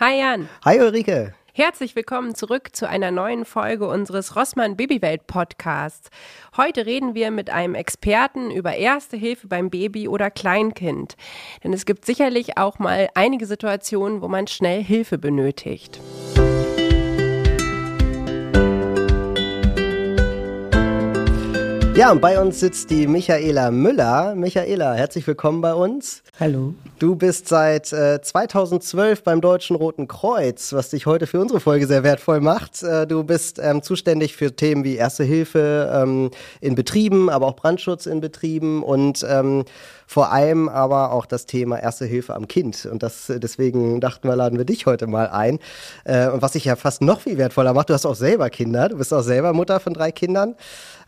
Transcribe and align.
Hi 0.00 0.16
Jan. 0.20 0.48
Hi 0.64 0.78
Ulrike. 0.78 1.34
Herzlich 1.52 1.96
willkommen 1.96 2.36
zurück 2.36 2.68
zu 2.72 2.88
einer 2.88 3.10
neuen 3.10 3.44
Folge 3.44 3.88
unseres 3.88 4.36
Rossmann 4.36 4.76
Babywelt 4.76 5.26
Podcasts. 5.26 6.10
Heute 6.56 6.86
reden 6.86 7.16
wir 7.16 7.32
mit 7.32 7.50
einem 7.50 7.74
Experten 7.74 8.52
über 8.52 8.76
Erste 8.76 9.16
Hilfe 9.16 9.48
beim 9.48 9.70
Baby 9.70 10.06
oder 10.06 10.30
Kleinkind. 10.30 11.16
Denn 11.64 11.72
es 11.72 11.84
gibt 11.84 12.04
sicherlich 12.04 12.58
auch 12.58 12.78
mal 12.78 13.08
einige 13.14 13.44
Situationen, 13.44 14.22
wo 14.22 14.28
man 14.28 14.46
schnell 14.46 14.84
Hilfe 14.84 15.18
benötigt. 15.18 16.00
Ja, 21.98 22.12
und 22.12 22.20
bei 22.20 22.40
uns 22.40 22.60
sitzt 22.60 22.90
die 22.90 23.08
Michaela 23.08 23.72
Müller. 23.72 24.36
Michaela, 24.36 24.94
herzlich 24.94 25.26
willkommen 25.26 25.60
bei 25.60 25.74
uns. 25.74 26.22
Hallo. 26.38 26.74
Du 27.00 27.16
bist 27.16 27.48
seit 27.48 27.92
äh, 27.92 28.20
2012 28.22 29.24
beim 29.24 29.40
Deutschen 29.40 29.74
Roten 29.74 30.06
Kreuz, 30.06 30.72
was 30.72 30.90
dich 30.90 31.06
heute 31.06 31.26
für 31.26 31.40
unsere 31.40 31.58
Folge 31.58 31.88
sehr 31.88 32.04
wertvoll 32.04 32.40
macht. 32.40 32.84
Äh, 32.84 33.08
du 33.08 33.24
bist 33.24 33.58
ähm, 33.60 33.82
zuständig 33.82 34.36
für 34.36 34.54
Themen 34.54 34.84
wie 34.84 34.94
Erste 34.94 35.24
Hilfe 35.24 35.92
ähm, 35.92 36.30
in 36.60 36.76
Betrieben, 36.76 37.28
aber 37.28 37.46
auch 37.48 37.56
Brandschutz 37.56 38.06
in 38.06 38.20
Betrieben 38.20 38.84
und 38.84 39.26
ähm, 39.28 39.64
vor 40.06 40.30
allem 40.32 40.68
aber 40.68 41.12
auch 41.12 41.26
das 41.26 41.46
Thema 41.46 41.78
Erste 41.80 42.06
Hilfe 42.06 42.36
am 42.36 42.46
Kind. 42.46 42.86
Und 42.86 43.02
das 43.02 43.26
deswegen 43.28 44.00
dachten 44.00 44.28
wir, 44.28 44.36
laden 44.36 44.56
wir 44.56 44.64
dich 44.64 44.86
heute 44.86 45.08
mal 45.08 45.26
ein. 45.28 45.58
Äh, 46.04 46.28
und 46.28 46.42
was 46.42 46.52
sich 46.52 46.64
ja 46.64 46.76
fast 46.76 47.02
noch 47.02 47.22
viel 47.22 47.38
wertvoller 47.38 47.74
macht, 47.74 47.90
du 47.90 47.94
hast 47.94 48.06
auch 48.06 48.14
selber 48.14 48.50
Kinder, 48.50 48.88
du 48.88 48.98
bist 48.98 49.12
auch 49.12 49.22
selber 49.22 49.52
Mutter 49.52 49.80
von 49.80 49.94
drei 49.94 50.12
Kindern. 50.12 50.54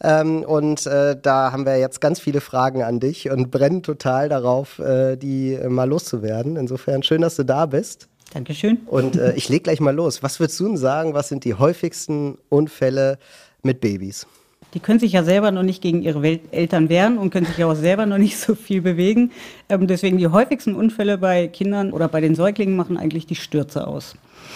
Ähm, 0.03 0.43
und 0.43 0.87
äh, 0.87 1.17
da 1.21 1.53
haben 1.53 1.67
wir 1.67 1.79
jetzt 1.79 2.01
ganz 2.01 2.21
viele 2.21 2.41
Fragen 2.41 2.83
an 2.83 3.01
dich 3.01 3.31
und 3.31 3.51
brennen 3.51 3.83
total 3.83 4.29
darauf, 4.29 4.79
äh, 4.79 5.17
die 5.17 5.59
mal 5.69 5.89
loszuwerden. 5.89 6.57
Insofern 6.57 7.03
schön, 7.03 7.21
dass 7.21 7.37
du 7.37 7.45
da 7.45 7.67
bist. 7.67 8.09
Dankeschön. 8.33 8.79
Und 8.87 9.17
äh, 9.17 9.35
ich 9.35 9.49
leg 9.49 9.65
gleich 9.65 9.81
mal 9.81 9.95
los. 9.95 10.23
Was 10.23 10.41
würdest 10.41 10.59
du 10.61 10.69
denn 10.69 10.77
sagen, 10.77 11.15
was 11.15 11.29
sind 11.29 11.45
die 11.45 11.55
häufigsten 11.55 12.39
Unfälle 12.49 13.19
mit 13.63 13.81
Babys? 13.81 14.27
Die 14.73 14.81
können 14.81 15.01
sich 15.01 15.13
ja 15.13 15.25
selber 15.25 15.51
noch 15.51 15.65
nicht 15.65 15.83
gegen 15.83 16.03
ihre 16.03 16.39
Eltern 16.53 16.89
wehren 16.89 17.19
und 17.19 17.31
können 17.31 17.47
sich 17.47 17.59
ja 17.59 17.67
auch 17.67 17.75
selber 17.75 18.07
noch 18.07 18.19
nicht 18.19 18.39
so 18.41 18.55
viel 18.55 18.81
bewegen. 18.81 19.33
Ähm, 19.69 19.87
deswegen 19.87 20.17
die 20.17 20.29
häufigsten 20.29 20.75
Unfälle 20.75 21.19
bei 21.19 21.49
Kindern 21.49 21.93
oder 21.93 22.09
bei 22.09 22.21
den 22.21 22.35
Säuglingen 22.35 22.77
machen 22.77 22.97
eigentlich 22.97 23.27
die 23.27 23.35
Stürze 23.35 23.87
aus. 23.87 24.15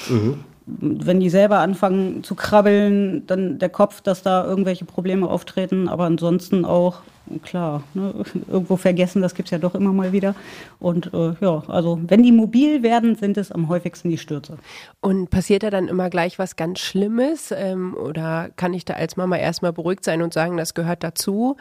Mhm 0.09 0.39
wenn 0.67 1.21
die 1.21 1.29
selber 1.29 1.59
anfangen 1.59 2.25
zu 2.25 2.35
krabbeln, 2.35 3.27
dann 3.27 3.59
der 3.59 3.69
Kopf, 3.69 4.01
dass 4.01 4.23
da 4.23 4.45
irgendwelche 4.45 4.87
Probleme 4.87 5.29
auftreten, 5.29 5.89
aber 5.89 6.05
ansonsten 6.05 6.65
auch, 6.65 7.01
klar, 7.43 7.83
ne, 7.93 8.15
irgendwo 8.51 8.77
vergessen, 8.77 9.21
das 9.21 9.35
gibt 9.35 9.49
es 9.49 9.51
ja 9.51 9.59
doch 9.59 9.75
immer 9.75 9.93
mal 9.93 10.13
wieder. 10.13 10.35
Und 10.81 11.13
äh, 11.13 11.35
ja, 11.41 11.63
also 11.69 12.01
wenn 12.07 12.23
die 12.23 12.33
mobil 12.33 12.83
werden, 12.83 13.15
sind 13.15 13.37
es 13.37 13.53
am 13.53 13.69
häufigsten 13.69 14.09
die 14.09 14.17
Stürze. 14.17 14.57
Und 15.03 15.29
passiert 15.29 15.65
da 15.65 15.71
dann 15.71 15.89
immer 15.89 16.09
gleich 16.09 16.39
was 16.39 16.57
ganz 16.57 16.81
Schlimmes? 16.81 17.53
Ähm, 17.55 17.95
oder 17.95 18.49
kann 18.57 18.73
ich 18.73 18.87
da 18.87 18.95
als 18.95 19.19
Mama 19.19 19.37
erstmal 19.37 19.75
beruhigt 19.75 20.05
sein 20.05 20.23
und 20.23 20.33
sagen, 20.33 20.57
das 20.57 20.73
gehört 20.73 21.05
dazu? 21.05 21.59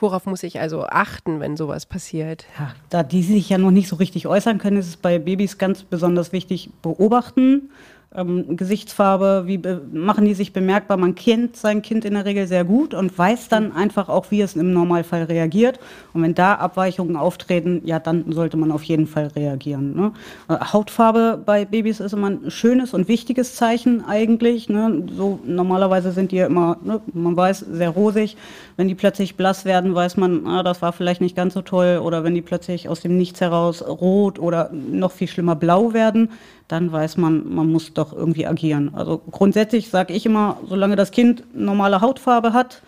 Worauf 0.00 0.26
muss 0.26 0.42
ich 0.42 0.58
also 0.58 0.84
achten, 0.84 1.38
wenn 1.38 1.56
sowas 1.56 1.86
passiert? 1.86 2.46
Ja, 2.58 2.72
da 2.88 3.02
die 3.04 3.22
sich 3.22 3.48
ja 3.48 3.58
noch 3.58 3.70
nicht 3.70 3.88
so 3.88 3.96
richtig 3.96 4.26
äußern 4.26 4.58
können, 4.58 4.78
ist 4.78 4.88
es 4.88 4.96
bei 4.96 5.20
Babys 5.20 5.58
ganz 5.58 5.84
besonders 5.84 6.32
wichtig, 6.32 6.70
beobachten 6.82 7.70
ähm, 8.12 8.56
Gesichtsfarbe, 8.56 9.44
wie 9.46 9.60
machen 9.92 10.24
die 10.24 10.34
sich 10.34 10.52
bemerkbar? 10.52 10.96
Man 10.96 11.14
kennt 11.14 11.56
sein 11.56 11.80
Kind 11.80 12.04
in 12.04 12.14
der 12.14 12.24
Regel 12.24 12.48
sehr 12.48 12.64
gut 12.64 12.92
und 12.92 13.16
weiß 13.16 13.48
dann 13.48 13.70
einfach 13.72 14.08
auch, 14.08 14.32
wie 14.32 14.40
es 14.40 14.56
im 14.56 14.72
Normalfall 14.72 15.24
reagiert. 15.24 15.78
Und 16.12 16.22
wenn 16.22 16.34
da 16.34 16.54
Abweichungen 16.54 17.16
auftreten, 17.16 17.82
ja, 17.84 18.00
dann 18.00 18.32
sollte 18.32 18.56
man 18.56 18.72
auf 18.72 18.82
jeden 18.82 19.06
Fall 19.06 19.28
reagieren. 19.28 19.94
Ne? 19.94 20.12
Äh, 20.48 20.56
Hautfarbe 20.72 21.40
bei 21.44 21.64
Babys 21.64 22.00
ist 22.00 22.12
immer 22.12 22.30
ein 22.30 22.50
schönes 22.50 22.94
und 22.94 23.06
wichtiges 23.06 23.54
Zeichen 23.54 24.04
eigentlich. 24.04 24.68
Ne? 24.68 25.04
So 25.16 25.38
normalerweise 25.44 26.10
sind 26.10 26.32
die 26.32 26.36
ja 26.36 26.46
immer, 26.46 26.78
ne, 26.82 27.00
man 27.12 27.36
weiß, 27.36 27.60
sehr 27.60 27.90
rosig. 27.90 28.36
Wenn 28.76 28.88
die 28.88 28.96
plötzlich 28.96 29.36
blass 29.36 29.64
werden, 29.64 29.94
weiß 29.94 30.16
man, 30.16 30.48
ah, 30.48 30.64
das 30.64 30.82
war 30.82 30.92
vielleicht 30.92 31.20
nicht 31.20 31.36
ganz 31.36 31.54
so 31.54 31.62
toll. 31.62 32.00
Oder 32.02 32.24
wenn 32.24 32.34
die 32.34 32.42
plötzlich 32.42 32.88
aus 32.88 33.02
dem 33.02 33.16
Nichts 33.16 33.40
heraus 33.40 33.86
rot 33.86 34.40
oder 34.40 34.70
noch 34.72 35.12
viel 35.12 35.28
schlimmer 35.28 35.54
blau 35.54 35.92
werden, 35.92 36.30
dann 36.70 36.92
weiß 36.92 37.16
man, 37.16 37.52
man 37.52 37.70
muss 37.70 37.92
doch 37.94 37.99
irgendwie 38.12 38.46
agieren. 38.46 38.90
Also 38.94 39.18
grundsätzlich 39.30 39.88
sage 39.88 40.12
ich 40.12 40.26
immer, 40.26 40.58
solange 40.68 40.96
das 40.96 41.10
Kind 41.10 41.44
normale 41.54 42.00
Hautfarbe 42.00 42.52
hat, 42.52 42.82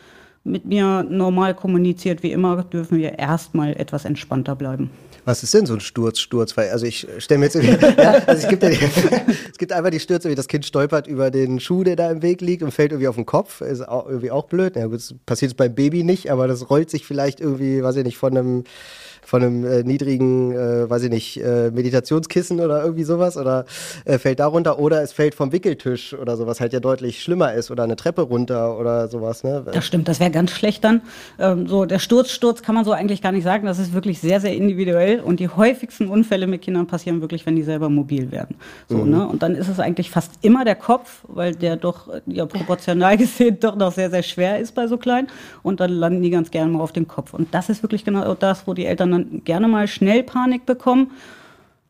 mit 0.44 0.64
mir 0.64 1.04
normal 1.08 1.54
kommuniziert 1.54 2.22
wie 2.22 2.32
immer, 2.32 2.64
dürfen 2.64 2.98
wir 2.98 3.18
erstmal 3.18 3.74
etwas 3.74 4.04
entspannter 4.04 4.56
bleiben. 4.56 4.90
Was 5.24 5.44
ist 5.44 5.54
denn 5.54 5.66
so 5.66 5.74
ein 5.74 5.80
Sturz, 5.80 6.18
Sturz? 6.18 6.56
Weil, 6.56 6.70
also 6.70 6.84
ich 6.84 7.06
stelle 7.18 7.38
mir 7.38 7.44
jetzt 7.44 7.54
ja, 7.96 8.14
also 8.26 8.42
es 8.42 8.48
gibt, 8.48 8.64
ja 8.64 8.70
die, 8.70 8.78
es 9.50 9.56
gibt 9.56 9.72
einfach 9.72 9.90
die 9.90 10.00
Stürze, 10.00 10.28
wie 10.28 10.34
das 10.34 10.48
Kind 10.48 10.66
stolpert 10.66 11.06
über 11.06 11.30
den 11.30 11.60
Schuh, 11.60 11.84
der 11.84 11.94
da 11.94 12.10
im 12.10 12.22
Weg 12.22 12.40
liegt 12.40 12.64
und 12.64 12.72
fällt 12.72 12.90
irgendwie 12.90 13.06
auf 13.06 13.14
den 13.14 13.26
Kopf. 13.26 13.60
Ist 13.60 13.86
auch, 13.86 14.08
irgendwie 14.08 14.32
auch 14.32 14.46
blöd. 14.46 14.74
Ja, 14.74 14.88
das 14.88 15.14
passiert 15.24 15.52
jetzt 15.52 15.58
beim 15.58 15.74
Baby 15.76 16.02
nicht, 16.02 16.30
aber 16.32 16.48
das 16.48 16.70
rollt 16.70 16.90
sich 16.90 17.06
vielleicht 17.06 17.40
irgendwie, 17.40 17.84
weiß 17.84 17.96
ich 17.96 18.04
nicht, 18.04 18.16
von 18.16 18.36
einem 18.36 18.64
von 19.32 19.42
einem 19.42 19.64
äh, 19.64 19.82
niedrigen, 19.82 20.52
äh, 20.52 20.90
weiß 20.90 21.04
ich 21.04 21.10
nicht, 21.10 21.42
äh, 21.42 21.70
Meditationskissen 21.70 22.60
oder 22.60 22.82
irgendwie 22.82 23.04
sowas 23.04 23.38
oder 23.38 23.64
äh, 24.04 24.18
fällt 24.18 24.40
da 24.40 24.46
runter 24.46 24.78
oder 24.78 25.02
es 25.02 25.14
fällt 25.14 25.34
vom 25.34 25.52
Wickeltisch 25.52 26.12
oder 26.12 26.36
sowas 26.36 26.60
halt 26.60 26.74
ja 26.74 26.80
deutlich 26.80 27.22
schlimmer 27.22 27.54
ist 27.54 27.70
oder 27.70 27.84
eine 27.84 27.96
Treppe 27.96 28.20
runter 28.20 28.78
oder 28.78 29.08
sowas. 29.08 29.42
Ne? 29.42 29.64
Das 29.72 29.86
stimmt, 29.86 30.06
das 30.08 30.20
wäre 30.20 30.30
ganz 30.30 30.50
schlecht 30.50 30.84
dann. 30.84 31.00
Ähm, 31.38 31.66
so 31.66 31.86
der 31.86 31.98
Sturz, 31.98 32.30
Sturz 32.30 32.60
kann 32.60 32.74
man 32.74 32.84
so 32.84 32.92
eigentlich 32.92 33.22
gar 33.22 33.32
nicht 33.32 33.44
sagen. 33.44 33.64
Das 33.64 33.78
ist 33.78 33.94
wirklich 33.94 34.20
sehr, 34.20 34.38
sehr 34.38 34.54
individuell 34.54 35.20
und 35.20 35.40
die 35.40 35.48
häufigsten 35.48 36.08
Unfälle 36.08 36.46
mit 36.46 36.60
Kindern 36.60 36.86
passieren 36.86 37.22
wirklich, 37.22 37.46
wenn 37.46 37.56
die 37.56 37.62
selber 37.62 37.88
mobil 37.88 38.32
werden. 38.32 38.56
So, 38.90 38.98
mhm. 38.98 39.10
ne? 39.12 39.26
Und 39.26 39.42
dann 39.42 39.54
ist 39.54 39.68
es 39.68 39.80
eigentlich 39.80 40.10
fast 40.10 40.32
immer 40.42 40.66
der 40.66 40.76
Kopf, 40.76 41.24
weil 41.26 41.54
der 41.54 41.76
doch 41.76 42.10
ja 42.26 42.44
proportional 42.44 43.16
gesehen 43.16 43.56
doch 43.60 43.76
noch 43.76 43.92
sehr, 43.92 44.10
sehr 44.10 44.24
schwer 44.24 44.58
ist 44.58 44.74
bei 44.74 44.86
so 44.88 44.98
kleinen 44.98 45.28
und 45.62 45.80
dann 45.80 45.90
landen 45.90 46.20
die 46.20 46.28
ganz 46.28 46.50
gerne 46.50 46.70
mal 46.70 46.82
auf 46.82 46.92
dem 46.92 47.08
Kopf. 47.08 47.32
Und 47.32 47.54
das 47.54 47.70
ist 47.70 47.82
wirklich 47.82 48.04
genau 48.04 48.34
das, 48.34 48.66
wo 48.66 48.74
die 48.74 48.84
Eltern 48.84 49.10
dann 49.10 49.21
gerne 49.44 49.68
mal 49.68 49.86
schnell 49.88 50.22
Panik 50.22 50.66
bekommen. 50.66 51.10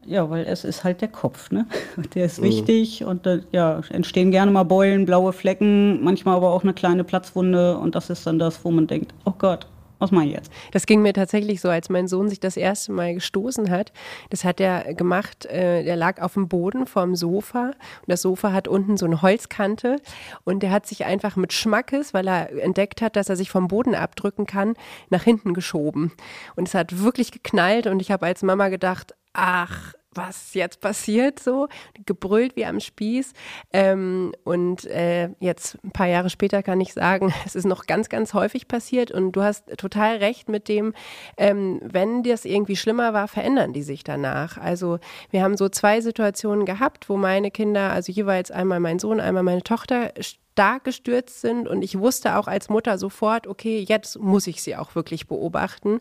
Ja, 0.05 0.29
weil 0.31 0.45
es 0.47 0.65
ist 0.65 0.83
halt 0.83 1.01
der 1.01 1.09
Kopf, 1.09 1.51
ne? 1.53 1.67
Der 2.15 2.25
ist 2.25 2.41
mhm. 2.41 2.47
wichtig 2.47 3.05
und 3.05 3.27
äh, 3.27 3.41
ja, 3.53 3.81
entstehen 3.91 4.33
gerne 4.33 4.51
mal 4.51 4.65
Beulen, 4.65 5.07
blaue 5.07 5.33
Flecken, 5.33 6.03
manchmal 6.03 6.37
aber 6.37 6.51
auch 6.51 6.65
eine 6.65 6.75
kleine 6.75 7.05
Platzwunde 7.05 7.79
und 7.79 7.95
das 7.95 8.11
ist 8.11 8.27
dann 8.27 8.39
das, 8.39 8.65
wo 8.65 8.73
man 8.73 8.89
denkt, 8.89 9.15
oh 9.25 9.35
Gott, 9.39 9.69
was 10.03 10.11
mache 10.11 10.27
ich 10.27 10.33
jetzt? 10.33 10.53
Das 10.73 10.87
ging 10.87 11.01
mir 11.01 11.13
tatsächlich 11.13 11.61
so, 11.61 11.69
als 11.69 11.89
mein 11.89 12.09
Sohn 12.09 12.29
sich 12.29 12.41
das 12.41 12.57
erste 12.57 12.91
Mal 12.93 13.15
gestoßen 13.15 13.71
hat. 13.71 13.93
Das 14.31 14.45
hat 14.45 14.61
er 14.61 14.95
gemacht, 14.95 15.47
äh, 15.47 15.85
der 15.85 15.95
lag 15.95 16.21
auf 16.21 16.35
dem 16.35 16.49
Boden 16.49 16.87
vorm 16.87 17.15
Sofa 17.15 17.67
und 17.67 18.09
das 18.09 18.23
Sofa 18.23 18.53
hat 18.53 18.67
unten 18.67 18.97
so 18.97 19.07
eine 19.07 19.23
Holzkante 19.23 19.97
und 20.45 20.65
der 20.65 20.73
hat 20.73 20.87
sich 20.87 21.05
einfach 21.05 21.37
mit 21.37 21.53
Schmackes, 21.53 22.13
weil 22.13 22.27
er 22.27 22.51
entdeckt 22.63 23.01
hat, 23.01 23.15
dass 23.15 23.29
er 23.29 23.37
sich 23.37 23.51
vom 23.51 23.69
Boden 23.69 23.95
abdrücken 23.95 24.45
kann, 24.45 24.75
nach 25.09 25.23
hinten 25.23 25.55
geschoben. 25.55 26.13
Und 26.57 26.67
es 26.67 26.75
hat 26.75 27.01
wirklich 27.03 27.31
geknallt 27.31 27.87
und 27.87 28.03
ich 28.03 28.11
habe 28.11 28.27
als 28.27 28.43
Mama 28.43 28.69
gedacht, 28.69 29.15
ach, 29.33 29.95
was 30.15 30.55
jetzt 30.55 30.81
passiert, 30.81 31.39
so 31.39 31.69
gebrüllt 32.07 32.57
wie 32.57 32.67
am 32.67 32.81
Spieß. 32.81 33.33
Ähm, 33.73 34.33
und 34.45 34.85
äh, 34.87 35.31
jetzt 35.41 35.79
ein 35.85 35.91
paar 35.91 36.07
Jahre 36.07 36.31
später 36.31 36.63
kann 36.63 36.81
ich 36.81 36.93
sagen, 36.93 37.33
es 37.47 37.55
ist 37.55 37.67
noch 37.67 37.87
ganz, 37.87 38.09
ganz 38.09 38.35
häufig 38.35 38.69
passiert. 38.69 39.11
Und 39.11 39.33
du 39.33 39.43
hast 39.43 39.77
total 39.79 40.17
recht 40.17 40.49
mit 40.49 40.69
dem, 40.69 40.95
ähm, 41.37 41.81
wenn 41.83 42.23
das 42.23 42.45
irgendwie 42.45 42.77
schlimmer 42.77 43.13
war, 43.13 43.29
verändern 43.29 43.73
die 43.73 43.83
sich 43.83 44.05
danach. 44.05 44.59
Also 44.59 44.99
wir 45.31 45.43
haben 45.43 45.57
so 45.57 45.69
zwei 45.69 46.01
Situationen 46.01 46.67
gehabt, 46.67 47.09
wo 47.09 47.17
meine 47.17 47.51
Kinder, 47.51 47.93
also 47.93 48.13
jeweils 48.13 48.51
einmal 48.51 48.81
mein 48.81 48.99
Sohn, 48.99 49.21
einmal 49.21 49.43
meine 49.43 49.63
Tochter, 49.63 50.13
stark 50.53 50.85
gestürzt 50.85 51.41
sind 51.41 51.67
und 51.67 51.83
ich 51.83 51.99
wusste 51.99 52.37
auch 52.37 52.47
als 52.47 52.69
Mutter 52.69 52.99
sofort, 52.99 53.47
okay, 53.47 53.85
jetzt 53.89 54.19
muss 54.19 54.47
ich 54.47 54.63
sie 54.63 54.77
auch 54.77 54.95
wirklich 54.95 55.27
beobachten. 55.27 56.01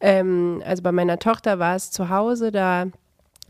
Ähm, 0.00 0.62
also 0.66 0.82
bei 0.82 0.90
meiner 0.90 1.18
Tochter 1.20 1.60
war 1.60 1.76
es 1.76 1.92
zu 1.92 2.08
Hause, 2.08 2.50
da 2.50 2.86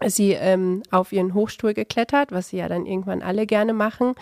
sie 0.07 0.33
ähm, 0.33 0.83
auf 0.91 1.13
ihren 1.13 1.35
Hochstuhl 1.35 1.75
geklettert, 1.75 2.33
was 2.33 2.49
sie 2.49 2.59
ja 2.59 2.69
dann 2.69 2.87
irgendwann 2.87 3.23
alle 3.23 3.47
gerne 3.47 3.73
machen, 3.73 4.15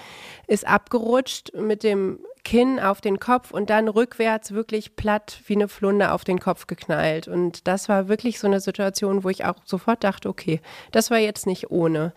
ist 0.46 0.66
abgerutscht 0.66 1.52
mit 1.54 1.82
dem 1.82 2.18
Kinn 2.44 2.80
auf 2.80 3.00
den 3.00 3.20
Kopf 3.20 3.52
und 3.52 3.70
dann 3.70 3.88
rückwärts 3.88 4.52
wirklich 4.52 4.96
platt 4.96 5.40
wie 5.46 5.54
eine 5.54 5.68
Flunde 5.68 6.10
auf 6.10 6.24
den 6.24 6.40
Kopf 6.40 6.66
geknallt. 6.66 7.28
Und 7.28 7.68
das 7.68 7.88
war 7.88 8.08
wirklich 8.08 8.40
so 8.40 8.48
eine 8.48 8.58
Situation, 8.58 9.22
wo 9.22 9.28
ich 9.28 9.44
auch 9.44 9.54
sofort 9.64 10.02
dachte, 10.02 10.28
okay, 10.28 10.60
das 10.90 11.10
war 11.10 11.18
jetzt 11.18 11.46
nicht 11.46 11.70
ohne. 11.70 12.12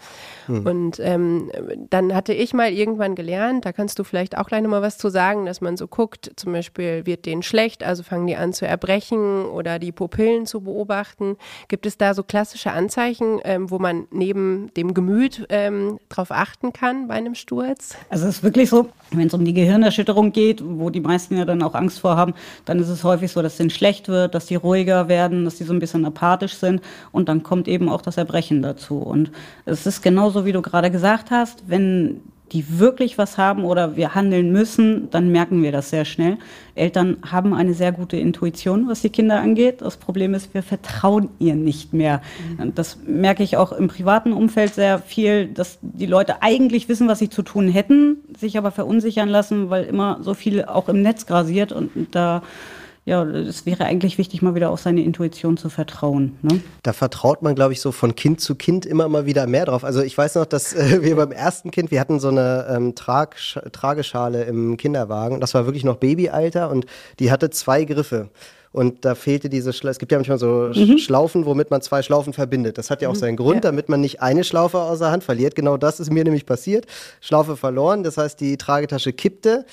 Hm. 0.48 0.66
Und 0.66 1.00
ähm, 1.00 1.52
dann 1.90 2.14
hatte 2.14 2.34
ich 2.34 2.54
mal 2.54 2.72
irgendwann 2.72 3.14
gelernt, 3.14 3.66
da 3.66 3.72
kannst 3.72 4.00
du 4.00 4.04
vielleicht 4.04 4.38
auch 4.38 4.48
gleich 4.48 4.64
nochmal 4.64 4.82
was 4.82 4.98
zu 4.98 5.10
sagen, 5.10 5.46
dass 5.46 5.62
man 5.62 5.78
so 5.78 5.88
guckt, 5.88 6.32
zum 6.36 6.54
Beispiel 6.54 7.06
wird 7.06 7.26
denen 7.28 7.44
schlecht, 7.44 7.84
also 7.84 8.02
fangen 8.02 8.26
die 8.26 8.36
an 8.36 8.52
zu 8.52 8.68
erbrechen 8.68 9.46
oder 9.46 9.78
die 9.78 9.92
Pupillen 9.92 10.48
zu 10.48 10.62
beobachten. 10.62 11.38
Gibt 11.68 11.86
es 11.86 11.98
da 11.98 12.16
so 12.16 12.24
klassische 12.24 12.72
Anzeichen, 12.72 13.40
ähm, 13.44 13.70
wo 13.70 13.78
man 13.78 14.08
neben 14.10 14.74
dem 14.76 14.96
Gemüt 14.96 15.46
ähm, 15.50 16.00
drauf 16.10 16.32
achten 16.32 16.74
kann 16.74 17.08
bei 17.08 17.14
einem 17.14 17.36
Sturz? 17.36 17.96
Also 18.10 18.28
es 18.28 18.38
ist 18.38 18.44
wirklich 18.44 18.70
so, 18.70 18.90
wenn 19.12 19.28
es 19.28 19.34
um 19.34 19.46
die 19.46 19.54
Gehirnerschütterung 19.54 20.15
Essstörung 20.16 20.32
geht, 20.32 20.64
wo 20.64 20.90
die 20.90 21.02
meisten 21.02 21.38
ja 21.38 21.46
dann 21.46 21.62
auch 21.62 21.76
Angst 21.76 22.00
vor 22.00 22.16
haben, 22.16 22.34
dann 22.64 22.80
ist 22.80 22.90
es 22.90 23.04
häufig 23.04 23.32
so, 23.32 23.42
dass 23.42 23.54
es 23.54 23.58
denen 23.58 23.70
schlecht 23.70 24.08
wird, 24.08 24.34
dass 24.34 24.46
die 24.46 24.56
ruhiger 24.56 25.08
werden, 25.10 25.44
dass 25.46 25.56
die 25.56 25.66
so 25.66 25.74
ein 25.74 25.80
bisschen 25.80 26.06
apathisch 26.06 26.56
sind 26.56 26.82
und 27.12 27.28
dann 27.28 27.44
kommt 27.44 27.68
eben 27.68 27.90
auch 27.90 28.02
das 28.02 28.18
Erbrechen 28.18 28.62
dazu. 28.62 28.98
Und 28.98 29.32
es 29.66 29.86
ist 29.86 30.02
genauso, 30.02 30.46
wie 30.46 30.54
du 30.54 30.62
gerade 30.62 30.90
gesagt 30.90 31.32
hast, 31.32 31.64
wenn 31.68 32.22
die 32.52 32.80
wirklich 32.80 33.18
was 33.18 33.38
haben 33.38 33.64
oder 33.66 33.96
wir 33.96 34.14
handeln 34.14 34.52
müssen, 34.52 35.10
dann 35.10 35.32
merken 35.32 35.64
wir 35.64 35.72
das 35.72 35.90
sehr 35.90 36.06
schnell. 36.06 36.38
Eltern 36.76 37.18
haben 37.30 37.54
eine 37.54 37.74
sehr 37.74 37.92
gute 37.92 38.18
Intuition, 38.18 38.88
was 38.88 39.02
die 39.02 39.10
Kinder 39.10 39.40
angeht. 39.40 39.82
Das 39.82 39.98
Problem 39.98 40.34
ist, 40.34 40.54
wir 40.54 40.62
vertrauen 40.62 41.30
ihr 41.40 41.56
nicht 41.56 41.94
mehr. 41.94 42.22
Mhm. 42.58 42.76
Das 42.76 43.00
merke 43.08 43.44
ich 43.44 43.58
auch 43.58 43.72
im 43.72 43.88
privaten 43.88 44.32
Umfeld 44.32 44.76
sehr 44.76 45.00
viel, 45.00 45.48
dass 45.48 45.80
die 45.82 46.06
Leute 46.06 46.42
eigentlich 46.42 46.88
wissen, 46.88 47.08
was 47.08 47.20
sie 47.20 47.30
zu 47.30 47.42
tun 47.42 47.68
hätten, 47.68 48.18
sich 48.38 48.58
aber 48.58 48.72
verunsichern 48.72 49.30
lassen, 49.30 49.70
weil 49.70 49.86
immer 49.86 50.20
so 50.22 50.34
viel 50.34 50.66
auch 50.66 50.88
im 50.88 51.02
Netz 51.02 51.26
grasiert 51.26 51.72
und 51.72 51.92
da 52.12 52.44
ja, 53.06 53.24
es 53.24 53.68
wäre 53.68 53.86
eigentlich 53.86 54.18
wichtig, 54.18 54.42
mal 54.42 54.56
wieder 54.56 54.72
auf 54.72 54.80
seine 54.80 55.04
Intuition 55.04 55.58
zu 55.58 55.70
vertrauen. 55.70 56.38
Ne? 56.42 56.60
Da 56.82 56.92
vertraut 56.92 57.44
man, 57.44 57.54
glaube 57.54 57.74
ich, 57.74 57.80
so 57.80 57.92
von 57.92 58.16
Kind 58.16 58.42
zu 58.42 58.56
Kind 58.56 58.88
immer 58.88 59.08
mal 59.08 59.28
wieder 59.28 59.46
mehr 59.46 59.66
drauf. 59.66 59.84
Also 59.84 60.02
ich 60.02 60.18
weiß 60.18 60.36
noch, 60.36 60.48
dass 60.48 60.74
äh, 60.74 61.04
wir 61.04 61.16
beim 61.16 61.32
ersten 61.32 61.70
Kind, 61.70 61.92
wir 61.92 62.00
hatten 62.00 62.20
so 62.20 62.30
eine 62.30 62.66
ähm, 62.68 62.96
Trag 62.96 63.36
Trageschale 63.72 64.46
im 64.46 64.76
Kinderwagen. 64.78 65.40
Das 65.40 65.54
war 65.54 65.68
wirklich 65.68 65.84
noch 65.84 65.98
Babyalter 65.98 66.72
und 66.72 66.88
die 67.20 67.32
hatte 67.32 67.52
zwei 67.52 67.86
Griffe. 67.86 68.30
Und 68.72 69.06
da 69.06 69.16
fehlte 69.16 69.50
diese 69.50 69.72
Schlaufe. 69.72 69.92
Es 69.92 70.00
gibt 70.00 70.12
ja 70.12 70.18
manchmal 70.18 70.40
so 70.40 70.72
mhm. 70.74 70.98
Schlaufen, 70.98 71.46
womit 71.46 71.72
man 71.72 71.82
zwei 71.82 72.02
Schlaufen 72.02 72.34
verbindet. 72.34 72.78
Das 72.78 72.90
hat 72.90 73.02
ja 73.02 73.08
auch 73.08 73.14
mhm. 73.14 73.20
seinen 73.20 73.38
Grund, 73.38 73.64
ja. 73.64 73.72
damit 73.72 73.88
man 73.88 74.02
nicht 74.02 74.22
eine 74.22 74.44
Schlaufe 74.44 74.80
aus 74.80 75.00
der 75.00 75.12
Hand 75.12 75.24
verliert. 75.24 75.56
Genau 75.56 75.78
das 75.78 76.00
ist 76.00 76.12
mir 76.12 76.24
nämlich 76.24 76.46
passiert. 76.46 76.86
Schlaufe 77.22 77.56
verloren. 77.56 78.04
Das 78.04 78.18
heißt, 78.18 78.38
die 78.42 78.58
Tragetasche 78.58 79.14
kippte 79.14 79.66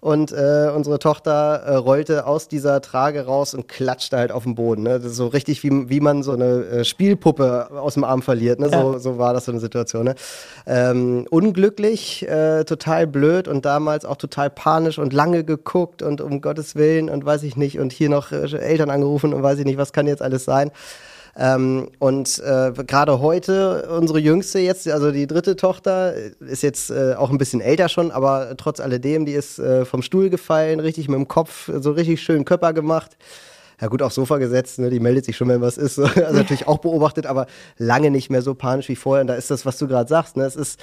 und 0.00 0.32
äh, 0.32 0.70
unsere 0.74 0.98
Tochter 0.98 1.62
äh, 1.66 1.74
rollte 1.74 2.26
aus 2.26 2.48
dieser 2.48 2.80
Trage 2.80 3.26
raus 3.26 3.52
und 3.52 3.68
klatschte 3.68 4.16
halt 4.16 4.32
auf 4.32 4.44
den 4.44 4.54
Boden. 4.54 4.84
Ne? 4.84 5.00
So 5.00 5.26
richtig, 5.26 5.62
wie, 5.62 5.90
wie 5.90 6.00
man 6.00 6.22
so 6.22 6.32
eine 6.32 6.64
äh, 6.64 6.84
Spielpuppe 6.84 7.70
aus 7.70 7.94
dem 7.94 8.04
Arm 8.04 8.22
verliert. 8.22 8.60
Ne? 8.60 8.70
So, 8.70 8.98
so 8.98 9.18
war 9.18 9.34
das 9.34 9.44
so 9.44 9.52
eine 9.52 9.60
Situation. 9.60 10.04
Ne? 10.04 10.14
Ähm, 10.66 11.26
unglücklich, 11.28 12.26
äh, 12.26 12.64
total 12.64 13.06
blöd 13.06 13.46
und 13.46 13.66
damals 13.66 14.06
auch 14.06 14.16
total 14.16 14.48
panisch 14.48 14.98
und 14.98 15.12
lange 15.12 15.44
geguckt 15.44 16.02
und 16.02 16.22
um 16.22 16.40
Gottes 16.40 16.76
Willen 16.76 17.10
und 17.10 17.26
weiß 17.26 17.42
ich 17.42 17.56
nicht 17.56 17.78
und 17.78 17.92
hier 17.92 18.08
noch 18.08 18.32
äh, 18.32 18.56
Eltern 18.56 18.88
angerufen 18.88 19.34
und 19.34 19.42
weiß 19.42 19.58
ich 19.58 19.66
nicht, 19.66 19.78
was 19.78 19.92
kann 19.92 20.06
jetzt 20.06 20.22
alles 20.22 20.46
sein. 20.46 20.70
Ähm, 21.42 21.88
und 21.98 22.38
äh, 22.40 22.70
gerade 22.86 23.20
heute, 23.20 23.88
unsere 23.98 24.18
jüngste 24.18 24.58
jetzt, 24.58 24.86
also 24.86 25.10
die 25.10 25.26
dritte 25.26 25.56
Tochter, 25.56 26.14
ist 26.40 26.62
jetzt 26.62 26.90
äh, 26.90 27.14
auch 27.14 27.30
ein 27.30 27.38
bisschen 27.38 27.62
älter 27.62 27.88
schon, 27.88 28.10
aber 28.10 28.54
trotz 28.58 28.78
alledem, 28.78 29.24
die 29.24 29.32
ist 29.32 29.58
äh, 29.58 29.86
vom 29.86 30.02
Stuhl 30.02 30.28
gefallen, 30.28 30.80
richtig 30.80 31.08
mit 31.08 31.16
dem 31.16 31.28
Kopf, 31.28 31.70
so 31.80 31.92
richtig 31.92 32.20
schön 32.20 32.44
Körper 32.44 32.74
gemacht 32.74 33.16
ja 33.80 33.88
gut, 33.88 34.02
aufs 34.02 34.14
Sofa 34.14 34.36
gesetzt, 34.36 34.78
ne, 34.78 34.90
die 34.90 35.00
meldet 35.00 35.24
sich 35.24 35.36
schon, 35.36 35.48
wenn 35.48 35.60
was 35.60 35.78
ist. 35.78 35.98
Also 36.20 36.36
natürlich 36.36 36.68
auch 36.68 36.78
beobachtet, 36.78 37.26
aber 37.26 37.46
lange 37.78 38.10
nicht 38.10 38.30
mehr 38.30 38.42
so 38.42 38.54
panisch 38.54 38.88
wie 38.88 38.96
vorher. 38.96 39.22
Und 39.22 39.28
da 39.28 39.34
ist 39.34 39.50
das, 39.50 39.64
was 39.64 39.78
du 39.78 39.88
gerade 39.88 40.08
sagst. 40.08 40.36
Ne? 40.36 40.44
Es 40.44 40.56
ist 40.56 40.78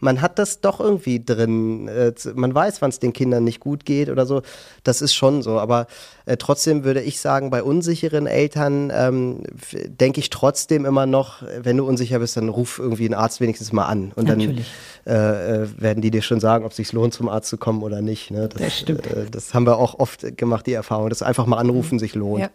man 0.00 0.20
hat 0.20 0.38
das 0.38 0.60
doch 0.60 0.80
irgendwie 0.80 1.24
drin. 1.24 1.88
Äh, 1.88 2.12
man 2.34 2.54
weiß, 2.54 2.82
wann 2.82 2.90
es 2.90 2.98
den 2.98 3.12
Kindern 3.12 3.44
nicht 3.44 3.60
gut 3.60 3.84
geht 3.84 4.08
oder 4.08 4.26
so. 4.26 4.42
Das 4.82 5.02
ist 5.02 5.14
schon 5.14 5.42
so. 5.42 5.58
Aber 5.58 5.86
äh, 6.26 6.36
trotzdem 6.36 6.84
würde 6.84 7.02
ich 7.02 7.20
sagen, 7.20 7.50
bei 7.50 7.62
unsicheren 7.62 8.26
Eltern 8.26 8.90
ähm, 8.94 9.42
denke 9.86 10.20
ich 10.20 10.30
trotzdem 10.30 10.84
immer 10.84 11.06
noch, 11.06 11.42
wenn 11.60 11.76
du 11.76 11.86
unsicher 11.86 12.18
bist, 12.18 12.36
dann 12.36 12.48
ruf 12.48 12.78
irgendwie 12.78 13.04
einen 13.04 13.14
Arzt 13.14 13.40
wenigstens 13.40 13.72
mal 13.72 13.86
an. 13.86 14.12
Und 14.16 14.28
Natürlich. 14.28 14.66
dann 15.04 15.14
äh, 15.14 15.62
äh, 15.62 15.68
werden 15.80 16.02
die 16.02 16.10
dir 16.10 16.22
schon 16.22 16.40
sagen, 16.40 16.64
ob 16.64 16.70
es 16.72 16.76
sich 16.76 16.92
lohnt, 16.92 17.14
zum 17.14 17.28
Arzt 17.28 17.48
zu 17.48 17.58
kommen 17.58 17.82
oder 17.82 18.00
nicht. 18.00 18.30
Ne? 18.30 18.48
Das, 18.48 18.62
das 18.62 18.78
stimmt. 18.78 19.06
Äh, 19.06 19.26
das 19.30 19.54
haben 19.54 19.66
wir 19.66 19.76
auch 19.76 19.98
oft 19.98 20.36
gemacht, 20.36 20.66
die 20.66 20.72
Erfahrung, 20.72 21.08
dass 21.08 21.22
einfach 21.22 21.46
mal 21.46 21.58
anrufen 21.58 21.98
sich 21.98 22.14
lohnt. 22.14 22.40
Ja. 22.40 22.50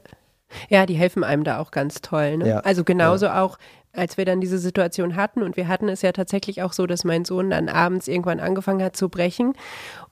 Ja, 0.70 0.86
die 0.86 0.94
helfen 0.94 1.24
einem 1.24 1.44
da 1.44 1.60
auch 1.60 1.72
ganz 1.72 2.02
toll. 2.02 2.38
Ne? 2.38 2.48
Ja, 2.48 2.60
also 2.60 2.84
genauso 2.84 3.26
ja. 3.26 3.42
auch, 3.42 3.58
als 3.98 4.18
wir 4.18 4.26
dann 4.26 4.42
diese 4.42 4.58
Situation 4.58 5.16
hatten. 5.16 5.44
Und 5.44 5.58
wir 5.58 5.68
hatten 5.68 5.90
es 5.90 6.02
ja 6.02 6.12
tatsächlich 6.12 6.62
auch 6.62 6.74
so, 6.74 6.86
dass 6.86 7.04
mein 7.04 7.26
Sohn 7.26 7.50
dann 7.50 7.70
abends 7.70 8.08
irgendwann 8.08 8.40
angefangen 8.40 8.84
hat 8.84 8.96
zu 8.96 9.10
brechen. 9.10 9.54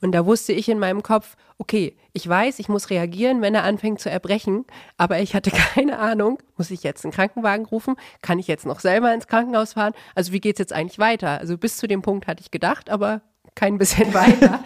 Und 0.01 0.13
da 0.13 0.25
wusste 0.25 0.53
ich 0.53 0.69
in 0.69 0.79
meinem 0.79 1.03
Kopf, 1.03 1.35
okay, 1.57 1.95
ich 2.13 2.27
weiß, 2.27 2.59
ich 2.59 2.69
muss 2.69 2.89
reagieren, 2.89 3.41
wenn 3.41 3.55
er 3.55 3.63
anfängt 3.63 3.99
zu 3.99 4.09
erbrechen, 4.09 4.65
aber 4.97 5.19
ich 5.19 5.35
hatte 5.35 5.51
keine 5.73 5.99
Ahnung, 5.99 6.39
muss 6.57 6.71
ich 6.71 6.83
jetzt 6.83 7.05
einen 7.05 7.13
Krankenwagen 7.13 7.65
rufen, 7.65 7.95
kann 8.21 8.39
ich 8.39 8.47
jetzt 8.47 8.65
noch 8.65 8.79
selber 8.79 9.13
ins 9.13 9.27
Krankenhaus 9.27 9.73
fahren, 9.73 9.93
also 10.15 10.33
wie 10.33 10.41
geht 10.41 10.55
es 10.55 10.59
jetzt 10.59 10.73
eigentlich 10.73 10.99
weiter? 10.99 11.39
Also 11.39 11.57
bis 11.57 11.77
zu 11.77 11.87
dem 11.87 12.01
Punkt 12.01 12.27
hatte 12.27 12.41
ich 12.41 12.51
gedacht, 12.51 12.89
aber 12.89 13.21
kein 13.55 13.77
bisschen 13.77 14.13
weiter. 14.13 14.59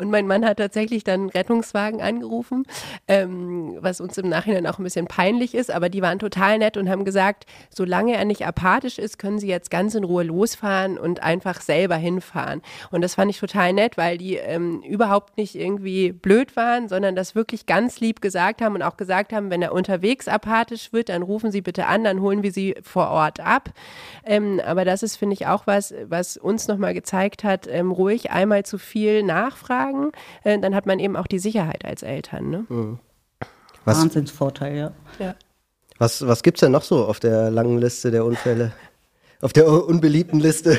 Und 0.00 0.10
mein 0.10 0.26
Mann 0.26 0.46
hat 0.46 0.56
tatsächlich 0.56 1.04
dann 1.04 1.20
einen 1.20 1.30
Rettungswagen 1.30 2.00
angerufen, 2.00 2.64
ähm, 3.06 3.76
was 3.80 4.00
uns 4.00 4.16
im 4.16 4.30
Nachhinein 4.30 4.66
auch 4.66 4.78
ein 4.78 4.84
bisschen 4.84 5.06
peinlich 5.06 5.54
ist, 5.54 5.70
aber 5.70 5.90
die 5.90 6.00
waren 6.00 6.18
total 6.18 6.58
nett 6.58 6.78
und 6.78 6.88
haben 6.88 7.04
gesagt, 7.04 7.44
solange 7.68 8.16
er 8.16 8.24
nicht 8.24 8.46
apathisch 8.46 8.98
ist, 8.98 9.18
können 9.18 9.38
sie 9.38 9.48
jetzt 9.48 9.70
ganz 9.70 9.94
in 9.94 10.04
Ruhe 10.04 10.22
losfahren 10.22 10.98
und 10.98 11.22
einfach 11.22 11.60
selber 11.60 11.96
hinfahren. 11.96 12.62
Und 12.90 13.02
das 13.02 13.16
fand 13.16 13.30
ich 13.30 13.38
total 13.38 13.74
nett, 13.74 13.98
weil 13.98 14.16
die 14.16 14.36
ähm, 14.36 14.80
überhaupt 14.82 15.36
nicht 15.36 15.54
irgendwie 15.54 16.12
blöd 16.12 16.56
waren, 16.56 16.88
sondern 16.88 17.14
das 17.14 17.34
wirklich 17.34 17.66
ganz 17.66 18.00
lieb 18.00 18.22
gesagt 18.22 18.62
haben 18.62 18.76
und 18.76 18.82
auch 18.82 18.96
gesagt 18.96 19.34
haben, 19.34 19.50
wenn 19.50 19.60
er 19.60 19.72
unterwegs 19.72 20.28
apathisch 20.28 20.94
wird, 20.94 21.10
dann 21.10 21.22
rufen 21.22 21.52
Sie 21.52 21.60
bitte 21.60 21.86
an, 21.86 22.04
dann 22.04 22.22
holen 22.22 22.42
wir 22.42 22.52
Sie 22.52 22.74
vor 22.82 23.10
Ort 23.10 23.40
ab. 23.40 23.68
Ähm, 24.24 24.62
aber 24.64 24.86
das 24.86 25.02
ist, 25.02 25.16
finde 25.16 25.34
ich, 25.34 25.46
auch 25.46 25.66
was, 25.66 25.92
was 26.06 26.38
uns 26.38 26.68
nochmal 26.68 26.94
gezeigt 26.94 27.44
hat, 27.44 27.66
ähm, 27.66 27.90
einmal 28.30 28.64
zu 28.64 28.78
viel 28.78 29.22
nachfragen, 29.22 30.12
äh, 30.44 30.58
dann 30.58 30.74
hat 30.74 30.86
man 30.86 30.98
eben 30.98 31.16
auch 31.16 31.26
die 31.26 31.38
Sicherheit 31.38 31.84
als 31.84 32.02
Eltern. 32.02 32.50
Ne? 32.50 32.64
Mhm. 32.68 32.98
Wahnsinnsvorteil, 33.84 34.76
ja. 34.76 34.92
ja. 35.18 35.34
Was, 35.98 36.26
was 36.26 36.42
gibt 36.42 36.58
es 36.58 36.60
denn 36.60 36.72
noch 36.72 36.82
so 36.82 37.04
auf 37.04 37.20
der 37.20 37.50
langen 37.50 37.78
Liste 37.78 38.10
der 38.10 38.24
Unfälle? 38.24 38.72
Auf 39.42 39.54
der 39.54 39.66
unbeliebten 39.66 40.38
Liste. 40.38 40.76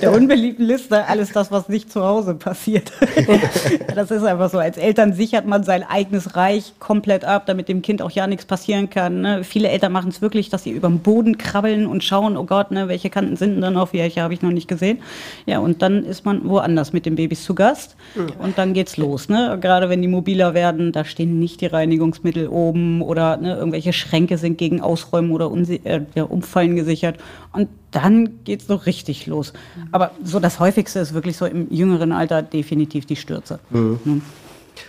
Der 0.00 0.12
unbeliebten 0.12 0.62
Liste, 0.62 1.06
alles 1.06 1.32
das, 1.32 1.52
was 1.52 1.68
nicht 1.68 1.92
zu 1.92 2.02
Hause 2.02 2.34
passiert. 2.34 2.92
das 3.94 4.10
ist 4.10 4.22
einfach 4.24 4.48
so. 4.48 4.58
Als 4.58 4.78
Eltern 4.78 5.12
sichert 5.12 5.44
man 5.44 5.64
sein 5.64 5.82
eigenes 5.82 6.34
Reich 6.34 6.72
komplett 6.78 7.26
ab, 7.26 7.44
damit 7.44 7.68
dem 7.68 7.82
Kind 7.82 8.00
auch 8.00 8.10
ja 8.10 8.26
nichts 8.26 8.46
passieren 8.46 8.88
kann. 8.88 9.20
Ne? 9.20 9.44
Viele 9.44 9.68
Eltern 9.68 9.92
machen 9.92 10.08
es 10.08 10.22
wirklich, 10.22 10.48
dass 10.48 10.62
sie 10.62 10.70
über 10.70 10.88
den 10.88 11.00
Boden 11.00 11.36
krabbeln 11.36 11.86
und 11.86 12.02
schauen, 12.02 12.38
oh 12.38 12.44
Gott, 12.44 12.70
ne, 12.70 12.88
welche 12.88 13.10
Kanten 13.10 13.36
sind 13.36 13.56
denn 13.56 13.60
da 13.60 13.70
noch, 13.70 13.92
welche 13.92 14.22
habe 14.22 14.32
ich 14.32 14.40
noch 14.40 14.50
nicht 14.50 14.66
gesehen. 14.68 15.02
Ja, 15.44 15.58
und 15.58 15.82
dann 15.82 16.02
ist 16.06 16.24
man 16.24 16.48
woanders 16.48 16.94
mit 16.94 17.04
den 17.04 17.16
Babys 17.16 17.44
zu 17.44 17.54
Gast. 17.54 17.96
Und 18.38 18.56
dann 18.56 18.72
geht's 18.72 18.96
los. 18.96 19.28
Ne? 19.28 19.58
Gerade 19.60 19.90
wenn 19.90 20.00
die 20.00 20.08
mobiler 20.08 20.54
werden, 20.54 20.92
da 20.92 21.04
stehen 21.04 21.38
nicht 21.38 21.60
die 21.60 21.66
Reinigungsmittel 21.66 22.48
oben 22.48 23.02
oder 23.02 23.36
ne, 23.36 23.56
irgendwelche 23.56 23.92
Schränke 23.92 24.38
sind 24.38 24.56
gegen 24.56 24.80
Ausräumen 24.80 25.32
oder 25.32 25.52
äh, 25.84 26.20
Umfallen 26.22 26.76
gesichert. 26.76 27.18
Und 27.52 27.68
dann 27.90 28.44
geht 28.44 28.60
es 28.60 28.66
so 28.66 28.76
richtig 28.76 29.26
los. 29.26 29.52
Aber 29.92 30.12
so 30.24 30.40
das 30.40 30.60
häufigste 30.60 31.00
ist 31.00 31.14
wirklich 31.14 31.36
so 31.36 31.46
im 31.46 31.70
jüngeren 31.70 32.12
Alter 32.12 32.42
definitiv 32.42 33.06
die 33.06 33.16
Stürze. 33.16 33.58
Mhm. 33.70 34.00
Mhm. 34.04 34.22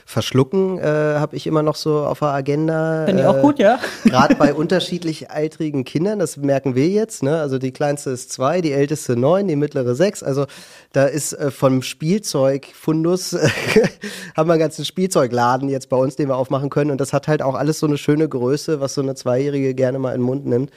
Verschlucken 0.05 0.77
äh, 0.79 0.83
habe 0.85 1.35
ich 1.35 1.47
immer 1.47 1.63
noch 1.63 1.75
so 1.75 1.99
auf 1.99 2.19
der 2.19 2.29
Agenda. 2.29 3.05
Finde 3.05 3.23
ich 3.23 3.27
auch 3.27 3.41
gut, 3.41 3.59
ja. 3.59 3.79
Äh, 4.05 4.09
Gerade 4.09 4.35
bei 4.35 4.53
unterschiedlich 4.53 5.31
altrigen 5.31 5.83
Kindern, 5.83 6.19
das 6.19 6.37
merken 6.37 6.75
wir 6.75 6.87
jetzt. 6.87 7.23
Ne? 7.23 7.39
Also 7.39 7.57
die 7.57 7.71
kleinste 7.71 8.09
ist 8.09 8.31
zwei, 8.31 8.61
die 8.61 8.71
älteste 8.71 9.15
neun, 9.15 9.47
die 9.47 9.55
mittlere 9.55 9.95
sechs. 9.95 10.23
Also 10.23 10.45
da 10.91 11.05
ist 11.05 11.33
äh, 11.33 11.51
vom 11.51 11.81
Spielzeugfundus, 11.81 13.33
haben 14.35 14.49
wir 14.49 14.53
einen 14.53 14.59
ganzen 14.59 14.85
Spielzeugladen 14.85 15.69
jetzt 15.69 15.89
bei 15.89 15.97
uns, 15.97 16.15
den 16.15 16.29
wir 16.29 16.37
aufmachen 16.37 16.69
können. 16.69 16.91
Und 16.91 17.01
das 17.01 17.13
hat 17.13 17.27
halt 17.27 17.41
auch 17.41 17.55
alles 17.55 17.79
so 17.79 17.87
eine 17.87 17.97
schöne 17.97 18.27
Größe, 18.27 18.81
was 18.81 18.93
so 18.93 19.01
eine 19.01 19.15
Zweijährige 19.15 19.73
gerne 19.75 19.99
mal 19.99 20.13
in 20.13 20.21
den 20.21 20.25
Mund 20.25 20.45
nimmt. 20.45 20.71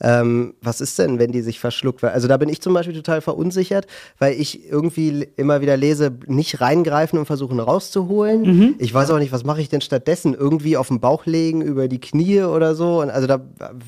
Ähm, 0.00 0.54
was 0.60 0.80
ist 0.80 0.98
denn, 0.98 1.18
wenn 1.18 1.32
die 1.32 1.40
sich 1.40 1.60
verschluckt? 1.60 2.04
Also 2.04 2.28
da 2.28 2.36
bin 2.36 2.48
ich 2.48 2.60
zum 2.60 2.74
Beispiel 2.74 2.94
total 2.94 3.20
verunsichert, 3.20 3.86
weil 4.18 4.34
ich 4.34 4.70
irgendwie 4.70 5.28
immer 5.36 5.60
wieder 5.60 5.76
lese, 5.76 6.12
nicht 6.26 6.60
reingreifen 6.60 7.18
und 7.18 7.26
versuchen 7.26 7.60
rauszuholen. 7.60 8.42
Mhm. 8.42 8.74
Ich 8.78 8.92
weiß 8.92 9.10
auch 9.10 9.18
nicht, 9.18 9.32
was 9.32 9.44
mache 9.44 9.60
ich 9.60 9.68
denn 9.68 9.80
stattdessen? 9.80 10.34
Irgendwie 10.34 10.76
auf 10.76 10.88
den 10.88 11.00
Bauch 11.00 11.26
legen, 11.26 11.62
über 11.62 11.88
die 11.88 12.00
Knie 12.00 12.42
oder 12.42 12.74
so. 12.74 13.00
Und 13.00 13.10
also 13.10 13.26
da 13.26 13.40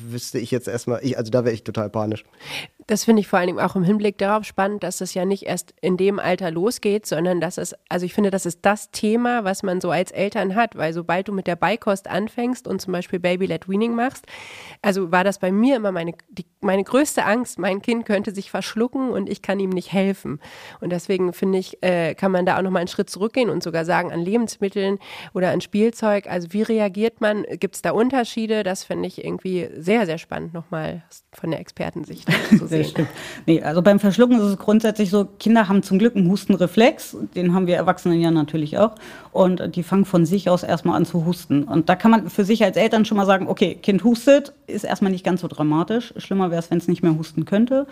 wüsste 0.09 0.39
ich 0.39 0.51
jetzt 0.51 0.67
erstmal, 0.67 0.99
ich, 1.03 1.17
also 1.17 1.31
da 1.31 1.45
wäre 1.45 1.53
ich 1.53 1.63
total 1.63 1.89
panisch. 1.89 2.23
Das 2.89 3.03
finde 3.03 3.19
ich 3.19 3.27
vor 3.27 3.37
allen 3.37 3.45
Dingen 3.45 3.59
auch 3.59 3.75
im 3.75 3.83
Hinblick 3.83 4.17
darauf 4.17 4.45
spannend, 4.45 4.81
dass 4.81 4.99
es 4.99 5.13
ja 5.13 5.23
nicht 5.23 5.43
erst 5.43 5.75
in 5.79 5.95
dem 5.95 6.17
Alter 6.17 6.49
losgeht, 6.49 7.05
sondern 7.05 7.39
dass 7.39 7.59
es, 7.59 7.75
also 7.87 8.03
ich 8.03 8.15
finde, 8.15 8.31
das 8.31 8.47
ist 8.47 8.61
das 8.63 8.89
Thema, 8.89 9.43
was 9.43 9.61
man 9.61 9.79
so 9.79 9.91
als 9.91 10.09
Eltern 10.09 10.55
hat, 10.55 10.75
weil 10.75 10.91
sobald 10.91 11.27
du 11.27 11.31
mit 11.31 11.45
der 11.45 11.55
Beikost 11.55 12.07
anfängst 12.07 12.67
und 12.67 12.81
zum 12.81 12.91
Beispiel 12.91 13.19
Baby-led 13.19 13.69
Weaning 13.69 13.93
machst, 13.93 14.25
also 14.81 15.11
war 15.11 15.23
das 15.23 15.37
bei 15.37 15.51
mir 15.51 15.75
immer 15.75 15.91
meine, 15.91 16.13
die, 16.29 16.47
meine 16.61 16.83
größte 16.83 17.25
Angst, 17.25 17.59
mein 17.59 17.83
Kind 17.83 18.07
könnte 18.07 18.33
sich 18.33 18.49
verschlucken 18.49 19.11
und 19.11 19.29
ich 19.29 19.43
kann 19.43 19.59
ihm 19.59 19.69
nicht 19.69 19.93
helfen. 19.93 20.39
Und 20.81 20.91
deswegen 20.91 21.31
finde 21.31 21.59
ich, 21.59 21.83
äh, 21.83 22.15
kann 22.15 22.31
man 22.31 22.47
da 22.47 22.57
auch 22.57 22.63
nochmal 22.63 22.79
einen 22.79 22.87
Schritt 22.87 23.11
zurückgehen 23.11 23.51
und 23.51 23.61
sogar 23.61 23.85
sagen, 23.85 24.11
an 24.11 24.21
Lebensmitteln 24.21 24.97
oder 25.35 25.51
an 25.51 25.61
Spielzeug, 25.61 26.25
also 26.25 26.53
wie 26.53 26.63
reagiert 26.63 27.21
man, 27.21 27.43
gibt 27.59 27.75
es 27.75 27.83
da 27.83 27.91
Unterschiede? 27.91 28.63
Das 28.63 28.83
finde 28.83 29.05
ich 29.07 29.23
irgendwie 29.23 29.69
sehr, 29.77 30.07
sehr 30.07 30.17
spannend 30.17 30.55
nochmal 30.55 31.03
von 31.33 31.51
der 31.51 31.59
Expertensicht 31.59 32.27
zu 32.57 32.67
Das 32.79 32.89
stimmt. 32.91 33.09
Nee, 33.45 33.61
also 33.61 33.81
beim 33.81 33.99
Verschlucken 33.99 34.37
ist 34.37 34.43
es 34.43 34.57
grundsätzlich 34.57 35.09
so, 35.09 35.27
Kinder 35.39 35.67
haben 35.67 35.83
zum 35.83 35.99
Glück 35.99 36.15
einen 36.15 36.29
Hustenreflex, 36.29 37.17
den 37.35 37.53
haben 37.53 37.67
wir 37.67 37.75
Erwachsenen 37.75 38.19
ja 38.21 38.31
natürlich 38.31 38.77
auch. 38.77 38.95
Und 39.31 39.75
die 39.75 39.83
fangen 39.83 40.05
von 40.05 40.25
sich 40.25 40.49
aus 40.49 40.63
erstmal 40.63 40.95
an 40.95 41.05
zu 41.05 41.25
husten. 41.25 41.63
Und 41.63 41.89
da 41.89 41.95
kann 41.95 42.11
man 42.11 42.29
für 42.29 42.43
sich 42.43 42.63
als 42.63 42.77
Eltern 42.77 43.05
schon 43.05 43.17
mal 43.17 43.25
sagen, 43.25 43.47
okay, 43.47 43.75
Kind 43.75 44.03
hustet, 44.03 44.53
ist 44.65 44.83
erstmal 44.83 45.11
nicht 45.11 45.23
ganz 45.23 45.41
so 45.41 45.47
dramatisch. 45.47 46.13
Schlimmer 46.17 46.49
wäre 46.49 46.59
es, 46.59 46.71
wenn 46.71 46.79
es 46.79 46.87
nicht 46.87 47.03
mehr 47.03 47.15
husten 47.15 47.45
könnte. 47.45 47.85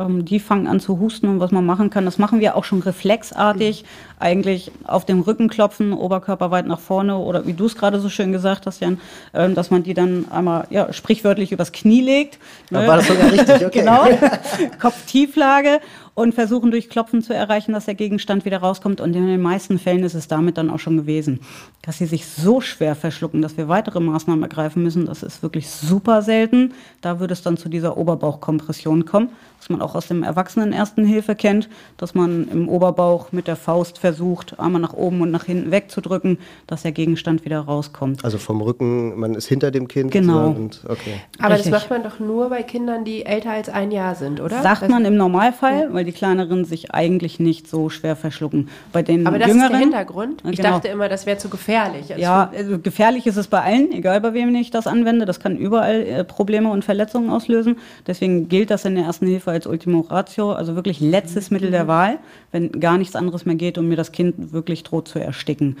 Ähm, 0.00 0.24
die 0.24 0.40
fangen 0.40 0.66
an 0.66 0.80
zu 0.80 0.98
husten 0.98 1.28
und 1.28 1.40
was 1.40 1.52
man 1.52 1.64
machen 1.64 1.90
kann, 1.90 2.04
das 2.04 2.18
machen 2.18 2.40
wir 2.40 2.56
auch 2.56 2.64
schon 2.64 2.80
reflexartig. 2.80 3.84
Eigentlich 4.18 4.72
auf 4.84 5.04
den 5.04 5.20
Rücken 5.20 5.48
klopfen, 5.48 5.92
Oberkörper 5.92 6.50
weit 6.50 6.66
nach 6.66 6.80
vorne 6.80 7.16
oder 7.18 7.46
wie 7.46 7.52
du 7.52 7.66
es 7.66 7.76
gerade 7.76 8.00
so 8.00 8.08
schön 8.08 8.32
gesagt 8.32 8.66
hast, 8.66 8.80
Jan, 8.80 9.00
äh, 9.32 9.48
dass 9.50 9.70
man 9.70 9.82
die 9.82 9.94
dann 9.94 10.26
einmal 10.30 10.66
ja, 10.70 10.92
sprichwörtlich 10.92 11.52
übers 11.52 11.72
Knie 11.72 12.00
legt. 12.00 12.38
Ne? 12.70 12.86
War 12.86 12.96
das 12.96 13.06
sogar 13.06 13.30
richtig? 13.30 13.50
Okay. 13.60 13.80
genau. 13.80 14.06
Kopftieflage 14.80 15.80
und 16.20 16.34
versuchen 16.34 16.70
durch 16.70 16.90
Klopfen 16.90 17.22
zu 17.22 17.34
erreichen, 17.34 17.72
dass 17.72 17.86
der 17.86 17.94
Gegenstand 17.94 18.44
wieder 18.44 18.58
rauskommt. 18.58 19.00
Und 19.00 19.16
in 19.16 19.26
den 19.26 19.40
meisten 19.40 19.78
Fällen 19.78 20.04
ist 20.04 20.14
es 20.14 20.28
damit 20.28 20.58
dann 20.58 20.68
auch 20.68 20.78
schon 20.78 20.98
gewesen. 20.98 21.40
Dass 21.80 21.96
sie 21.96 22.04
sich 22.04 22.26
so 22.26 22.60
schwer 22.60 22.94
verschlucken, 22.94 23.40
dass 23.40 23.56
wir 23.56 23.68
weitere 23.68 24.00
Maßnahmen 24.00 24.42
ergreifen 24.42 24.82
müssen, 24.82 25.06
das 25.06 25.22
ist 25.22 25.42
wirklich 25.42 25.70
super 25.70 26.20
selten. 26.20 26.74
Da 27.00 27.20
würde 27.20 27.32
es 27.32 27.42
dann 27.42 27.56
zu 27.56 27.70
dieser 27.70 27.96
Oberbauchkompression 27.96 29.06
kommen, 29.06 29.30
was 29.60 29.68
man 29.68 29.82
auch 29.82 29.94
aus 29.94 30.08
dem 30.08 30.22
Erwachsenen 30.22 30.72
Ersten 30.72 31.04
Hilfe 31.04 31.34
kennt, 31.34 31.68
dass 31.98 32.14
man 32.14 32.48
im 32.48 32.68
Oberbauch 32.70 33.30
mit 33.30 33.46
der 33.46 33.56
Faust 33.56 33.98
versucht, 33.98 34.58
einmal 34.58 34.80
nach 34.80 34.94
oben 34.94 35.20
und 35.20 35.30
nach 35.30 35.44
hinten 35.44 35.70
wegzudrücken, 35.70 36.38
dass 36.66 36.80
der 36.82 36.92
Gegenstand 36.92 37.44
wieder 37.44 37.60
rauskommt. 37.60 38.24
Also 38.24 38.38
vom 38.38 38.62
Rücken, 38.62 39.20
man 39.20 39.34
ist 39.34 39.48
hinter 39.48 39.70
dem 39.70 39.86
Kind. 39.86 40.12
Genau. 40.12 40.48
Und, 40.48 40.82
okay. 40.88 41.20
Aber 41.38 41.54
Richtig. 41.54 41.72
das 41.72 41.82
macht 41.82 41.90
man 41.90 42.02
doch 42.02 42.18
nur 42.20 42.48
bei 42.48 42.62
Kindern, 42.62 43.04
die 43.04 43.26
älter 43.26 43.50
als 43.50 43.68
ein 43.68 43.90
Jahr 43.90 44.14
sind, 44.14 44.40
oder? 44.40 44.62
Sagt 44.62 44.88
man 44.88 45.04
im 45.04 45.16
Normalfall, 45.16 45.88
ja. 45.88 45.92
weil 45.92 46.06
die 46.06 46.12
kleineren 46.12 46.64
sich 46.64 46.94
eigentlich 46.94 47.38
nicht 47.38 47.68
so 47.68 47.90
schwer 47.90 48.16
verschlucken. 48.16 48.70
Bei 48.92 49.02
den 49.02 49.26
Aber 49.26 49.38
das 49.38 49.48
Jüngeren, 49.48 49.66
ist 49.66 49.72
der 49.72 49.80
Hintergrund. 49.80 50.42
Ich 50.48 50.56
genau. 50.56 50.70
dachte 50.70 50.88
immer, 50.88 51.10
das 51.10 51.26
wäre 51.26 51.36
zu 51.36 51.50
gefährlich. 51.50 52.10
Also 52.10 52.22
ja, 52.22 52.50
also 52.56 52.78
gefährlich 52.78 53.26
ist 53.26 53.36
es 53.36 53.46
bei 53.46 53.60
allen, 53.60 53.92
egal 53.92 54.22
bei 54.22 54.32
wem 54.32 54.54
ich 54.54 54.70
das 54.70 54.86
anwende. 54.86 55.26
Das 55.26 55.38
kann 55.38 55.58
überall 55.58 56.00
äh, 56.00 56.24
Probleme 56.24 56.70
und 56.70 56.82
Verletzungen 56.82 57.28
auslösen. 57.28 57.76
Deswegen 58.06 58.48
gilt 58.48 58.70
das 58.70 58.86
in 58.86 58.94
der 58.94 59.04
ersten 59.04 59.26
Hilfe 59.26 59.49
als 59.50 59.66
Ultimo 59.66 60.00
Ratio, 60.00 60.52
also 60.52 60.74
wirklich 60.74 61.00
letztes 61.00 61.50
Mittel 61.50 61.70
der 61.70 61.86
Wahl, 61.86 62.18
wenn 62.52 62.72
gar 62.72 62.98
nichts 62.98 63.16
anderes 63.16 63.44
mehr 63.44 63.56
geht 63.56 63.78
und 63.78 63.88
mir 63.88 63.96
das 63.96 64.12
Kind 64.12 64.52
wirklich 64.52 64.82
droht 64.82 65.08
zu 65.08 65.18
ersticken. 65.18 65.76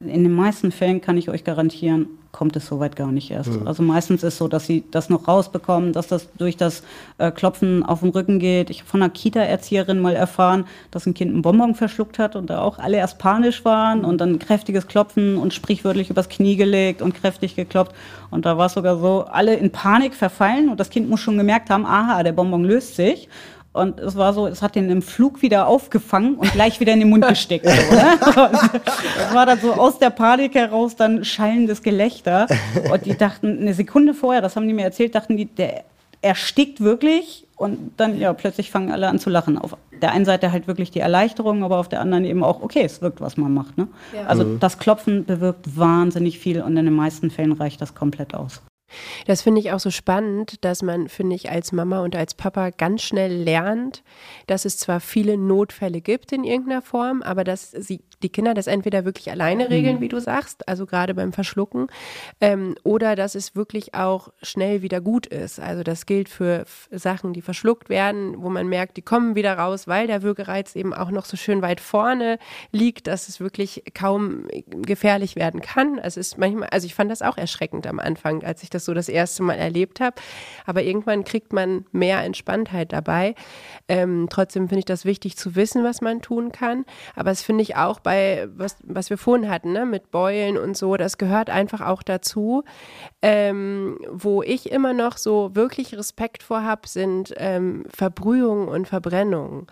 In 0.00 0.22
den 0.22 0.32
meisten 0.32 0.70
Fällen 0.70 1.00
kann 1.00 1.16
ich 1.16 1.28
euch 1.28 1.42
garantieren, 1.42 2.06
kommt 2.30 2.54
es 2.54 2.66
soweit 2.66 2.94
gar 2.94 3.10
nicht 3.10 3.32
erst. 3.32 3.50
Mhm. 3.50 3.66
Also 3.66 3.82
meistens 3.82 4.22
ist 4.22 4.34
es 4.34 4.38
so, 4.38 4.46
dass 4.46 4.64
sie 4.64 4.84
das 4.92 5.08
noch 5.08 5.26
rausbekommen, 5.26 5.92
dass 5.92 6.06
das 6.06 6.28
durch 6.38 6.56
das 6.56 6.84
äh, 7.18 7.32
Klopfen 7.32 7.82
auf 7.82 8.00
den 8.00 8.10
Rücken 8.10 8.38
geht. 8.38 8.70
Ich 8.70 8.80
habe 8.80 8.88
von 8.88 9.02
einer 9.02 9.10
Kita-Erzieherin 9.10 9.98
mal 9.98 10.14
erfahren, 10.14 10.66
dass 10.92 11.04
ein 11.06 11.14
Kind 11.14 11.32
einen 11.32 11.42
Bonbon 11.42 11.74
verschluckt 11.74 12.20
hat 12.20 12.36
und 12.36 12.48
da 12.48 12.60
auch 12.60 12.78
alle 12.78 12.98
erst 12.98 13.18
panisch 13.18 13.64
waren 13.64 14.04
und 14.04 14.20
dann 14.20 14.38
kräftiges 14.38 14.86
Klopfen 14.86 15.36
und 15.36 15.52
sprichwörtlich 15.52 16.10
übers 16.10 16.28
Knie 16.28 16.54
gelegt 16.54 17.02
und 17.02 17.14
kräftig 17.14 17.56
geklopft. 17.56 17.92
Und 18.30 18.46
da 18.46 18.56
war 18.56 18.66
es 18.66 18.74
sogar 18.74 18.98
so, 18.98 19.24
alle 19.24 19.56
in 19.56 19.72
Panik 19.72 20.14
verfallen 20.14 20.68
und 20.68 20.78
das 20.78 20.90
Kind 20.90 21.10
muss 21.10 21.18
schon 21.18 21.38
gemerkt 21.38 21.70
haben, 21.70 21.84
aha, 21.84 22.22
der 22.22 22.32
Bonbon 22.32 22.62
löst 22.62 22.94
sich. 22.94 23.28
Und 23.72 24.00
es 24.00 24.16
war 24.16 24.32
so, 24.32 24.46
es 24.46 24.62
hat 24.62 24.74
den 24.74 24.90
im 24.90 25.02
Flug 25.02 25.42
wieder 25.42 25.68
aufgefangen 25.68 26.36
und 26.36 26.50
gleich 26.52 26.80
wieder 26.80 26.92
in 26.92 27.00
den 27.00 27.10
Mund 27.10 27.26
gesteckt. 27.28 27.66
So, 27.66 27.94
ne? 27.94 28.18
Das 29.18 29.34
war 29.34 29.46
dann 29.46 29.60
so 29.60 29.72
aus 29.74 29.98
der 29.98 30.10
Panik 30.10 30.54
heraus 30.54 30.96
dann 30.96 31.24
schallendes 31.24 31.82
Gelächter. 31.82 32.46
Und 32.90 33.06
die 33.06 33.16
dachten, 33.16 33.58
eine 33.60 33.74
Sekunde 33.74 34.14
vorher, 34.14 34.40
das 34.40 34.56
haben 34.56 34.66
die 34.66 34.74
mir 34.74 34.84
erzählt, 34.84 35.14
dachten 35.14 35.36
die, 35.36 35.44
der 35.44 35.84
erstickt 36.22 36.80
wirklich. 36.80 37.46
Und 37.56 37.92
dann, 37.96 38.18
ja, 38.18 38.32
plötzlich 38.32 38.70
fangen 38.70 38.90
alle 38.90 39.08
an 39.08 39.18
zu 39.18 39.30
lachen. 39.30 39.58
Auf 39.58 39.76
der 40.00 40.12
einen 40.12 40.24
Seite 40.24 40.52
halt 40.52 40.66
wirklich 40.66 40.90
die 40.90 41.00
Erleichterung, 41.00 41.64
aber 41.64 41.78
auf 41.78 41.88
der 41.88 42.00
anderen 42.00 42.24
eben 42.24 42.44
auch, 42.44 42.62
okay, 42.62 42.82
es 42.82 43.02
wirkt, 43.02 43.20
was 43.20 43.36
man 43.36 43.52
macht. 43.52 43.76
Ne? 43.76 43.88
Ja. 44.14 44.26
Also 44.26 44.44
mhm. 44.44 44.60
das 44.60 44.78
Klopfen 44.78 45.24
bewirkt 45.24 45.76
wahnsinnig 45.76 46.38
viel 46.38 46.62
und 46.62 46.76
in 46.76 46.84
den 46.84 46.94
meisten 46.94 47.30
Fällen 47.30 47.52
reicht 47.52 47.80
das 47.80 47.94
komplett 47.94 48.34
aus. 48.34 48.62
Das 49.26 49.42
finde 49.42 49.60
ich 49.60 49.72
auch 49.72 49.80
so 49.80 49.90
spannend, 49.90 50.64
dass 50.64 50.82
man, 50.82 51.08
finde 51.08 51.36
ich, 51.36 51.50
als 51.50 51.72
Mama 51.72 52.00
und 52.00 52.16
als 52.16 52.34
Papa 52.34 52.70
ganz 52.70 53.02
schnell 53.02 53.32
lernt, 53.32 54.02
dass 54.46 54.64
es 54.64 54.78
zwar 54.78 55.00
viele 55.00 55.36
Notfälle 55.36 56.00
gibt 56.00 56.32
in 56.32 56.44
irgendeiner 56.44 56.82
Form, 56.82 57.22
aber 57.22 57.44
dass 57.44 57.70
sie, 57.70 58.00
die 58.22 58.30
Kinder 58.30 58.54
das 58.54 58.66
entweder 58.66 59.04
wirklich 59.04 59.30
alleine 59.30 59.70
regeln, 59.70 59.96
mhm. 59.96 60.00
wie 60.00 60.08
du 60.08 60.20
sagst, 60.20 60.68
also 60.68 60.86
gerade 60.86 61.14
beim 61.14 61.32
Verschlucken, 61.32 61.88
ähm, 62.40 62.74
oder 62.82 63.16
dass 63.16 63.34
es 63.34 63.54
wirklich 63.54 63.94
auch 63.94 64.30
schnell 64.42 64.82
wieder 64.82 65.00
gut 65.00 65.26
ist. 65.26 65.60
Also 65.60 65.82
das 65.82 66.06
gilt 66.06 66.28
für 66.28 66.64
Sachen, 66.90 67.32
die 67.32 67.42
verschluckt 67.42 67.88
werden, 67.88 68.42
wo 68.42 68.48
man 68.48 68.68
merkt, 68.68 68.96
die 68.96 69.02
kommen 69.02 69.34
wieder 69.34 69.58
raus, 69.58 69.86
weil 69.86 70.06
der 70.06 70.22
Würgereiz 70.22 70.74
eben 70.76 70.94
auch 70.94 71.10
noch 71.10 71.24
so 71.24 71.36
schön 71.36 71.62
weit 71.62 71.80
vorne 71.80 72.38
liegt, 72.72 73.06
dass 73.06 73.28
es 73.28 73.40
wirklich 73.40 73.84
kaum 73.94 74.46
gefährlich 74.66 75.36
werden 75.36 75.60
kann. 75.60 75.98
Also 75.98 76.20
es 76.20 76.28
ist 76.28 76.38
manchmal, 76.38 76.68
also 76.70 76.86
ich 76.86 76.94
fand 76.94 77.10
das 77.10 77.22
auch 77.22 77.36
erschreckend 77.36 77.86
am 77.86 77.98
Anfang, 77.98 78.42
als 78.42 78.62
ich 78.62 78.70
das 78.70 78.77
das 78.78 78.84
so 78.84 78.94
das 78.94 79.08
erste 79.08 79.42
Mal 79.42 79.54
erlebt 79.54 80.00
habe. 80.00 80.16
Aber 80.66 80.82
irgendwann 80.82 81.24
kriegt 81.24 81.52
man 81.52 81.84
mehr 81.92 82.22
Entspanntheit 82.22 82.92
dabei. 82.92 83.34
Ähm, 83.88 84.28
trotzdem 84.30 84.68
finde 84.68 84.80
ich 84.80 84.84
das 84.84 85.04
wichtig 85.04 85.36
zu 85.36 85.56
wissen, 85.56 85.84
was 85.84 86.00
man 86.00 86.22
tun 86.22 86.52
kann. 86.52 86.84
Aber 87.16 87.30
es 87.30 87.42
finde 87.42 87.62
ich 87.62 87.76
auch 87.76 88.00
bei, 88.00 88.48
was, 88.54 88.76
was 88.84 89.10
wir 89.10 89.18
vorhin 89.18 89.50
hatten, 89.50 89.72
ne, 89.72 89.84
mit 89.84 90.10
Beulen 90.10 90.56
und 90.56 90.76
so, 90.76 90.96
das 90.96 91.18
gehört 91.18 91.50
einfach 91.50 91.80
auch 91.80 92.02
dazu. 92.02 92.64
Ähm, 93.22 93.98
wo 94.10 94.42
ich 94.42 94.70
immer 94.70 94.92
noch 94.92 95.16
so 95.16 95.54
wirklich 95.54 95.96
Respekt 95.96 96.42
vor 96.42 96.62
habe, 96.62 96.86
sind 96.86 97.34
ähm, 97.36 97.84
Verbrühungen 97.88 98.68
und 98.68 98.86
Verbrennungen. 98.86 99.66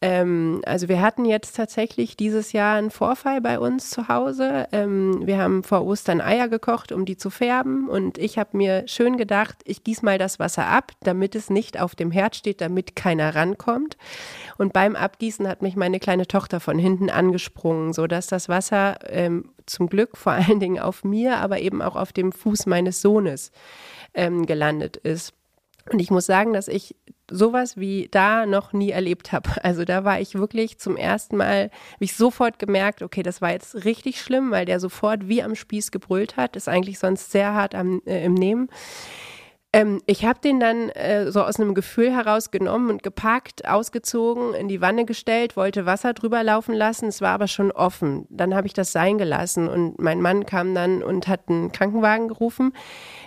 Ähm, 0.00 0.62
also 0.64 0.88
wir 0.88 1.00
hatten 1.00 1.24
jetzt 1.24 1.56
tatsächlich 1.56 2.16
dieses 2.16 2.52
Jahr 2.52 2.76
einen 2.76 2.90
Vorfall 2.90 3.40
bei 3.40 3.58
uns 3.58 3.90
zu 3.90 4.08
Hause. 4.08 4.66
Ähm, 4.72 5.26
wir 5.26 5.38
haben 5.38 5.62
vor 5.62 5.84
Ostern 5.84 6.20
Eier 6.20 6.48
gekocht, 6.48 6.90
um 6.90 7.04
die 7.04 7.16
zu 7.16 7.30
färben. 7.30 7.88
Und 7.88 8.18
ich 8.18 8.38
habe 8.40 8.56
mir 8.56 8.88
schön 8.88 9.16
gedacht, 9.16 9.58
ich 9.64 9.84
gieße 9.84 10.04
mal 10.04 10.18
das 10.18 10.40
Wasser 10.40 10.66
ab, 10.66 10.90
damit 11.04 11.36
es 11.36 11.50
nicht 11.50 11.78
auf 11.78 11.94
dem 11.94 12.10
Herd 12.10 12.34
steht, 12.34 12.60
damit 12.60 12.96
keiner 12.96 13.36
rankommt. 13.36 13.96
Und 14.58 14.72
beim 14.72 14.96
Abgießen 14.96 15.46
hat 15.46 15.62
mich 15.62 15.76
meine 15.76 16.00
kleine 16.00 16.26
Tochter 16.26 16.58
von 16.58 16.78
hinten 16.78 17.10
angesprungen, 17.10 17.92
sodass 17.92 18.26
das 18.26 18.48
Wasser 18.48 18.98
ähm, 19.08 19.52
zum 19.66 19.88
Glück 19.88 20.16
vor 20.16 20.32
allen 20.32 20.58
Dingen 20.58 20.80
auf 20.80 21.04
mir, 21.04 21.38
aber 21.38 21.60
eben 21.60 21.80
auch 21.82 21.94
auf 21.94 22.12
dem 22.12 22.32
Fuß 22.32 22.66
meines 22.66 23.00
Sohnes 23.00 23.52
ähm, 24.14 24.46
gelandet 24.46 24.96
ist. 24.96 25.34
Und 25.92 26.00
ich 26.00 26.10
muss 26.10 26.26
sagen, 26.26 26.52
dass 26.52 26.68
ich 26.68 26.96
sowas 27.30 27.76
wie 27.76 28.08
da 28.10 28.46
noch 28.46 28.72
nie 28.72 28.90
erlebt 28.90 29.32
habe. 29.32 29.50
Also 29.62 29.84
da 29.84 30.04
war 30.04 30.20
ich 30.20 30.34
wirklich 30.34 30.78
zum 30.78 30.96
ersten 30.96 31.36
Mal, 31.36 31.64
habe 31.64 32.04
ich 32.04 32.16
sofort 32.16 32.58
gemerkt, 32.58 33.02
okay, 33.02 33.22
das 33.22 33.40
war 33.40 33.52
jetzt 33.52 33.84
richtig 33.84 34.20
schlimm, 34.20 34.50
weil 34.50 34.64
der 34.64 34.80
sofort 34.80 35.28
wie 35.28 35.42
am 35.42 35.54
Spieß 35.54 35.90
gebrüllt 35.90 36.36
hat, 36.36 36.56
ist 36.56 36.68
eigentlich 36.68 36.98
sonst 36.98 37.30
sehr 37.30 37.54
hart 37.54 37.74
am, 37.74 38.02
äh, 38.06 38.24
im 38.24 38.34
Nehmen. 38.34 38.68
Ähm, 39.72 40.00
ich 40.06 40.24
habe 40.24 40.40
den 40.40 40.58
dann 40.58 40.88
äh, 40.90 41.30
so 41.30 41.42
aus 41.42 41.60
einem 41.60 41.74
Gefühl 41.74 42.12
herausgenommen 42.12 42.90
und 42.90 43.02
gepackt, 43.04 43.68
ausgezogen, 43.68 44.52
in 44.54 44.66
die 44.66 44.80
Wanne 44.80 45.04
gestellt, 45.04 45.56
wollte 45.56 45.86
Wasser 45.86 46.12
drüber 46.12 46.42
laufen 46.42 46.74
lassen. 46.74 47.06
Es 47.06 47.20
war 47.20 47.30
aber 47.30 47.46
schon 47.46 47.70
offen. 47.70 48.26
Dann 48.30 48.54
habe 48.54 48.66
ich 48.66 48.72
das 48.72 48.90
sein 48.90 49.16
gelassen 49.16 49.68
und 49.68 50.00
mein 50.00 50.20
Mann 50.20 50.44
kam 50.44 50.74
dann 50.74 51.04
und 51.04 51.28
hat 51.28 51.48
einen 51.48 51.70
Krankenwagen 51.70 52.26
gerufen. 52.26 52.72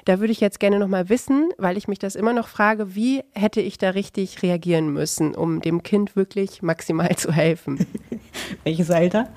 Da 0.03 0.19
würde 0.19 0.33
ich 0.33 0.41
jetzt 0.41 0.59
gerne 0.59 0.79
noch 0.79 0.89
mal 0.89 1.07
wissen, 1.07 1.49
weil 1.57 1.77
ich 1.77 1.87
mich 1.87 1.99
das 1.99 2.15
immer 2.15 2.33
noch 2.33 2.49
frage, 2.49 2.93
wie 2.93 3.21
hätte 3.33 3.61
ich 3.61 3.77
da 3.77 3.91
richtig 3.91 4.43
reagieren 4.43 4.89
müssen, 4.89 5.35
um 5.35 5.61
dem 5.61 5.81
Kind 5.81 6.17
wirklich 6.17 6.61
maximal 6.61 7.15
zu 7.15 7.31
helfen? 7.31 7.87
Welches 8.65 8.91
Alter? 8.91 9.29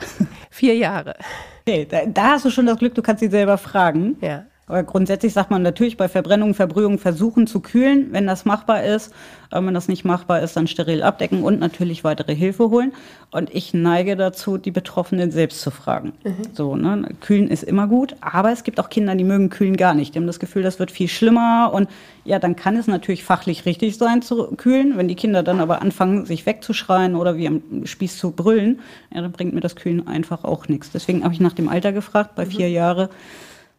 Vier 0.50 0.74
Jahre. 0.74 1.14
Okay, 1.60 1.86
da, 1.88 2.04
da 2.06 2.22
hast 2.32 2.46
du 2.46 2.50
schon 2.50 2.66
das 2.66 2.78
Glück, 2.78 2.96
du 2.96 3.02
kannst 3.02 3.20
sie 3.20 3.30
selber 3.30 3.58
fragen. 3.58 4.16
Ja. 4.20 4.46
Aber 4.68 4.82
grundsätzlich 4.82 5.32
sagt 5.32 5.52
man 5.52 5.62
natürlich 5.62 5.96
bei 5.96 6.08
Verbrennung, 6.08 6.52
Verbrühung 6.52 6.98
versuchen 6.98 7.46
zu 7.46 7.60
kühlen, 7.60 8.08
wenn 8.10 8.26
das 8.26 8.44
machbar 8.44 8.82
ist. 8.82 9.14
wenn 9.52 9.74
das 9.74 9.86
nicht 9.86 10.04
machbar 10.04 10.40
ist, 10.40 10.56
dann 10.56 10.66
steril 10.66 11.04
abdecken 11.04 11.44
und 11.44 11.60
natürlich 11.60 12.02
weitere 12.02 12.34
Hilfe 12.34 12.68
holen. 12.70 12.92
Und 13.30 13.54
ich 13.54 13.74
neige 13.74 14.16
dazu, 14.16 14.58
die 14.58 14.72
Betroffenen 14.72 15.30
selbst 15.30 15.60
zu 15.60 15.70
fragen. 15.70 16.14
Mhm. 16.24 16.34
So, 16.52 16.74
ne? 16.74 17.08
Kühlen 17.20 17.46
ist 17.46 17.62
immer 17.62 17.86
gut, 17.86 18.16
aber 18.20 18.50
es 18.50 18.64
gibt 18.64 18.80
auch 18.80 18.88
Kinder, 18.88 19.14
die 19.14 19.22
mögen 19.22 19.50
Kühlen 19.50 19.76
gar 19.76 19.94
nicht. 19.94 20.14
Die 20.14 20.18
haben 20.18 20.26
das 20.26 20.40
Gefühl, 20.40 20.64
das 20.64 20.80
wird 20.80 20.90
viel 20.90 21.08
schlimmer. 21.08 21.70
Und 21.72 21.88
ja, 22.24 22.40
dann 22.40 22.56
kann 22.56 22.76
es 22.76 22.88
natürlich 22.88 23.22
fachlich 23.22 23.66
richtig 23.66 23.96
sein 23.96 24.20
zu 24.20 24.48
kühlen. 24.56 24.96
Wenn 24.96 25.06
die 25.06 25.14
Kinder 25.14 25.44
dann 25.44 25.60
aber 25.60 25.80
anfangen, 25.80 26.26
sich 26.26 26.44
wegzuschreien 26.44 27.14
oder 27.14 27.36
wie 27.36 27.46
am 27.46 27.62
Spieß 27.84 28.18
zu 28.18 28.32
brüllen, 28.32 28.80
ja, 29.14 29.20
dann 29.20 29.30
bringt 29.30 29.54
mir 29.54 29.60
das 29.60 29.76
Kühlen 29.76 30.08
einfach 30.08 30.42
auch 30.42 30.66
nichts. 30.66 30.90
Deswegen 30.90 31.22
habe 31.22 31.34
ich 31.34 31.40
nach 31.40 31.52
dem 31.52 31.68
Alter 31.68 31.92
gefragt, 31.92 32.34
bei 32.34 32.46
mhm. 32.46 32.50
vier 32.50 32.68
Jahren 32.68 33.08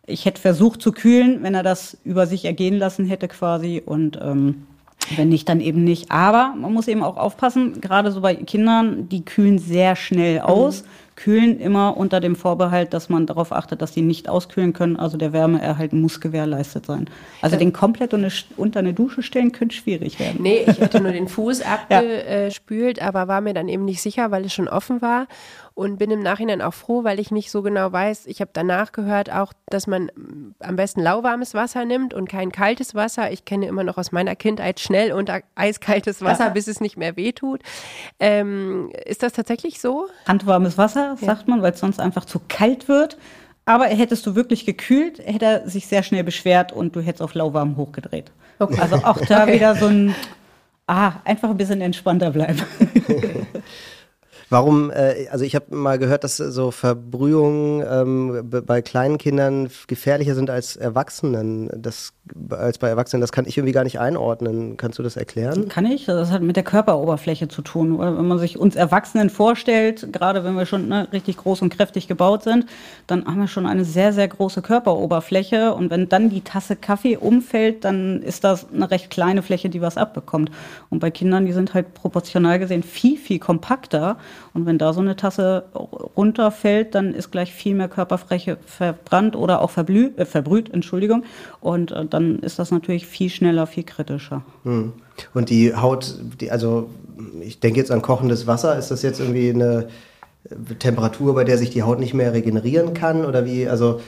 ich 0.08 0.26
hätte 0.26 0.42
versucht 0.42 0.82
zu 0.82 0.92
kühlen, 0.92 1.44
wenn 1.44 1.54
er 1.54 1.64
das 1.64 1.98
über 2.04 2.26
sich 2.26 2.46
ergehen 2.46 2.78
lassen 2.78 3.06
hätte 3.06 3.28
quasi 3.28 3.84
und 3.86 4.18
ähm, 4.22 4.66
wenn 5.16 5.30
nicht, 5.30 5.48
dann 5.48 5.62
eben 5.62 5.84
nicht. 5.84 6.12
Aber 6.12 6.54
man 6.58 6.74
muss 6.74 6.88
eben 6.88 7.04
auch 7.04 7.18
aufpassen, 7.18 7.80
gerade 7.80 8.12
so 8.12 8.20
bei 8.20 8.36
Kindern, 8.36 9.08
die 9.08 9.24
kühlen 9.24 9.60
sehr 9.60 9.96
schnell 9.96 10.40
aus. 10.40 10.82
Mhm 10.82 10.88
Kühlen 11.18 11.60
immer 11.60 11.98
unter 11.98 12.20
dem 12.20 12.36
Vorbehalt, 12.36 12.94
dass 12.94 13.10
man 13.10 13.26
darauf 13.26 13.52
achtet, 13.52 13.82
dass 13.82 13.92
die 13.92 14.04
nicht 14.04 14.30
auskühlen 14.30 14.72
können. 14.72 14.98
Also 14.98 15.18
der 15.18 15.34
Wärmeerhalt 15.34 15.92
muss 15.92 16.22
gewährleistet 16.22 16.86
sein. 16.86 17.10
Also 17.42 17.56
ja. 17.56 17.60
den 17.60 17.74
komplett 17.74 18.14
unter 18.56 18.80
eine 18.80 18.94
Dusche 18.94 19.24
stellen 19.24 19.52
könnte 19.52 19.76
schwierig 19.76 20.20
werden. 20.20 20.44
Nee, 20.44 20.64
ich 20.68 20.80
hätte 20.80 21.02
nur 21.02 21.12
den 21.12 21.28
Fuß 21.28 21.62
abgespült, 21.90 23.00
ja. 23.00 23.08
aber 23.08 23.28
war 23.28 23.42
mir 23.42 23.56
dann 23.56 23.68
eben 23.68 23.84
nicht 23.84 24.02
sicher, 24.02 24.30
weil 24.30 24.46
es 24.46 24.54
schon 24.54 24.68
offen 24.68 25.02
war 25.02 25.28
und 25.78 25.98
bin 25.98 26.10
im 26.10 26.22
Nachhinein 26.22 26.64
auch 26.64 26.74
froh, 26.74 27.04
weil 27.04 27.20
ich 27.20 27.30
nicht 27.30 27.52
so 27.52 27.62
genau 27.62 27.92
weiß. 27.92 28.26
Ich 28.26 28.42
habe 28.42 28.50
danach 28.52 28.94
gehört 28.94 29.32
auch, 29.32 29.54
dass 29.70 29.86
man 29.86 30.10
am 30.60 30.76
besten 30.76 31.04
lauwarmes 31.04 31.54
Wasser 31.54 31.86
nimmt 31.86 32.16
und 32.16 32.28
kein 32.28 32.52
kaltes 32.52 32.96
Wasser. 32.96 33.32
Ich 33.32 33.46
kenne 33.46 33.68
immer 33.68 33.84
noch 33.84 34.00
aus 34.00 34.12
meiner 34.12 34.36
Kindheit 34.36 34.80
schnell 34.80 35.12
unter 35.12 35.42
eiskaltes 35.54 36.24
Wasser, 36.24 36.46
ja. 36.46 36.50
bis 36.50 36.66
es 36.66 36.82
nicht 36.82 36.98
mehr 36.98 37.16
wehtut. 37.16 37.62
Ähm, 38.20 38.92
ist 39.06 39.22
das 39.22 39.34
tatsächlich 39.34 39.80
so? 39.80 40.08
Handwarmes 40.28 40.80
Wasser, 40.80 41.16
sagt 41.16 41.48
ja. 41.48 41.54
man, 41.54 41.62
weil 41.62 41.74
es 41.74 41.80
sonst 41.80 42.00
einfach 42.00 42.26
zu 42.26 42.42
kalt 42.48 42.88
wird. 42.88 43.20
Aber 43.66 43.86
hättest 43.86 44.26
du 44.26 44.34
wirklich 44.34 44.66
gekühlt, 44.66 45.20
hätte 45.20 45.46
er 45.46 45.70
sich 45.70 45.86
sehr 45.86 46.02
schnell 46.02 46.24
beschwert 46.24 46.74
und 46.74 46.96
du 46.96 47.02
hättest 47.02 47.22
auf 47.22 47.36
lauwarm 47.36 47.78
hochgedreht. 47.78 48.32
Okay. 48.58 48.80
Also 48.82 48.96
auch 48.96 49.20
da 49.28 49.44
okay. 49.44 49.54
wieder 49.54 49.76
so 49.76 49.86
ein, 49.86 50.16
ah, 50.88 51.12
einfach 51.24 51.52
ein 51.52 51.58
bisschen 51.58 51.82
entspannter 51.82 52.32
bleiben. 52.32 52.64
Warum, 54.50 54.92
äh, 54.92 55.28
also 55.30 55.44
ich 55.44 55.56
habe 55.56 55.76
mal 55.76 56.00
gehört, 56.00 56.24
dass 56.24 56.38
so 56.38 56.72
Verbrühungen 56.72 57.84
ähm, 57.90 58.50
bei 58.66 58.82
kleinen 58.82 59.18
Kindern 59.18 59.70
gefährlicher 59.88 60.36
sind 60.36 60.50
als 60.50 60.78
Erwachsenen, 60.78 61.70
das, 61.76 62.14
als 62.50 62.78
bei 62.78 62.88
Erwachsenen. 62.88 63.20
Das 63.20 63.34
kann 63.34 63.46
ich 63.46 63.58
irgendwie 63.58 63.74
gar 63.74 63.84
nicht 63.84 64.00
einordnen. 64.00 64.78
Kannst 64.78 65.00
du 65.00 65.04
das 65.04 65.18
erklären? 65.18 65.68
Kann 65.68 65.86
ich. 65.86 66.06
Das 66.06 66.32
hat 66.32 66.42
mit 66.42 66.56
der 66.56 66.64
Körperoberfläche 66.64 67.50
zu 67.50 67.62
tun. 67.62 68.00
Wenn 68.00 68.28
man 68.28 68.40
sich 68.40 68.58
uns 68.58 68.78
Erwachsenen 68.78 69.30
vorstellt, 69.30 70.14
gerade 70.14 70.46
wenn 70.46 70.56
wir 70.56 70.66
schon 70.66 70.88
ne, 70.88 71.10
richtig 71.12 71.38
groß 71.38 71.62
und 71.62 71.70
kräftig 71.76 72.08
gebaut 72.08 72.44
sind, 72.44 72.68
dann 73.06 73.26
haben 73.26 73.40
wir 73.40 73.48
schon 73.48 73.66
eine 73.66 73.84
sehr, 73.84 74.14
sehr 74.14 74.30
große 74.30 74.62
Körperoberfläche. 74.62 75.74
Und 75.74 75.90
wenn 75.90 76.08
dann 76.08 76.30
die 76.30 76.42
Tasse 76.42 76.78
Kaffee 76.78 77.18
umfällt, 77.18 77.84
dann 77.84 78.22
ist 78.22 78.46
das 78.46 78.68
eine 78.74 78.90
recht 78.90 79.10
kleine 79.10 79.42
Fläche, 79.42 79.70
die 79.70 79.82
was 79.82 79.98
abbekommt. 79.98 80.52
Und 80.90 81.00
bei 81.00 81.12
Kindern, 81.12 81.46
die 81.46 81.54
sind 81.54 81.74
halt 81.74 81.94
proportional 81.94 82.60
gesehen 82.60 82.84
viel, 82.84 83.18
viel 83.18 83.40
kompakter. 83.40 84.18
Und 84.54 84.66
wenn 84.66 84.78
da 84.78 84.94
so 84.94 85.02
eine 85.02 85.16
Tasse 85.16 85.66
runterfällt, 86.16 86.96
dann 86.96 87.14
ist 87.14 87.32
gleich 87.32 87.54
viel 87.54 87.76
mehr 87.76 87.88
Körperfläche 87.88 88.58
verbrannt 88.66 89.36
oder 89.36 89.62
auch 89.62 89.70
verblüht, 89.70 90.18
äh, 90.18 90.26
verbrüht, 90.26 90.74
Entschuldigung. 90.74 91.24
Und 91.62 91.92
äh, 91.92 92.06
dann 92.06 92.40
ist 92.40 92.60
das 92.60 92.72
natürlich 92.72 93.08
viel 93.08 93.30
schneller, 93.30 93.68
viel 93.68 93.84
kritischer. 93.84 94.44
Hm. 94.64 94.94
Und 95.34 95.50
die 95.50 95.76
Haut, 95.76 96.20
die, 96.40 96.52
also 96.52 96.90
ich 97.42 97.60
denke 97.60 97.80
jetzt 97.80 97.92
an 97.92 98.02
kochendes 98.02 98.48
Wasser, 98.48 98.78
ist 98.78 98.92
das 98.92 99.02
jetzt 99.02 99.20
irgendwie 99.20 99.50
eine 99.50 99.88
Temperatur, 100.80 101.36
bei 101.36 101.44
der 101.44 101.58
sich 101.58 101.70
die 101.70 101.84
Haut 101.84 102.00
nicht 102.00 102.14
mehr 102.14 102.34
regenerieren 102.34 102.94
kann? 102.94 103.26
Oder 103.26 103.46
wie, 103.46 103.68
also 103.68 104.02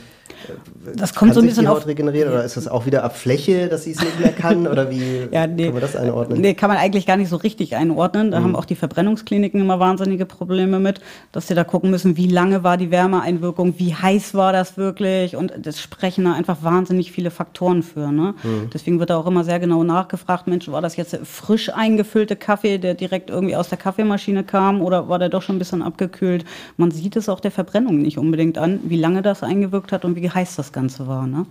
das 0.95 1.13
kommt 1.13 1.31
kann 1.31 1.33
so 1.33 1.41
ein 1.41 1.48
bisschen 1.48 1.63
die 1.63 1.67
Haut 1.67 1.79
auf, 1.79 1.88
regenerieren 1.88 2.31
oder 2.31 2.43
ist 2.43 2.57
das 2.57 2.67
auch 2.67 2.86
wieder 2.86 3.03
ab 3.03 3.17
Fläche, 3.17 3.67
dass 3.67 3.83
sie 3.83 3.91
es 3.91 4.00
nicht 4.00 4.19
mehr 4.19 4.31
kann 4.31 4.67
oder 4.67 4.89
wie 4.89 5.27
ja, 5.31 5.48
nee, 5.48 5.65
kann 5.65 5.74
man 5.74 5.81
das 5.81 5.95
einordnen? 5.95 6.41
Nee, 6.41 6.53
kann 6.53 6.69
man 6.69 6.77
eigentlich 6.77 7.05
gar 7.05 7.17
nicht 7.17 7.29
so 7.29 7.36
richtig 7.36 7.75
einordnen. 7.75 8.31
Da 8.31 8.39
mhm. 8.39 8.43
haben 8.43 8.55
auch 8.55 8.65
die 8.65 8.75
Verbrennungskliniken 8.75 9.62
immer 9.62 9.79
wahnsinnige 9.79 10.25
Probleme 10.25 10.79
mit, 10.79 11.01
dass 11.31 11.48
sie 11.48 11.55
da 11.55 11.63
gucken 11.63 11.89
müssen, 11.89 12.17
wie 12.17 12.27
lange 12.27 12.63
war 12.63 12.77
die 12.77 12.91
Wärmeeinwirkung, 12.91 13.75
wie 13.77 13.93
heiß 13.93 14.33
war 14.33 14.53
das 14.53 14.77
wirklich 14.77 15.36
und 15.36 15.53
das 15.62 15.79
sprechen 15.79 16.25
da 16.25 16.33
einfach 16.33 16.63
wahnsinnig 16.63 17.12
viele 17.12 17.31
Faktoren 17.31 17.83
für. 17.83 18.12
Ne? 18.12 18.33
Mhm. 18.43 18.69
Deswegen 18.74 19.00
wird 19.00 19.09
da 19.09 19.17
auch 19.17 19.27
immer 19.27 19.43
sehr 19.43 19.59
genau 19.59 19.83
nachgefragt, 19.83 20.48
Mensch, 20.48 20.69
war 20.69 20.81
das 20.81 20.95
jetzt 20.95 21.17
frisch 21.24 21.69
eingefüllte 21.74 22.36
Kaffee, 22.36 22.77
der 22.77 22.93
direkt 22.93 23.29
irgendwie 23.29 23.55
aus 23.55 23.69
der 23.69 23.77
Kaffeemaschine 23.77 24.43
kam 24.43 24.81
oder 24.81 25.09
war 25.09 25.19
der 25.19 25.29
doch 25.29 25.41
schon 25.41 25.55
ein 25.55 25.59
bisschen 25.59 25.81
abgekühlt? 25.81 26.45
Man 26.77 26.91
sieht 26.91 27.15
es 27.15 27.29
auch 27.29 27.39
der 27.39 27.51
Verbrennung 27.51 28.01
nicht 28.01 28.17
unbedingt 28.17 28.57
an, 28.57 28.79
wie 28.83 28.98
lange 28.98 29.21
das 29.21 29.43
eingewirkt 29.43 29.91
hat 29.91 30.05
und 30.05 30.15
wie 30.15 30.18
heiß 30.27 30.55
das 30.55 30.71
Ganze 30.71 31.07
war. 31.07 31.27
Ne? 31.27 31.45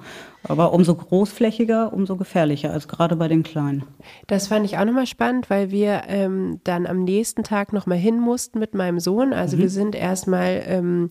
Aber 0.44 0.72
umso 0.72 0.94
großflächiger, 0.94 1.92
umso 1.92 2.16
gefährlicher, 2.16 2.72
als 2.72 2.88
gerade 2.88 3.16
bei 3.16 3.28
den 3.28 3.42
Kleinen. 3.42 3.84
Das 4.26 4.48
fand 4.48 4.64
ich 4.64 4.78
auch 4.78 4.84
nochmal 4.84 5.06
spannend, 5.06 5.50
weil 5.50 5.70
wir 5.70 6.02
ähm, 6.06 6.60
dann 6.64 6.87
am 6.87 7.04
nächsten 7.04 7.42
Tag 7.42 7.72
nochmal 7.72 7.98
hin 7.98 8.20
mussten 8.20 8.58
mit 8.58 8.75
meinem 8.75 9.00
Sohn. 9.00 9.32
Also 9.32 9.56
mhm. 9.56 9.60
wir 9.62 9.70
sind 9.70 9.94
erstmal 9.94 10.62
ähm, 10.66 11.10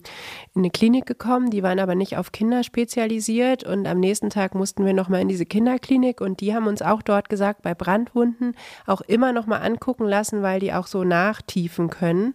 in 0.54 0.62
eine 0.62 0.70
Klinik 0.70 1.06
gekommen, 1.06 1.50
die 1.50 1.62
waren 1.62 1.78
aber 1.78 1.94
nicht 1.94 2.16
auf 2.16 2.32
Kinder 2.32 2.62
spezialisiert 2.62 3.64
und 3.64 3.86
am 3.86 4.00
nächsten 4.00 4.30
Tag 4.30 4.54
mussten 4.54 4.84
wir 4.86 4.94
nochmal 4.94 5.20
in 5.20 5.28
diese 5.28 5.46
Kinderklinik 5.46 6.20
und 6.20 6.40
die 6.40 6.54
haben 6.54 6.66
uns 6.66 6.82
auch 6.82 7.02
dort 7.02 7.28
gesagt, 7.28 7.62
bei 7.62 7.74
Brandwunden 7.74 8.54
auch 8.86 9.02
immer 9.02 9.32
nochmal 9.32 9.62
angucken 9.62 10.06
lassen, 10.06 10.42
weil 10.42 10.60
die 10.60 10.72
auch 10.72 10.86
so 10.86 11.04
nachtiefen 11.04 11.90
können. 11.90 12.34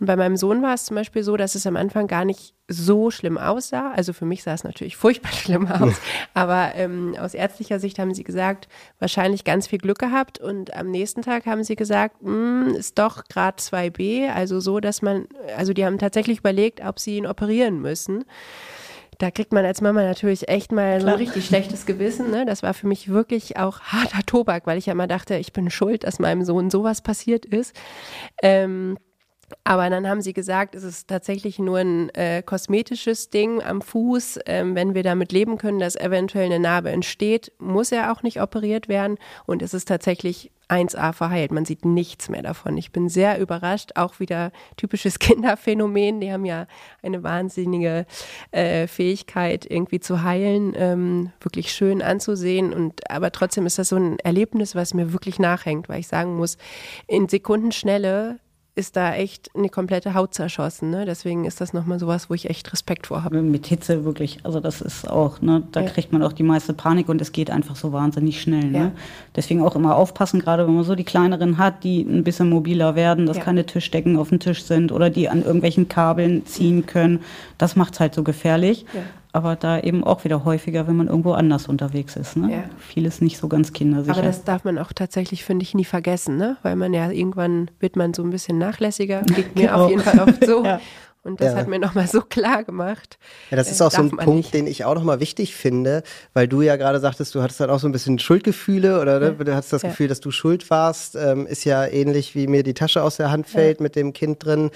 Und 0.00 0.06
bei 0.06 0.16
meinem 0.16 0.36
Sohn 0.36 0.62
war 0.62 0.74
es 0.74 0.84
zum 0.84 0.96
Beispiel 0.96 1.22
so, 1.22 1.36
dass 1.36 1.54
es 1.54 1.66
am 1.66 1.76
Anfang 1.76 2.06
gar 2.06 2.24
nicht 2.24 2.54
so 2.68 3.10
schlimm 3.10 3.38
aussah. 3.38 3.92
Also 3.92 4.12
für 4.12 4.24
mich 4.24 4.42
sah 4.42 4.54
es 4.54 4.64
natürlich 4.64 4.96
furchtbar 4.96 5.32
schlimm 5.32 5.66
aus. 5.66 5.94
Aber 6.34 6.72
ähm, 6.74 7.14
aus 7.18 7.34
ärztlicher 7.34 7.78
Sicht 7.78 7.98
haben 7.98 8.14
sie 8.14 8.24
gesagt, 8.24 8.68
wahrscheinlich 8.98 9.44
ganz 9.44 9.66
viel 9.66 9.78
Glück 9.78 9.98
gehabt. 9.98 10.38
Und 10.38 10.74
am 10.74 10.90
nächsten 10.90 11.22
Tag 11.22 11.46
haben 11.46 11.64
sie 11.64 11.76
gesagt, 11.76 12.16
hm, 12.22 12.74
ist 12.76 12.98
doch 12.98 13.24
Grad 13.24 13.60
2b. 13.60 14.30
Also 14.32 14.60
so, 14.60 14.80
dass 14.80 15.02
man, 15.02 15.26
also 15.56 15.72
die 15.72 15.84
haben 15.84 15.98
tatsächlich 15.98 16.38
überlegt, 16.38 16.84
ob 16.84 16.98
sie 16.98 17.16
ihn 17.18 17.26
operieren 17.26 17.80
müssen. 17.80 18.24
Da 19.18 19.30
kriegt 19.30 19.52
man 19.52 19.64
als 19.64 19.80
Mama 19.80 20.02
natürlich 20.02 20.48
echt 20.48 20.72
mal 20.72 21.00
so 21.00 21.06
ein 21.06 21.14
richtig 21.14 21.46
schlechtes 21.46 21.86
Gewissen. 21.86 22.30
Ne? 22.30 22.44
Das 22.44 22.62
war 22.62 22.74
für 22.74 22.88
mich 22.88 23.08
wirklich 23.08 23.56
auch 23.56 23.80
harter 23.80 24.22
Tobak, 24.26 24.66
weil 24.66 24.78
ich 24.78 24.86
ja 24.86 24.94
immer 24.94 25.06
dachte, 25.06 25.36
ich 25.36 25.52
bin 25.52 25.70
schuld, 25.70 26.04
dass 26.04 26.18
meinem 26.18 26.44
Sohn 26.44 26.70
sowas 26.70 27.02
passiert 27.02 27.44
ist. 27.44 27.76
Ähm, 28.42 28.96
aber 29.64 29.90
dann 29.90 30.08
haben 30.08 30.22
sie 30.22 30.32
gesagt, 30.32 30.74
es 30.74 30.82
ist 30.82 31.08
tatsächlich 31.08 31.58
nur 31.58 31.78
ein 31.78 32.10
äh, 32.10 32.42
kosmetisches 32.42 33.30
Ding 33.30 33.62
am 33.62 33.82
Fuß. 33.82 34.40
Ähm, 34.46 34.74
wenn 34.74 34.94
wir 34.94 35.02
damit 35.02 35.32
leben 35.32 35.58
können, 35.58 35.78
dass 35.78 35.96
eventuell 35.96 36.46
eine 36.46 36.58
Narbe 36.58 36.90
entsteht, 36.90 37.52
muss 37.58 37.92
er 37.92 38.12
auch 38.12 38.22
nicht 38.22 38.40
operiert 38.40 38.88
werden. 38.88 39.18
Und 39.46 39.62
es 39.62 39.74
ist 39.74 39.88
tatsächlich 39.88 40.50
1a 40.72 41.12
verheilt. 41.12 41.52
Man 41.52 41.64
sieht 41.64 41.84
nichts 41.84 42.30
mehr 42.30 42.42
davon. 42.42 42.76
Ich 42.78 42.92
bin 42.92 43.08
sehr 43.08 43.38
überrascht. 43.38 43.90
Auch 43.96 44.20
wieder 44.20 44.52
typisches 44.76 45.18
Kinderphänomen. 45.18 46.20
Die 46.20 46.32
haben 46.32 46.44
ja 46.44 46.66
eine 47.02 47.22
wahnsinnige 47.22 48.06
äh, 48.52 48.86
Fähigkeit, 48.86 49.66
irgendwie 49.68 50.00
zu 50.00 50.22
heilen, 50.22 50.72
ähm, 50.76 51.32
wirklich 51.40 51.72
schön 51.72 52.00
anzusehen. 52.00 52.72
Und 52.72 53.10
aber 53.10 53.32
trotzdem 53.32 53.66
ist 53.66 53.78
das 53.78 53.90
so 53.90 53.96
ein 53.96 54.18
Erlebnis, 54.20 54.74
was 54.74 54.94
mir 54.94 55.12
wirklich 55.12 55.38
nachhängt, 55.38 55.88
weil 55.88 56.00
ich 56.00 56.08
sagen 56.08 56.36
muss, 56.36 56.56
in 57.06 57.28
Sekundenschnelle 57.28 58.38
ist 58.74 58.96
da 58.96 59.14
echt 59.14 59.50
eine 59.54 59.68
komplette 59.68 60.14
Haut 60.14 60.32
zerschossen. 60.32 60.90
Ne? 60.90 61.04
Deswegen 61.04 61.44
ist 61.44 61.60
das 61.60 61.74
nochmal 61.74 61.98
sowas, 61.98 62.30
wo 62.30 62.34
ich 62.34 62.48
echt 62.48 62.72
Respekt 62.72 63.08
vor 63.08 63.22
habe. 63.22 63.42
Mit 63.42 63.66
Hitze 63.66 64.04
wirklich, 64.04 64.38
also 64.44 64.60
das 64.60 64.80
ist 64.80 65.08
auch, 65.10 65.42
ne, 65.42 65.62
da 65.72 65.82
ja. 65.82 65.90
kriegt 65.90 66.10
man 66.12 66.22
auch 66.22 66.32
die 66.32 66.42
meiste 66.42 66.72
Panik 66.72 67.10
und 67.10 67.20
es 67.20 67.32
geht 67.32 67.50
einfach 67.50 67.76
so 67.76 67.92
wahnsinnig 67.92 68.40
schnell. 68.40 68.64
Ne? 68.64 68.78
Ja. 68.78 68.92
Deswegen 69.36 69.62
auch 69.62 69.76
immer 69.76 69.96
aufpassen, 69.96 70.40
gerade 70.40 70.66
wenn 70.66 70.74
man 70.74 70.84
so 70.84 70.94
die 70.94 71.04
kleineren 71.04 71.58
hat, 71.58 71.84
die 71.84 72.00
ein 72.00 72.24
bisschen 72.24 72.48
mobiler 72.48 72.94
werden, 72.94 73.26
dass 73.26 73.36
ja. 73.36 73.44
keine 73.44 73.66
Tischdecken 73.66 74.16
auf 74.16 74.30
dem 74.30 74.40
Tisch 74.40 74.62
sind 74.62 74.90
oder 74.90 75.10
die 75.10 75.28
an 75.28 75.44
irgendwelchen 75.44 75.88
Kabeln 75.88 76.46
ziehen 76.46 76.86
können. 76.86 77.20
Das 77.58 77.76
macht 77.76 77.92
es 77.94 78.00
halt 78.00 78.14
so 78.14 78.22
gefährlich 78.22 78.86
aber 79.32 79.56
da 79.56 79.80
eben 79.80 80.04
auch 80.04 80.24
wieder 80.24 80.44
häufiger, 80.44 80.86
wenn 80.86 80.96
man 80.96 81.08
irgendwo 81.08 81.32
anders 81.32 81.66
unterwegs 81.66 82.16
ist. 82.16 82.36
Ne? 82.36 82.52
Ja. 82.52 82.64
Vieles 82.78 83.20
nicht 83.20 83.38
so 83.38 83.48
ganz 83.48 83.72
kindersicher. 83.72 84.16
Aber 84.16 84.26
das 84.26 84.44
darf 84.44 84.64
man 84.64 84.78
auch 84.78 84.92
tatsächlich, 84.92 85.44
finde 85.44 85.62
ich, 85.62 85.74
nie 85.74 85.86
vergessen, 85.86 86.36
ne? 86.36 86.58
weil 86.62 86.76
man 86.76 86.92
ja 86.92 87.10
irgendwann 87.10 87.70
wird 87.80 87.96
man 87.96 88.12
so 88.12 88.22
ein 88.22 88.30
bisschen 88.30 88.58
nachlässiger, 88.58 89.22
geht 89.34 89.56
mir 89.56 89.68
genau. 89.68 89.84
auf 89.84 89.90
jeden 89.90 90.02
Fall 90.02 90.20
oft 90.20 90.44
so. 90.44 90.64
ja. 90.64 90.80
Und 91.24 91.40
das 91.40 91.52
ja. 91.52 91.60
hat 91.60 91.68
mir 91.68 91.78
nochmal 91.78 92.08
so 92.08 92.20
klar 92.20 92.64
gemacht. 92.64 93.16
Ja, 93.50 93.56
das 93.56 93.70
ist 93.70 93.80
äh, 93.80 93.84
auch 93.84 93.92
so 93.92 94.02
ein 94.02 94.10
Punkt, 94.10 94.26
nicht. 94.26 94.54
den 94.54 94.66
ich 94.66 94.84
auch 94.84 94.94
nochmal 94.94 95.20
wichtig 95.20 95.54
finde, 95.54 96.02
weil 96.34 96.48
du 96.48 96.62
ja 96.62 96.74
gerade 96.74 96.98
sagtest, 96.98 97.32
du 97.36 97.42
hattest 97.42 97.60
dann 97.60 97.70
auch 97.70 97.78
so 97.78 97.86
ein 97.86 97.92
bisschen 97.92 98.18
Schuldgefühle 98.18 99.00
oder 99.00 99.20
ne? 99.20 99.32
du 99.32 99.54
hattest 99.54 99.72
das 99.72 99.82
ja. 99.82 99.90
Gefühl, 99.90 100.08
dass 100.08 100.18
du 100.18 100.32
schuld 100.32 100.68
warst. 100.68 101.14
Ähm, 101.14 101.46
ist 101.46 101.64
ja 101.64 101.86
ähnlich 101.86 102.34
wie 102.34 102.48
mir 102.48 102.64
die 102.64 102.74
Tasche 102.74 103.04
aus 103.04 103.18
der 103.18 103.30
Hand 103.30 103.46
fällt 103.46 103.78
ja. 103.78 103.84
mit 103.84 103.94
dem 103.94 104.12
Kind 104.12 104.44
drin. 104.44 104.72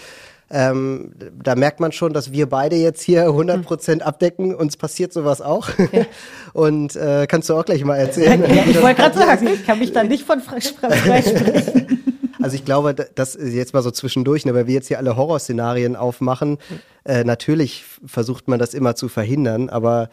Ähm, 0.49 1.13
da 1.43 1.57
merkt 1.57 1.81
man 1.81 1.91
schon, 1.91 2.13
dass 2.13 2.31
wir 2.31 2.49
beide 2.49 2.77
jetzt 2.77 3.03
hier 3.03 3.23
100 3.23 3.63
Prozent 3.63 4.03
abdecken. 4.03 4.55
Uns 4.55 4.77
passiert 4.77 5.13
sowas 5.13 5.41
auch. 5.41 5.69
Ja. 5.93 6.07
Und 6.53 6.95
äh, 6.97 7.27
kannst 7.27 7.49
du 7.49 7.55
auch 7.55 7.65
gleich 7.65 7.85
mal 7.85 7.97
erzählen. 7.97 8.41
Ja, 8.43 8.65
ich 8.67 8.81
wollte 8.81 9.03
gerade 9.03 9.19
sagen, 9.19 9.49
ich 9.49 9.67
kann 9.67 9.79
mich 9.79 9.93
da 9.93 10.05
nicht 10.05 10.25
von 10.25 10.41
freisprechen. 10.41 12.03
Also 12.39 12.55
ich 12.55 12.65
glaube, 12.65 12.95
das 12.95 13.35
ist 13.35 13.55
jetzt 13.55 13.75
mal 13.75 13.83
so 13.83 13.91
zwischendurch, 13.91 14.45
ne, 14.45 14.55
weil 14.55 14.69
wir 14.69 14.75
jetzt 14.75 14.87
hier 14.87 14.99
alle 14.99 15.17
Horrorszenarien 15.17 15.97
aufmachen. 15.97 16.59
Äh, 17.05 17.25
natürlich 17.25 17.85
versucht 18.05 18.47
man 18.47 18.61
das 18.61 18.73
immer 18.73 18.95
zu 18.95 19.09
verhindern, 19.09 19.69
aber 19.69 20.11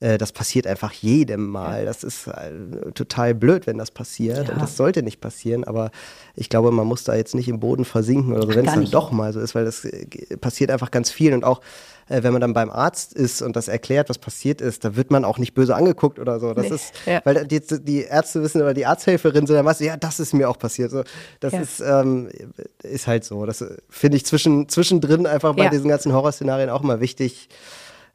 das 0.00 0.30
passiert 0.32 0.66
einfach 0.66 0.92
jedem 0.92 1.46
Mal. 1.48 1.84
Das 1.84 2.04
ist 2.04 2.28
äh, 2.28 2.92
total 2.94 3.34
blöd, 3.34 3.66
wenn 3.66 3.78
das 3.78 3.90
passiert. 3.90 4.46
Ja. 4.48 4.54
Und 4.54 4.62
das 4.62 4.76
sollte 4.76 5.02
nicht 5.02 5.20
passieren. 5.20 5.64
Aber 5.64 5.90
ich 6.36 6.48
glaube, 6.48 6.70
man 6.70 6.86
muss 6.86 7.02
da 7.04 7.14
jetzt 7.16 7.34
nicht 7.34 7.48
im 7.48 7.58
Boden 7.58 7.84
versinken 7.84 8.32
oder 8.32 8.42
so, 8.42 8.48
wenn 8.50 8.64
es 8.66 8.72
dann 8.72 8.80
nicht. 8.80 8.94
doch 8.94 9.10
mal 9.10 9.32
so 9.32 9.40
ist, 9.40 9.54
weil 9.56 9.64
das 9.64 9.84
äh, 9.84 10.06
passiert 10.40 10.70
einfach 10.70 10.90
ganz 10.92 11.10
viel. 11.10 11.34
Und 11.34 11.42
auch 11.44 11.60
äh, 12.08 12.22
wenn 12.22 12.32
man 12.32 12.40
dann 12.40 12.54
beim 12.54 12.70
Arzt 12.70 13.12
ist 13.12 13.42
und 13.42 13.56
das 13.56 13.66
erklärt, 13.66 14.08
was 14.08 14.18
passiert 14.18 14.60
ist, 14.60 14.84
da 14.84 14.94
wird 14.94 15.10
man 15.10 15.24
auch 15.24 15.36
nicht 15.38 15.52
böse 15.54 15.74
angeguckt 15.74 16.18
oder 16.20 16.38
so. 16.40 16.54
Das 16.54 16.68
Nee. 16.68 16.74
ist, 16.76 16.92
Ja. 17.04 17.20
weil 17.24 17.46
die, 17.46 17.60
die 17.60 18.02
Ärzte 18.04 18.40
wissen 18.40 18.62
oder 18.62 18.74
die 18.74 18.86
Arzthelferin 18.86 19.46
sind 19.46 19.56
dann 19.56 19.64
meistens, 19.64 19.88
ja, 19.88 19.96
das 19.96 20.20
ist 20.20 20.32
mir 20.32 20.48
auch 20.48 20.58
passiert. 20.58 20.90
So, 20.92 21.02
das 21.40 21.52
Ja. 21.52 21.60
ist, 21.60 21.80
ähm, 21.80 22.28
ist 22.84 23.08
halt 23.08 23.24
so. 23.24 23.44
Das 23.46 23.60
äh, 23.62 23.76
finde 23.90 24.16
ich 24.16 24.24
zwischen, 24.24 24.68
zwischendrin 24.68 25.26
einfach 25.26 25.54
bei 25.56 25.68
diesen 25.68 25.88
ganzen 25.88 26.12
Horrorszenarien 26.12 26.70
auch 26.70 26.82
mal 26.82 27.00
wichtig, 27.00 27.48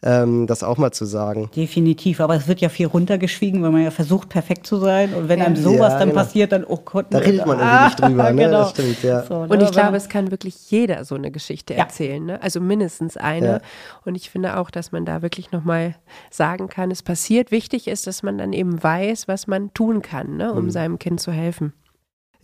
ähm, 0.04 0.48
das 0.48 0.64
auch 0.64 0.78
mal 0.78 0.92
zu 0.92 1.06
sagen. 1.06 1.50
Definitiv, 1.56 2.20
aber 2.20 2.36
es 2.36 2.48
wird 2.48 2.62
ja 2.62 2.70
viel 2.70 2.88
runtergeschwiegen, 2.88 3.64
weil 3.64 3.72
man 3.72 3.84
ja 3.84 3.92
versucht, 3.92 4.30
perfekt 4.30 4.68
zu 4.68 4.78
sein. 4.78 5.14
Und 5.14 5.30
wenn 5.30 5.42
einem 5.42 5.56
sowas 5.56 5.94
Ja, 5.94 6.00
dann 6.00 6.10
genau. 6.10 6.22
passiert, 6.22 6.52
dann, 6.52 6.66
oh 6.66 6.78
Gott. 6.84 7.06
Da 7.10 7.20
ne, 7.20 7.26
redet 7.26 7.46
man 7.46 7.60
irgendwie 7.60 7.84
nicht 7.86 8.00
drüber, 8.02 8.32
ne? 8.32 8.44
genau. 8.44 8.60
Das 8.60 8.70
stimmt, 8.72 9.04
ja. 9.04 9.24
So, 9.24 9.46
ne, 9.46 9.48
Und 9.48 9.62
ich 9.64 9.72
glaube, 9.72 9.98
es 9.98 10.10
kann 10.10 10.32
wirklich 10.32 10.70
jeder 10.70 11.06
so 11.06 11.16
eine 11.16 11.32
Geschichte 11.32 11.74
Ja. 11.74 11.80
erzählen, 11.80 12.24
ne? 12.26 12.42
also 12.44 12.60
mindestens 12.60 13.18
eine. 13.18 13.46
Ja. 13.48 13.60
Und 14.06 14.16
ich 14.16 14.30
finde 14.30 14.58
auch, 14.58 14.70
dass 14.70 14.92
man 14.92 15.06
da 15.06 15.22
wirklich 15.22 15.52
nochmal 15.52 15.96
sagen 16.30 16.68
kann, 16.68 16.92
es 16.92 17.02
passiert. 17.02 17.52
Wichtig 17.52 17.88
ist, 17.88 18.06
dass 18.08 18.24
man 18.24 18.38
dann 18.38 18.54
eben 18.54 18.82
weiß, 18.84 19.28
was 19.28 19.48
man 19.48 19.74
tun 19.74 20.02
kann, 20.02 20.38
ne? 20.38 20.52
Mhm. 20.52 20.58
um 20.58 20.70
seinem 20.70 21.00
Kind 21.00 21.20
zu 21.22 21.32
helfen. 21.32 21.74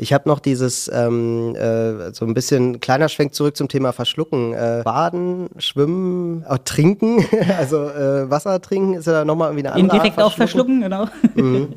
Ich 0.01 0.13
habe 0.13 0.29
noch 0.29 0.39
dieses 0.39 0.89
ähm, 0.93 1.55
äh, 1.55 2.13
so 2.13 2.25
ein 2.25 2.33
bisschen 2.33 2.79
kleiner 2.79 3.09
Schwenk 3.09 3.33
zurück 3.33 3.57
zum 3.57 3.67
Thema 3.67 3.91
Verschlucken. 3.91 4.53
Äh, 4.53 4.81
Baden, 4.85 5.49
Schwimmen, 5.57 6.45
auch 6.47 6.59
Trinken, 6.63 7.25
also 7.57 7.83
äh, 7.83 8.29
Wasser 8.29 8.61
trinken 8.61 8.93
ist 8.93 9.07
ja 9.07 9.13
da 9.13 9.25
nochmal 9.25 9.49
irgendwie 9.49 9.67
eine 9.67 9.75
andere 9.75 9.97
indirekt 9.97 10.17
Art 10.17 10.27
auch 10.27 10.35
verschlucken, 10.37 10.79
genau. 10.81 11.07
Mhm. 11.35 11.73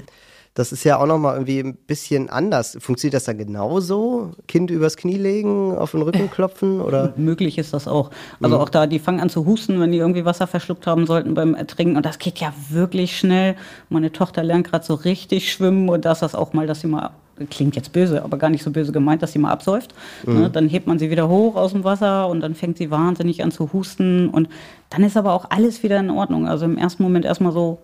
Das 0.55 0.71
ist 0.71 0.85
ja 0.85 0.99
auch 0.99 1.07
nochmal 1.07 1.35
irgendwie 1.35 1.61
ein 1.61 1.75
bisschen 1.75 2.29
anders. 2.29 2.77
Funktioniert 2.79 3.15
das 3.15 3.25
dann 3.25 3.39
genauso? 3.39 4.33
Kind 4.47 4.71
übers 4.71 4.97
Knie 4.97 5.17
legen, 5.17 5.77
auf 5.77 5.93
den 5.93 6.03
Rücken 6.03 6.31
klopfen 6.31 6.81
oder? 6.83 7.15
Möglich 7.17 7.57
ist 7.57 7.73
das 7.73 7.89
auch. 7.89 8.11
Also 8.41 8.61
auch 8.61 8.69
da, 8.69 8.87
die 8.87 8.99
fangen 8.99 9.19
an 9.19 9.31
zu 9.31 9.47
husten, 9.47 9.81
wenn 9.81 9.93
die 9.93 9.99
irgendwie 9.99 10.27
Wasser 10.27 10.47
verschluckt 10.47 10.87
haben 10.87 11.07
sollten 11.07 11.33
beim 11.35 11.55
Ertrinken. 11.55 11.97
Und 11.97 12.05
das 12.05 12.19
geht 12.19 12.39
ja 12.39 12.53
wirklich 12.69 13.17
schnell. 13.17 13.57
Meine 13.89 14.13
Tochter 14.13 14.45
lernt 14.45 14.71
gerade 14.71 14.85
so 14.85 14.93
richtig 14.93 15.51
schwimmen 15.51 15.89
und 15.89 16.05
das 16.05 16.21
ist 16.21 16.35
auch 16.35 16.53
mal, 16.53 16.67
dass 16.67 16.83
sie 16.83 16.87
mal, 16.87 17.11
klingt 17.51 17.77
jetzt 17.77 17.93
böse, 17.93 18.23
aber 18.23 18.37
gar 18.37 18.51
nicht 18.51 18.63
so 18.63 18.71
böse 18.71 18.93
gemeint, 18.93 19.23
dass 19.23 19.33
sie 19.33 19.39
mal 19.39 19.51
absäuft. 19.51 19.95
Ne, 20.25 20.51
dann 20.51 20.69
hebt 20.69 20.87
man 20.87 20.99
sie 20.99 21.11
wieder 21.11 21.29
hoch 21.29 21.57
aus 21.57 21.73
dem 21.73 21.85
Wasser 21.85 22.29
und 22.29 22.41
dann 22.41 22.55
fängt 22.55 22.79
sie 22.79 22.91
wahnsinnig 22.91 23.43
an 23.43 23.51
zu 23.51 23.73
husten. 23.73 24.29
Und 24.29 24.49
dann 24.93 25.05
ist 25.05 25.17
aber 25.17 25.33
auch 25.33 25.47
alles 25.49 25.83
wieder 25.83 25.99
in 26.01 26.11
Ordnung. 26.11 26.47
Also 26.47 26.67
im 26.67 26.77
ersten 26.77 27.03
Moment 27.03 27.25
erstmal 27.25 27.53
so 27.53 27.79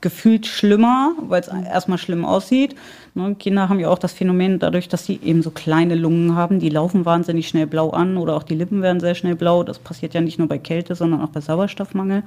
gefühlt 0.00 0.46
schlimmer, 0.46 1.12
weil 1.26 1.40
es 1.40 1.48
erstmal 1.48 1.98
schlimm 1.98 2.24
aussieht. 2.24 2.76
Ne, 3.16 3.34
Kinder 3.36 3.68
haben 3.68 3.78
ja 3.78 3.88
auch 3.88 3.98
das 3.98 4.12
Phänomen, 4.12 4.58
dadurch, 4.58 4.88
dass 4.88 5.04
sie 5.04 5.20
eben 5.22 5.42
so 5.42 5.50
kleine 5.50 5.94
Lungen 5.94 6.34
haben, 6.34 6.58
die 6.58 6.68
laufen 6.68 7.04
wahnsinnig 7.04 7.48
schnell 7.48 7.66
blau 7.66 7.90
an 7.90 8.16
oder 8.16 8.36
auch 8.36 8.42
die 8.42 8.54
Lippen 8.54 8.82
werden 8.82 8.98
sehr 8.98 9.14
schnell 9.14 9.36
blau. 9.36 9.62
Das 9.62 9.78
passiert 9.78 10.14
ja 10.14 10.20
nicht 10.20 10.38
nur 10.38 10.48
bei 10.48 10.58
Kälte, 10.58 10.94
sondern 10.94 11.22
auch 11.22 11.28
bei 11.28 11.40
Sauerstoffmangel. 11.40 12.22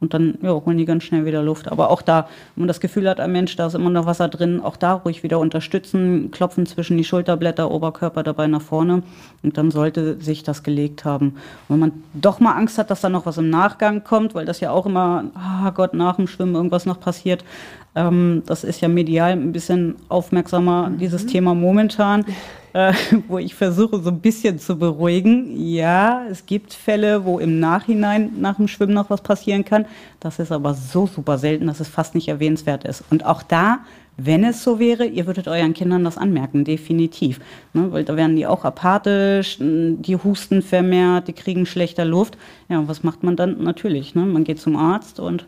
Und 0.00 0.14
dann 0.14 0.38
ja, 0.42 0.50
holen 0.50 0.78
die 0.78 0.86
ganz 0.86 1.04
schnell 1.04 1.26
wieder 1.26 1.42
Luft. 1.42 1.70
Aber 1.70 1.90
auch 1.90 2.00
da, 2.00 2.28
wenn 2.54 2.62
man 2.62 2.68
das 2.68 2.80
Gefühl 2.80 3.08
hat, 3.08 3.20
ein 3.20 3.32
Mensch, 3.32 3.56
da 3.56 3.66
ist 3.66 3.74
immer 3.74 3.90
noch 3.90 4.06
Wasser 4.06 4.28
drin, 4.28 4.60
auch 4.60 4.76
da 4.76 4.94
ruhig 4.94 5.22
wieder 5.22 5.38
unterstützen, 5.38 6.30
klopfen 6.30 6.64
zwischen 6.64 6.96
die 6.96 7.04
Schulterblätter, 7.04 7.70
Oberkörper 7.70 8.22
dabei 8.22 8.46
nach 8.46 8.62
vorne. 8.62 9.02
Und 9.42 9.58
dann 9.58 9.70
sollte 9.70 10.20
sich 10.20 10.42
das 10.42 10.62
gelegt 10.62 11.04
haben. 11.04 11.36
Wenn 11.68 11.78
man 11.78 11.92
doch 12.14 12.40
mal 12.40 12.52
Angst 12.52 12.78
hat, 12.78 12.90
dass 12.90 13.02
da 13.02 13.08
noch 13.10 13.26
was 13.26 13.36
im 13.36 13.50
Nachgang 13.70 14.02
kommt, 14.02 14.34
weil 14.34 14.46
das 14.46 14.60
ja 14.60 14.70
auch 14.70 14.86
immer, 14.86 15.24
ah 15.34 15.70
Gott, 15.70 15.94
nach 15.94 16.16
dem 16.16 16.26
Schwimmen 16.26 16.54
irgendwas 16.54 16.86
noch 16.86 16.98
passiert, 16.98 17.44
ähm, 17.94 18.42
das 18.46 18.64
ist 18.64 18.80
ja 18.80 18.88
medial 18.88 19.32
ein 19.32 19.52
bisschen 19.52 19.96
aufmerksamer, 20.08 20.90
dieses 20.98 21.26
Thema 21.26 21.54
momentan, 21.54 22.24
äh, 22.72 22.92
wo 23.28 23.38
ich 23.38 23.54
versuche, 23.54 24.00
so 24.00 24.10
ein 24.10 24.20
bisschen 24.20 24.58
zu 24.58 24.76
beruhigen. 24.76 25.56
Ja, 25.56 26.22
es 26.30 26.46
gibt 26.46 26.72
Fälle, 26.72 27.24
wo 27.24 27.38
im 27.38 27.60
Nachhinein 27.60 28.32
nach 28.40 28.56
dem 28.56 28.68
Schwimmen 28.68 28.94
noch 28.94 29.10
was 29.10 29.22
passieren 29.22 29.64
kann. 29.64 29.86
Das 30.18 30.38
ist 30.38 30.52
aber 30.52 30.74
so 30.74 31.06
super 31.06 31.38
selten, 31.38 31.66
dass 31.66 31.80
es 31.80 31.88
fast 31.88 32.14
nicht 32.14 32.28
erwähnenswert 32.28 32.84
ist. 32.84 33.04
Und 33.10 33.24
auch 33.24 33.42
da, 33.42 33.80
wenn 34.24 34.44
es 34.44 34.62
so 34.62 34.78
wäre, 34.78 35.06
ihr 35.06 35.26
würdet 35.26 35.48
euren 35.48 35.74
Kindern 35.74 36.04
das 36.04 36.18
anmerken, 36.18 36.64
definitiv. 36.64 37.40
Ne, 37.72 37.90
weil 37.92 38.04
da 38.04 38.16
werden 38.16 38.36
die 38.36 38.46
auch 38.46 38.64
apathisch, 38.64 39.56
die 39.60 40.16
husten 40.16 40.62
vermehrt, 40.62 41.28
die 41.28 41.32
kriegen 41.32 41.66
schlechter 41.66 42.04
Luft. 42.04 42.36
Ja, 42.68 42.78
und 42.78 42.88
was 42.88 43.02
macht 43.02 43.22
man 43.22 43.36
dann? 43.36 43.62
Natürlich, 43.62 44.14
ne? 44.14 44.22
man 44.26 44.44
geht 44.44 44.60
zum 44.60 44.76
Arzt 44.76 45.20
und 45.20 45.46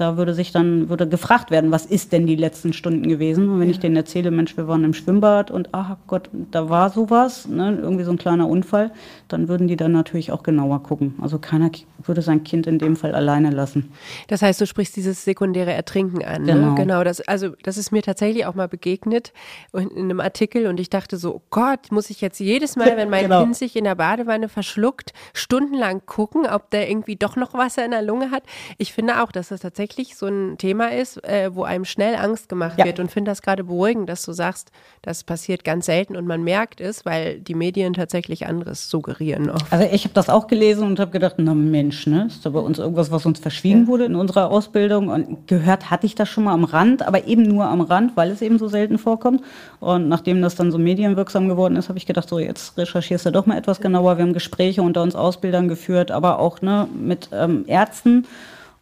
da 0.00 0.16
würde 0.16 0.34
sich 0.34 0.52
dann 0.52 0.88
würde 0.88 1.08
gefragt 1.08 1.50
werden, 1.50 1.70
was 1.70 1.86
ist 1.86 2.12
denn 2.12 2.26
die 2.26 2.36
letzten 2.36 2.72
Stunden 2.72 3.08
gewesen? 3.08 3.48
Und 3.48 3.60
wenn 3.60 3.70
ich 3.70 3.78
denen 3.78 3.96
erzähle, 3.96 4.30
Mensch, 4.30 4.56
wir 4.56 4.66
waren 4.66 4.82
im 4.84 4.94
Schwimmbad 4.94 5.50
und 5.50 5.68
ach 5.72 5.96
Gott, 6.06 6.28
da 6.50 6.68
war 6.68 6.90
sowas, 6.90 7.46
ne, 7.46 7.78
irgendwie 7.80 8.04
so 8.04 8.10
ein 8.10 8.18
kleiner 8.18 8.48
Unfall, 8.48 8.90
dann 9.28 9.48
würden 9.48 9.68
die 9.68 9.76
dann 9.76 9.92
natürlich 9.92 10.32
auch 10.32 10.42
genauer 10.42 10.82
gucken. 10.82 11.14
Also 11.20 11.38
keiner 11.38 11.70
würde 12.04 12.22
sein 12.22 12.42
Kind 12.42 12.66
in 12.66 12.78
dem 12.78 12.96
Fall 12.96 13.14
alleine 13.14 13.50
lassen. 13.50 13.92
Das 14.28 14.42
heißt, 14.42 14.60
du 14.60 14.66
sprichst 14.66 14.96
dieses 14.96 15.24
sekundäre 15.24 15.72
Ertrinken 15.72 16.24
an. 16.24 16.42
Ne? 16.42 16.54
Genau. 16.54 16.74
Genau. 16.74 17.04
Das, 17.04 17.20
also, 17.20 17.50
das 17.62 17.76
ist 17.76 17.92
mir 17.92 18.02
tatsächlich 18.02 18.46
auch 18.46 18.54
mal 18.54 18.68
begegnet 18.68 19.32
in 19.72 20.00
in 20.00 20.04
einem 20.04 20.20
Artikel 20.20 20.66
und 20.66 20.80
ich 20.80 20.90
dachte 20.90 21.16
so, 21.18 21.36
oh 21.36 21.42
Gott, 21.50 21.92
muss 21.92 22.10
ich 22.10 22.20
jetzt 22.20 22.40
jedes 22.40 22.76
Mal, 22.76 22.96
wenn 22.96 23.10
mein 23.10 23.20
Genau. 23.30 23.42
Kind 23.42 23.56
sich 23.56 23.76
in 23.76 23.84
der 23.84 23.94
Badewanne 23.94 24.48
verschluckt, 24.48 25.12
stundenlang 25.34 26.02
gucken, 26.06 26.46
ob 26.46 26.70
der 26.70 26.90
irgendwie 26.90 27.16
doch 27.16 27.36
noch 27.36 27.54
Wasser 27.54 27.84
in 27.84 27.90
der 27.90 28.02
Lunge 28.02 28.30
hat. 28.30 28.42
Ich 28.78 28.92
finde 28.92 29.22
auch, 29.22 29.30
dass 29.30 29.48
das 29.48 29.60
tatsächlich 29.60 29.89
so 30.16 30.26
ein 30.26 30.56
Thema 30.58 30.92
ist, 30.92 31.22
äh, 31.24 31.54
wo 31.54 31.62
einem 31.64 31.84
schnell 31.84 32.14
Angst 32.14 32.48
gemacht 32.48 32.78
Ja. 32.78 32.84
wird 32.84 33.00
und 33.00 33.10
finde 33.10 33.30
das 33.30 33.42
gerade 33.42 33.64
beruhigend, 33.64 34.08
dass 34.08 34.22
du 34.24 34.32
sagst, 34.32 34.70
das 35.02 35.24
passiert 35.24 35.64
ganz 35.64 35.86
selten 35.86 36.16
und 36.16 36.26
man 36.26 36.42
merkt 36.42 36.80
es, 36.80 37.04
weil 37.04 37.38
die 37.40 37.54
Medien 37.54 37.92
tatsächlich 37.94 38.46
anderes 38.46 38.88
suggerieren 38.90 39.50
oft. 39.50 39.72
Also 39.72 39.86
ich 39.90 40.04
habe 40.04 40.14
das 40.14 40.28
auch 40.28 40.46
gelesen 40.46 40.84
und 40.86 41.00
habe 41.00 41.10
gedacht, 41.10 41.34
na 41.38 41.54
Mensch, 41.54 42.06
ne, 42.06 42.26
ist 42.28 42.44
da 42.46 42.50
bei 42.50 42.60
uns 42.60 42.78
irgendwas, 42.78 43.10
was 43.10 43.26
uns 43.26 43.38
verschwiegen 43.40 43.86
wurde 43.86 44.04
in 44.04 44.14
unserer 44.14 44.50
Ausbildung 44.50 45.08
und 45.08 45.46
gehört 45.46 45.90
hatte 45.90 46.06
ich 46.06 46.14
das 46.14 46.28
schon 46.28 46.44
mal 46.44 46.54
am 46.54 46.64
Rand, 46.64 47.06
aber 47.06 47.26
eben 47.26 47.42
nur 47.42 47.64
am 47.66 47.80
Rand, 47.80 48.16
weil 48.16 48.30
es 48.30 48.42
eben 48.42 48.58
so 48.58 48.68
selten 48.68 48.98
vorkommt. 48.98 49.42
Und 49.80 50.08
nachdem 50.08 50.42
das 50.42 50.54
dann 50.54 50.70
so 50.70 50.78
medienwirksam 50.78 51.48
geworden 51.48 51.76
ist, 51.76 51.88
habe 51.88 51.98
ich 51.98 52.06
gedacht, 52.06 52.28
so 52.28 52.38
jetzt 52.38 52.76
recherchierst 52.78 53.26
du 53.26 53.32
doch 53.32 53.46
mal 53.46 53.56
etwas 53.58 53.80
genauer. 53.80 54.16
Wir 54.18 54.24
haben 54.24 54.32
Gespräche 54.32 54.82
unter 54.82 55.02
uns 55.02 55.14
Ausbildern 55.14 55.68
geführt, 55.68 56.10
aber 56.10 56.38
auch 56.38 56.60
ne, 56.62 56.88
mit 56.94 57.28
ähm, 57.32 57.64
Ärzten 57.66 58.26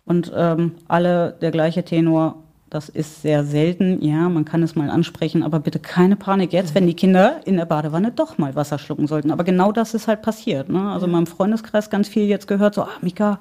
und 0.08 0.32
ähm, 0.34 0.72
alle 0.88 1.36
der 1.40 1.50
gleiche 1.50 1.84
Tenor. 1.84 2.42
Das 2.70 2.90
ist 2.90 3.22
sehr 3.22 3.44
selten. 3.44 4.04
Ja, 4.04 4.28
man 4.28 4.44
kann 4.44 4.62
es 4.62 4.74
mal 4.74 4.90
ansprechen, 4.90 5.42
aber 5.42 5.58
bitte 5.58 5.78
keine 5.78 6.16
Panik 6.16 6.52
jetzt, 6.52 6.74
wenn 6.74 6.86
die 6.86 6.94
Kinder 6.94 7.40
in 7.46 7.56
der 7.56 7.64
Badewanne 7.64 8.12
doch 8.12 8.36
mal 8.36 8.54
Wasser 8.56 8.78
schlucken 8.78 9.06
sollten. 9.06 9.30
Aber 9.30 9.42
genau 9.42 9.72
das 9.72 9.94
ist 9.94 10.06
halt 10.06 10.20
passiert. 10.20 10.68
Ne? 10.68 10.90
Also 10.90 11.06
in 11.06 11.12
meinem 11.12 11.26
Freundeskreis 11.26 11.88
ganz 11.88 12.08
viel 12.08 12.24
jetzt 12.24 12.46
gehört, 12.46 12.74
so, 12.74 12.82
ah, 12.82 12.90
Mika, 13.00 13.38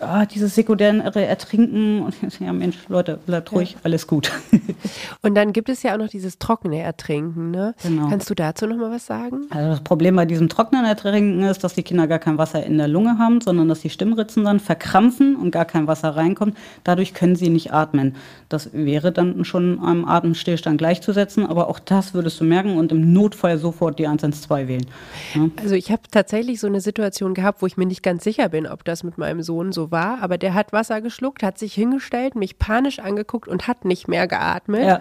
ah, 0.00 0.26
dieses 0.26 0.54
sekundäre 0.54 1.24
Ertrinken. 1.24 2.02
Und 2.02 2.14
ja, 2.40 2.52
Mensch, 2.52 2.76
Leute, 2.88 3.18
bleibt 3.24 3.52
ruhig, 3.52 3.76
alles 3.82 4.06
gut. 4.06 4.32
Und 5.22 5.34
dann 5.34 5.52
gibt 5.52 5.68
es 5.68 5.82
ja 5.82 5.94
auch 5.94 5.98
noch 5.98 6.08
dieses 6.08 6.38
trockene 6.38 6.80
Ertrinken. 6.80 7.50
Ne? 7.50 7.74
Genau. 7.82 8.08
Kannst 8.08 8.30
du 8.30 8.34
dazu 8.34 8.66
noch 8.66 8.76
mal 8.76 8.90
was 8.90 9.06
sagen? 9.06 9.46
Also 9.50 9.70
das 9.70 9.80
Problem 9.80 10.16
bei 10.16 10.24
diesem 10.24 10.48
trockenen 10.48 10.84
Ertrinken 10.84 11.42
ist, 11.42 11.64
dass 11.64 11.74
die 11.74 11.82
Kinder 11.82 12.06
gar 12.06 12.18
kein 12.18 12.38
Wasser 12.38 12.64
in 12.64 12.78
der 12.78 12.88
Lunge 12.88 13.18
haben, 13.18 13.40
sondern 13.40 13.68
dass 13.68 13.80
die 13.80 13.90
Stimmritzen 13.90 14.44
dann 14.44 14.60
verkrampfen 14.60 15.36
und 15.36 15.50
gar 15.50 15.64
kein 15.64 15.86
Wasser 15.86 16.10
reinkommt. 16.16 16.56
Dadurch 16.84 17.14
können 17.14 17.36
sie 17.36 17.48
nicht 17.48 17.72
atmen. 17.72 18.16
Das 18.48 18.70
wäre 18.72 19.12
dann 19.12 19.44
schon 19.44 19.82
einem 19.82 20.04
Atemstillstand 20.04 20.78
gleichzusetzen, 20.78 21.46
aber 21.46 21.68
auch 21.68 21.78
das 21.78 22.14
würdest 22.14 22.40
du 22.40 22.44
merken 22.44 22.76
und 22.76 22.92
im 22.92 23.12
Notfall 23.12 23.58
sofort 23.58 23.98
die 23.98 24.06
112 24.06 24.68
wählen. 24.68 24.86
Ja. 25.34 25.48
Also 25.60 25.74
ich 25.74 25.90
habe 25.90 26.02
tatsächlich 26.10 26.60
so 26.60 26.66
eine 26.66 26.80
Situation 26.80 27.34
gehabt, 27.34 27.62
wo 27.62 27.66
ich 27.66 27.76
mir 27.76 27.86
nicht 27.86 28.02
ganz 28.02 28.24
sicher 28.24 28.48
bin, 28.48 28.66
ob 28.66 28.84
das 28.84 29.02
mit 29.02 29.18
meinem 29.18 29.42
Sohn 29.42 29.72
so 29.72 29.87
war, 29.90 30.22
aber 30.22 30.38
der 30.38 30.54
hat 30.54 30.72
Wasser 30.72 31.00
geschluckt, 31.00 31.42
hat 31.42 31.58
sich 31.58 31.74
hingestellt, 31.74 32.34
mich 32.34 32.58
panisch 32.58 32.98
angeguckt 32.98 33.48
und 33.48 33.66
hat 33.66 33.84
nicht 33.84 34.08
mehr 34.08 34.26
geatmet. 34.26 34.84
Ja. 34.84 35.00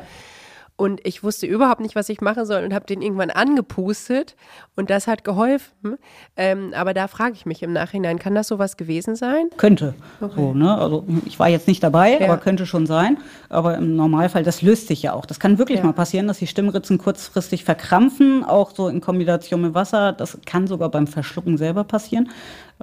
Und 0.80 1.02
ich 1.08 1.24
wusste 1.24 1.48
überhaupt 1.48 1.82
nicht, 1.82 1.96
was 1.96 2.08
ich 2.08 2.22
machen 2.22 2.46
soll 2.46 2.64
und 2.64 2.72
habe 2.72 2.86
den 2.86 3.02
irgendwann 3.02 3.32
angepustet 3.32 4.36
und 4.76 4.92
das 4.92 5.08
hat 5.08 5.24
geholfen. 5.24 5.98
Ähm, 6.36 6.72
aber 6.76 6.94
da 6.94 7.08
frage 7.08 7.34
ich 7.34 7.48
mich 7.48 7.64
im 7.64 7.74
Nachhinein, 7.74 8.20
kann 8.20 8.36
das 8.36 8.48
sowas 8.48 8.78
gewesen 8.78 9.16
sein? 9.16 9.48
Könnte. 9.58 9.96
So, 10.36 10.54
ne? 10.54 10.78
Also 10.78 11.04
ich 11.26 11.40
war 11.40 11.50
jetzt 11.50 11.68
nicht 11.68 11.82
dabei, 11.82 12.20
Ja. 12.20 12.28
aber 12.28 12.38
könnte 12.38 12.68
schon 12.68 12.86
sein. 12.86 13.18
Aber 13.50 13.76
im 13.76 13.96
Normalfall, 13.96 14.44
das 14.44 14.62
löst 14.62 14.88
sich 14.88 15.02
ja 15.02 15.14
auch. 15.14 15.26
Das 15.26 15.40
kann 15.40 15.58
wirklich 15.58 15.80
Ja. 15.80 15.86
mal 15.86 15.94
passieren, 15.94 16.28
dass 16.28 16.38
die 16.38 16.46
Stimmritzen 16.48 17.00
kurzfristig 17.00 17.64
verkrampfen, 17.64 18.44
auch 18.44 18.70
so 18.70 18.88
in 18.88 19.02
Kombination 19.02 19.62
mit 19.62 19.74
Wasser. 19.74 20.14
Das 20.14 20.38
kann 20.46 20.68
sogar 20.68 20.90
beim 20.90 21.08
Verschlucken 21.08 21.58
selber 21.58 21.86
passieren. 21.86 22.30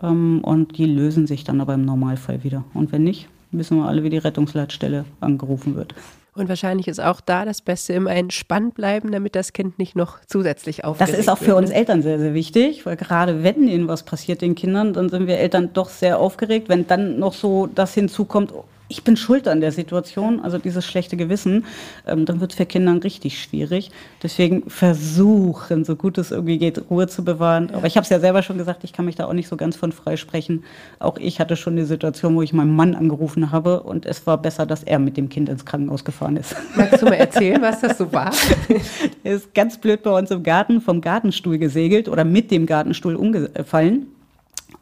Ähm, 0.02 0.40
und 0.42 0.78
die 0.78 0.86
lösen 0.86 1.28
sich 1.28 1.44
dann 1.44 1.60
aber 1.60 1.74
im 1.74 1.84
Normalfall 1.84 2.42
wieder. 2.42 2.64
Und 2.74 2.90
wenn 2.90 3.04
nicht, 3.04 3.28
wissen 3.52 3.76
wir 3.78 3.84
alle, 3.86 4.02
wie 4.02 4.10
die 4.10 4.18
Rettungsleitstelle 4.18 5.04
angerufen 5.20 5.76
wird. 5.76 5.94
Und 6.36 6.48
wahrscheinlich 6.48 6.88
ist 6.88 7.00
auch 7.00 7.20
da 7.20 7.44
das 7.44 7.62
Beste 7.62 7.92
immer 7.92 8.10
entspannt 8.10 8.74
bleiben, 8.74 9.12
damit 9.12 9.36
das 9.36 9.52
Kind 9.52 9.78
nicht 9.78 9.94
noch 9.94 10.18
zusätzlich 10.26 10.78
Das 10.78 10.86
aufgeregt 10.86 11.18
ist 11.18 11.28
auch 11.28 11.38
für 11.38 11.46
wird, 11.46 11.58
uns 11.58 11.70
ne? 11.70 11.76
Eltern 11.76 12.02
sehr, 12.02 12.18
sehr 12.18 12.34
wichtig, 12.34 12.84
weil 12.86 12.96
gerade 12.96 13.44
wenn 13.44 13.68
ihnen 13.68 13.86
was 13.86 14.02
passiert, 14.02 14.42
den 14.42 14.56
Kindern, 14.56 14.92
dann 14.92 15.08
sind 15.08 15.28
wir 15.28 15.38
Eltern 15.38 15.70
doch 15.72 15.88
sehr 15.88 16.18
aufgeregt. 16.18 16.68
Wenn 16.68 16.88
dann 16.88 17.20
noch 17.20 17.34
so 17.34 17.68
das 17.68 17.94
hinzukommt, 17.94 18.52
ich 18.88 19.02
bin 19.02 19.16
schuld 19.16 19.48
an 19.48 19.60
der 19.60 19.72
Situation, 19.72 20.40
also 20.40 20.58
dieses 20.58 20.84
schlechte 20.84 21.16
Gewissen, 21.16 21.64
ähm, 22.06 22.26
dann 22.26 22.40
wird 22.40 22.52
es 22.52 22.56
für 22.56 22.66
Kinder 22.66 23.02
richtig 23.02 23.40
schwierig. 23.40 23.90
Deswegen 24.22 24.68
versuchen, 24.68 25.84
so 25.84 25.96
gut 25.96 26.18
es 26.18 26.30
irgendwie 26.30 26.58
geht, 26.58 26.90
Ruhe 26.90 27.06
zu 27.08 27.24
bewahren. 27.24 27.70
Aber 27.72 27.86
ich 27.86 27.96
habe 27.96 28.04
es 28.04 28.10
ja 28.10 28.20
selber 28.20 28.42
schon 28.42 28.58
gesagt, 28.58 28.84
ich 28.84 28.92
kann 28.92 29.06
mich 29.06 29.16
da 29.16 29.26
auch 29.26 29.32
nicht 29.32 29.48
so 29.48 29.56
ganz 29.56 29.76
von 29.76 29.90
frei 29.92 30.16
sprechen. 30.16 30.64
Auch 30.98 31.16
ich 31.16 31.40
hatte 31.40 31.56
schon 31.56 31.76
die 31.76 31.84
Situation, 31.84 32.36
wo 32.36 32.42
ich 32.42 32.52
meinen 32.52 32.76
Mann 32.76 32.94
angerufen 32.94 33.50
habe 33.50 33.82
und 33.82 34.04
es 34.04 34.26
war 34.26 34.36
besser, 34.38 34.66
dass 34.66 34.82
er 34.82 34.98
mit 34.98 35.16
dem 35.16 35.28
Kind 35.30 35.48
ins 35.48 35.64
Krankenhaus 35.64 36.04
gefahren 36.04 36.36
ist. 36.36 36.54
Magst 36.76 37.00
du 37.00 37.06
mal 37.06 37.14
erzählen, 37.14 37.62
was 37.62 37.80
das 37.80 37.96
so 37.96 38.12
war? 38.12 38.32
er 39.24 39.34
ist 39.34 39.54
ganz 39.54 39.78
blöd 39.78 40.02
bei 40.02 40.10
uns 40.10 40.30
im 40.30 40.42
Garten 40.42 40.80
vom 40.82 41.00
Gartenstuhl 41.00 41.58
gesegelt 41.58 42.08
oder 42.08 42.24
mit 42.24 42.50
dem 42.50 42.66
Gartenstuhl 42.66 43.16
umgefallen 43.16 44.13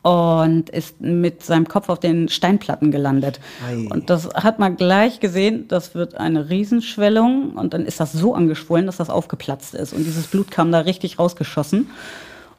und 0.02 0.68
ist 0.70 1.00
mit 1.00 1.44
seinem 1.44 1.68
Kopf 1.68 1.88
auf 1.88 2.00
den 2.00 2.28
Steinplatten 2.28 2.90
gelandet. 2.90 3.40
Ei. 3.66 3.86
Und 3.88 4.10
das 4.10 4.28
hat 4.34 4.58
man 4.58 4.76
gleich 4.76 5.20
gesehen, 5.20 5.68
das 5.68 5.94
wird 5.94 6.16
eine 6.16 6.50
Riesenschwellung 6.50 7.52
und 7.52 7.72
dann 7.72 7.86
ist 7.86 8.00
das 8.00 8.12
so 8.12 8.34
angeschwollen, 8.34 8.86
dass 8.86 8.96
das 8.96 9.10
aufgeplatzt 9.10 9.74
ist 9.74 9.92
und 9.92 10.04
dieses 10.04 10.26
Blut 10.26 10.50
kam 10.50 10.72
da 10.72 10.80
richtig 10.80 11.18
rausgeschossen. 11.18 11.88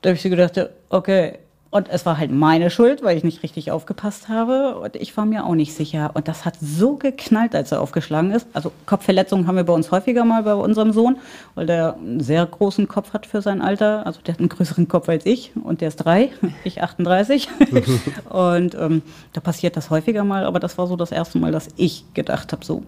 Da 0.01 0.10
habe 0.10 0.15
ich 0.15 0.23
so 0.23 0.29
gedacht, 0.29 0.60
okay, 0.89 1.39
und 1.73 1.89
es 1.89 2.05
war 2.05 2.19
halt 2.19 2.29
meine 2.31 2.69
Schuld, 2.69 3.01
weil 3.01 3.17
ich 3.17 3.23
nicht 3.23 3.41
richtig 3.41 3.71
aufgepasst 3.71 4.29
habe. 4.29 4.77
Und 4.77 4.95
ich 4.95 5.17
war 5.17 5.25
mir 5.25 5.43
auch 5.43 5.55
nicht 5.55 5.73
sicher. 5.73 6.12
Und 6.13 6.27
das 6.27 6.45
hat 6.45 6.53
so 6.62 6.97
geknallt, 6.97 7.55
als 7.55 7.71
er 7.71 7.81
aufgeschlagen 7.81 8.29
ist. 8.29 8.45
Also 8.53 8.71
Kopfverletzungen 8.86 9.47
haben 9.47 9.55
wir 9.55 9.63
bei 9.63 9.73
uns 9.73 9.89
häufiger 9.89 10.23
mal 10.23 10.43
bei 10.43 10.53
unserem 10.53 10.91
Sohn, 10.91 11.17
weil 11.55 11.65
der 11.65 11.95
einen 11.95 12.19
sehr 12.19 12.45
großen 12.45 12.88
Kopf 12.88 13.13
hat 13.13 13.25
für 13.25 13.41
sein 13.41 13.59
Alter. 13.59 14.05
Also 14.05 14.21
der 14.21 14.36
hat 14.36 14.39
einen 14.39 14.49
größeren 14.49 14.88
Kopf 14.88 15.09
als 15.09 15.25
ich 15.25 15.51
und 15.63 15.81
der 15.81 15.88
ist 15.88 15.95
drei, 15.95 16.29
ich 16.63 16.83
38. 16.83 17.49
und 18.29 18.75
ähm, 18.75 19.01
da 19.33 19.41
passiert 19.41 19.75
das 19.75 19.89
häufiger 19.89 20.23
mal. 20.23 20.45
Aber 20.45 20.59
das 20.59 20.77
war 20.77 20.86
so 20.86 20.95
das 20.95 21.12
erste 21.12 21.39
Mal, 21.39 21.51
dass 21.51 21.69
ich 21.75 22.05
gedacht 22.13 22.51
habe, 22.51 22.63
so, 22.63 22.83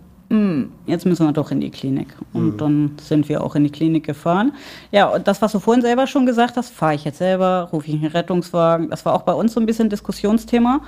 jetzt 0.87 1.05
müssen 1.05 1.25
wir 1.25 1.33
doch 1.33 1.51
in 1.51 1.61
die 1.61 1.69
Klinik. 1.69 2.07
Und 2.33 2.53
mhm. 2.53 2.57
dann 2.57 2.91
sind 3.01 3.29
wir 3.29 3.43
auch 3.43 3.55
in 3.55 3.63
die 3.63 3.69
Klinik 3.69 4.05
gefahren. 4.05 4.53
Ja, 4.91 5.07
und 5.07 5.27
das, 5.27 5.41
was 5.41 5.51
du 5.51 5.59
vorhin 5.59 5.81
selber 5.81 6.07
schon 6.07 6.25
gesagt 6.25 6.57
hast, 6.57 6.71
fahre 6.71 6.95
ich 6.95 7.05
jetzt 7.05 7.19
selber, 7.19 7.69
rufe 7.71 7.87
ich 7.87 7.93
einen 7.93 8.05
Rettungswagen. 8.05 8.89
Das 8.89 9.05
war 9.05 9.13
auch 9.13 9.21
bei 9.21 9.33
uns 9.33 9.53
so 9.53 9.59
ein 9.59 9.65
bisschen 9.65 9.89
Diskussionsthema. 9.89 10.81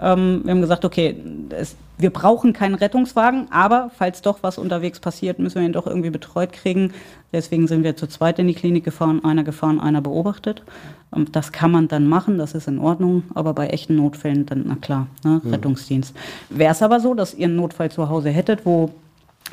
Ähm, 0.00 0.42
wir 0.44 0.52
haben 0.52 0.60
gesagt, 0.60 0.84
okay, 0.84 1.16
es, 1.50 1.76
wir 1.96 2.10
brauchen 2.10 2.52
keinen 2.52 2.74
Rettungswagen, 2.74 3.46
aber 3.50 3.90
falls 3.96 4.20
doch 4.20 4.38
was 4.42 4.58
unterwegs 4.58 4.98
passiert, 4.98 5.38
müssen 5.38 5.60
wir 5.60 5.66
ihn 5.66 5.72
doch 5.72 5.86
irgendwie 5.86 6.10
betreut 6.10 6.52
kriegen. 6.52 6.92
Deswegen 7.32 7.68
sind 7.68 7.84
wir 7.84 7.96
zu 7.96 8.06
zweit 8.06 8.38
in 8.38 8.48
die 8.48 8.54
Klinik 8.54 8.84
gefahren, 8.84 9.24
einer 9.24 9.44
gefahren, 9.44 9.80
einer 9.80 10.00
beobachtet. 10.00 10.62
Und 11.10 11.28
ähm, 11.28 11.32
das 11.32 11.52
kann 11.52 11.70
man 11.70 11.88
dann 11.88 12.08
machen, 12.08 12.38
das 12.38 12.54
ist 12.54 12.68
in 12.68 12.78
Ordnung, 12.78 13.22
aber 13.34 13.54
bei 13.54 13.68
echten 13.68 13.96
Notfällen 13.96 14.46
dann, 14.46 14.64
na 14.66 14.76
klar, 14.76 15.06
ne. 15.24 15.40
Rettungsdienst. 15.44 16.14
Wäre 16.50 16.72
es 16.72 16.82
aber 16.82 17.00
so, 17.00 17.14
dass 17.14 17.34
ihr 17.34 17.46
einen 17.46 17.56
Notfall 17.56 17.90
zu 17.90 18.08
Hause 18.08 18.30
hättet, 18.30 18.66
wo 18.66 18.90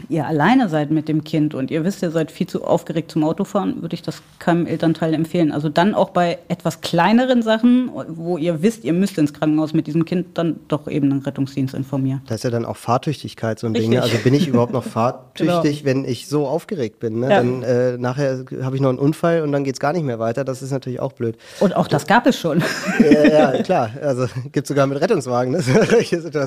ihr 0.10 0.26
alleine 0.26 0.70
seid 0.70 0.90
mit 0.92 1.08
dem 1.08 1.24
Kind 1.24 1.54
und 1.54 1.70
ihr 1.70 1.84
wisst, 1.84 2.02
ihr 2.02 2.12
seid 2.12 2.32
viel 2.32 2.48
zu 2.48 2.64
aufgeregt 2.64 3.12
zum 3.12 3.24
Autofahren, 3.24 3.82
würde 3.82 3.94
ich 3.94 4.02
das 4.02 4.22
keinem 4.40 4.66
Elternteil 4.66 5.14
empfehlen. 5.14 5.52
Also 5.52 5.70
dann 5.70 5.94
auch 5.94 6.12
bei 6.12 6.40
etwas 6.48 6.82
kleineren 6.82 7.42
Sachen, 7.42 7.92
wo 8.08 8.38
ihr 8.38 8.62
wisst, 8.62 8.84
ihr 8.84 8.94
müsst 8.94 9.18
ins 9.18 9.34
Krankenhaus 9.34 9.74
mit 9.74 9.88
diesem 9.88 10.06
Kind, 10.06 10.38
dann 10.38 10.60
doch 10.68 10.88
eben 10.88 11.12
einen 11.12 11.22
Rettungsdienst 11.22 11.74
informieren. 11.74 12.22
Das 12.28 12.38
ist 12.38 12.44
ja 12.44 12.50
dann 12.50 12.66
auch 12.66 12.78
Fahrtüchtigkeit 12.78 13.60
so 13.60 13.68
ein 13.68 13.74
Richtig. 13.74 13.90
Ding. 13.92 14.00
Ne? 14.00 14.04
Also 14.04 14.18
bin 14.18 14.34
ich 14.34 14.48
überhaupt 14.48 14.74
noch 14.74 14.84
fahrtüchtig, 14.92 15.84
genau. 15.84 15.86
wenn 15.86 16.06
ich 16.06 16.28
so 16.28 16.48
aufgeregt 16.48 17.00
bin? 17.00 17.20
Ne? 17.20 17.30
Ja. 17.30 17.38
Dann 17.38 17.64
äh, 17.64 17.98
nachher 17.98 18.46
habe 18.62 18.76
ich 18.76 18.82
noch 18.82 18.90
einen 18.90 19.00
Unfall 19.00 19.42
und 19.42 19.52
dann 19.52 19.64
geht 19.64 19.76
es 19.76 19.80
gar 19.80 19.94
nicht 19.94 20.04
mehr 20.04 20.20
weiter. 20.20 20.46
Das 20.46 20.62
ist 20.62 20.72
natürlich 20.72 21.02
auch 21.02 21.12
blöd. 21.14 21.38
Und 21.60 21.76
auch 21.76 21.88
das 21.88 22.08
gab 22.08 22.26
es 22.28 22.40
schon. 22.40 22.64
ja, 23.00 23.24
ja 23.26 23.64
klar. 23.64 23.92
Also 24.02 24.28
gibt 24.52 24.66
es 24.66 24.68
sogar 24.70 24.88
mit 24.88 25.02
Rettungswagen. 25.02 25.54
Ne? 25.54 25.62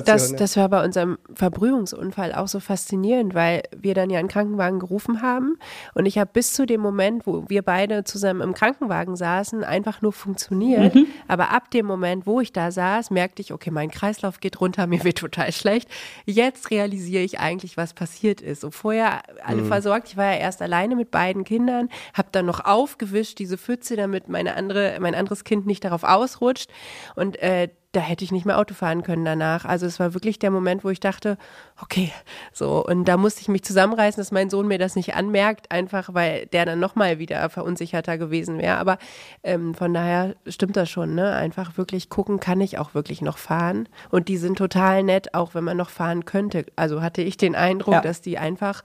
Das, 0.05 0.33
das 0.35 0.57
war 0.57 0.69
bei 0.69 0.83
unserem 0.83 1.17
Verbrühungsunfall 1.33 2.33
auch 2.33 2.47
so 2.47 2.59
faszinierend, 2.59 3.34
weil 3.35 3.63
wir 3.75 3.93
dann 3.93 4.09
ja 4.09 4.19
einen 4.19 4.27
Krankenwagen 4.27 4.79
gerufen 4.79 5.21
haben. 5.21 5.57
Und 5.93 6.05
ich 6.05 6.17
habe 6.17 6.31
bis 6.33 6.53
zu 6.53 6.65
dem 6.65 6.81
Moment, 6.81 7.27
wo 7.27 7.43
wir 7.47 7.61
beide 7.61 8.03
zusammen 8.03 8.41
im 8.41 8.53
Krankenwagen 8.53 9.15
saßen, 9.15 9.63
einfach 9.63 10.01
nur 10.01 10.13
funktioniert. 10.13 10.95
Mhm. 10.95 11.07
Aber 11.27 11.51
ab 11.51 11.69
dem 11.71 11.85
Moment, 11.85 12.25
wo 12.25 12.39
ich 12.39 12.53
da 12.53 12.71
saß, 12.71 13.11
merkte 13.11 13.41
ich, 13.41 13.53
okay, 13.53 13.71
mein 13.71 13.91
Kreislauf 13.91 14.39
geht 14.39 14.59
runter, 14.59 14.87
mir 14.95 15.03
wird 15.03 15.19
total 15.19 15.51
schlecht. 15.51 15.89
Jetzt 16.25 16.71
realisiere 16.71 17.23
ich 17.23 17.39
eigentlich, 17.39 17.77
was 17.77 17.93
passiert 17.93 18.41
ist. 18.41 18.61
So 18.61 18.71
vorher 18.71 19.21
alle 19.43 19.63
mhm. 19.63 19.67
versorgt. 19.67 20.07
Ich 20.07 20.17
war 20.17 20.25
ja 20.25 20.39
erst 20.39 20.61
alleine 20.61 20.95
mit 20.95 21.11
beiden 21.11 21.43
Kindern, 21.43 21.89
habe 22.13 22.29
dann 22.31 22.45
noch 22.45 22.63
aufgewischt, 22.65 23.39
diese 23.39 23.57
Pfütze, 23.57 23.95
damit 23.95 24.29
meine 24.29 24.55
andere, 24.55 24.97
mein 24.99 25.13
anderes 25.13 25.43
Kind 25.43 25.65
nicht 25.65 25.83
darauf 25.83 26.03
ausrutscht. 26.03 26.71
Und 27.15 27.37
äh, 27.41 27.69
da 27.95 28.01
hätte 28.01 28.23
ich 28.23 28.31
nicht 28.31 28.45
mehr 28.45 28.59
Auto 28.59 28.73
fahren 28.73 29.03
können 29.03 29.23
danach. 29.23 29.65
Also 29.65 29.85
es 29.85 29.99
war 29.99 30.13
wirklich 30.13 30.39
der 30.39 30.51
Moment, 30.51 30.83
wo 30.83 30.89
ich 30.89 30.99
dachte, 30.99 31.37
okay, 31.81 32.11
so 32.51 32.85
und 32.85 33.05
da 33.05 33.17
musste 33.17 33.41
ich 33.41 33.47
mich 33.47 33.63
zusammenreißen, 33.63 34.19
dass 34.19 34.31
mein 34.31 34.49
Sohn 34.49 34.67
mir 34.67 34.77
das 34.77 34.95
nicht 34.95 35.15
anmerkt, 35.15 35.71
einfach 35.71 36.13
weil 36.13 36.47
der 36.47 36.65
dann 36.65 36.79
nochmal 36.79 37.19
wieder 37.19 37.49
verunsicherter 37.49 38.17
gewesen 38.17 38.57
wäre. 38.57 38.77
Aber 38.77 38.97
ähm, 39.43 39.73
von 39.73 39.93
daher 39.93 40.35
stimmt 40.47 40.75
das 40.75 40.89
schon, 40.89 41.15
ne? 41.15 41.33
Einfach 41.33 41.77
wirklich 41.77 42.09
gucken, 42.09 42.39
kann 42.39 42.61
ich 42.61 42.77
auch 42.77 42.93
wirklich 42.93 43.21
noch 43.21 43.37
fahren? 43.37 43.87
Und 44.09 44.27
die 44.27 44.37
sind 44.37 44.57
total 44.57 45.03
nett, 45.03 45.33
auch 45.33 45.55
wenn 45.55 45.63
man 45.63 45.77
noch 45.77 45.89
fahren 45.89 46.25
könnte. 46.25 46.65
Also 46.75 47.01
hatte 47.01 47.21
ich 47.21 47.37
den 47.37 47.55
Eindruck, 47.55 47.95
ja. 47.95 48.01
dass 48.01 48.21
die 48.21 48.37
einfach 48.37 48.83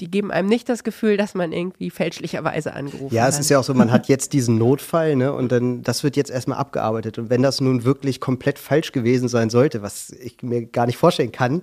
die 0.00 0.10
geben 0.10 0.30
einem 0.30 0.48
nicht 0.48 0.68
das 0.68 0.84
Gefühl, 0.84 1.16
dass 1.16 1.34
man 1.34 1.52
irgendwie 1.52 1.90
fälschlicherweise 1.90 2.72
angerufen 2.72 3.06
hat. 3.06 3.12
Ja, 3.12 3.28
es 3.28 3.38
ist 3.38 3.50
ja 3.50 3.58
auch 3.58 3.64
so, 3.64 3.74
man 3.74 3.90
hat 3.90 4.08
jetzt 4.08 4.32
diesen 4.32 4.58
Notfall, 4.58 5.16
ne, 5.16 5.32
und 5.32 5.50
dann, 5.50 5.82
das 5.82 6.04
wird 6.04 6.16
jetzt 6.16 6.30
erstmal 6.30 6.58
abgearbeitet. 6.58 7.18
Und 7.18 7.30
wenn 7.30 7.42
das 7.42 7.60
nun 7.60 7.84
wirklich 7.84 8.20
komplett 8.20 8.58
falsch 8.58 8.92
gewesen 8.92 9.28
sein 9.28 9.50
sollte, 9.50 9.82
was 9.82 10.10
ich 10.10 10.42
mir 10.42 10.66
gar 10.66 10.86
nicht 10.86 10.98
vorstellen 10.98 11.32
kann, 11.32 11.62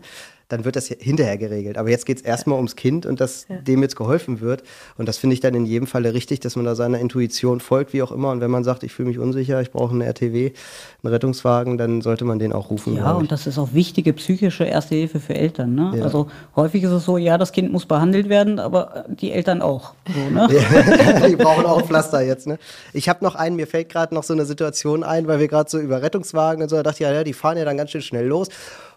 dann 0.49 0.65
wird 0.65 0.75
das 0.75 0.87
hinterher 0.87 1.37
geregelt. 1.37 1.77
Aber 1.77 1.89
jetzt 1.89 2.05
geht 2.05 2.17
es 2.17 2.23
erstmal 2.23 2.57
ums 2.57 2.75
Kind 2.75 3.05
und 3.05 3.19
dass 3.19 3.47
ja. 3.47 3.57
dem 3.57 3.81
jetzt 3.81 3.95
geholfen 3.95 4.41
wird. 4.41 4.63
Und 4.97 5.07
das 5.07 5.17
finde 5.17 5.33
ich 5.33 5.39
dann 5.39 5.53
in 5.55 5.65
jedem 5.65 5.87
Falle 5.87 6.13
richtig, 6.13 6.39
dass 6.41 6.55
man 6.55 6.65
da 6.65 6.75
seiner 6.75 6.99
Intuition 6.99 7.59
folgt, 7.59 7.93
wie 7.93 8.03
auch 8.03 8.11
immer. 8.11 8.31
Und 8.31 8.41
wenn 8.41 8.51
man 8.51 8.63
sagt, 8.63 8.83
ich 8.83 8.93
fühle 8.93 9.09
mich 9.09 9.19
unsicher, 9.19 9.61
ich 9.61 9.71
brauche 9.71 9.93
eine 9.93 10.05
RTW, 10.05 10.51
einen 11.03 11.13
Rettungswagen, 11.13 11.77
dann 11.77 12.01
sollte 12.01 12.25
man 12.25 12.39
den 12.39 12.53
auch 12.53 12.69
rufen. 12.69 12.95
Ja, 12.95 13.13
und 13.13 13.31
das 13.31 13.47
ist 13.47 13.57
auch 13.57 13.73
wichtige 13.73 14.13
psychische 14.13 14.65
Erste 14.65 14.95
Hilfe 14.95 15.19
für 15.19 15.35
Eltern. 15.35 15.75
Ne? 15.75 15.93
Ja. 15.95 16.03
Also 16.03 16.27
häufig 16.55 16.83
ist 16.83 16.91
es 16.91 17.05
so, 17.05 17.17
ja, 17.17 17.37
das 17.37 17.51
Kind 17.51 17.71
muss 17.71 17.85
behandelt 17.85 18.29
werden, 18.29 18.59
aber 18.59 19.05
die 19.07 19.31
Eltern 19.31 19.61
auch. 19.61 19.93
So, 20.13 20.29
ne? 20.29 20.47
die 21.29 21.35
brauchen 21.35 21.65
auch 21.65 21.81
Pflaster 21.81 22.21
jetzt. 22.21 22.47
Ne? 22.47 22.59
Ich 22.93 23.09
habe 23.09 23.23
noch 23.23 23.35
einen, 23.35 23.55
mir 23.55 23.67
fällt 23.67 23.89
gerade 23.89 24.13
noch 24.13 24.23
so 24.23 24.33
eine 24.33 24.45
Situation 24.45 25.03
ein, 25.03 25.27
weil 25.27 25.39
wir 25.39 25.47
gerade 25.47 25.69
so 25.69 25.79
über 25.79 26.01
Rettungswagen 26.01 26.61
und 26.63 26.69
so, 26.69 26.75
da 26.75 26.83
dachte 26.83 27.03
ich, 27.03 27.09
ja, 27.09 27.23
die 27.23 27.33
fahren 27.33 27.57
ja 27.57 27.65
dann 27.65 27.77
ganz 27.77 27.91
schön 27.91 28.01
schnell 28.01 28.27
los. 28.27 28.49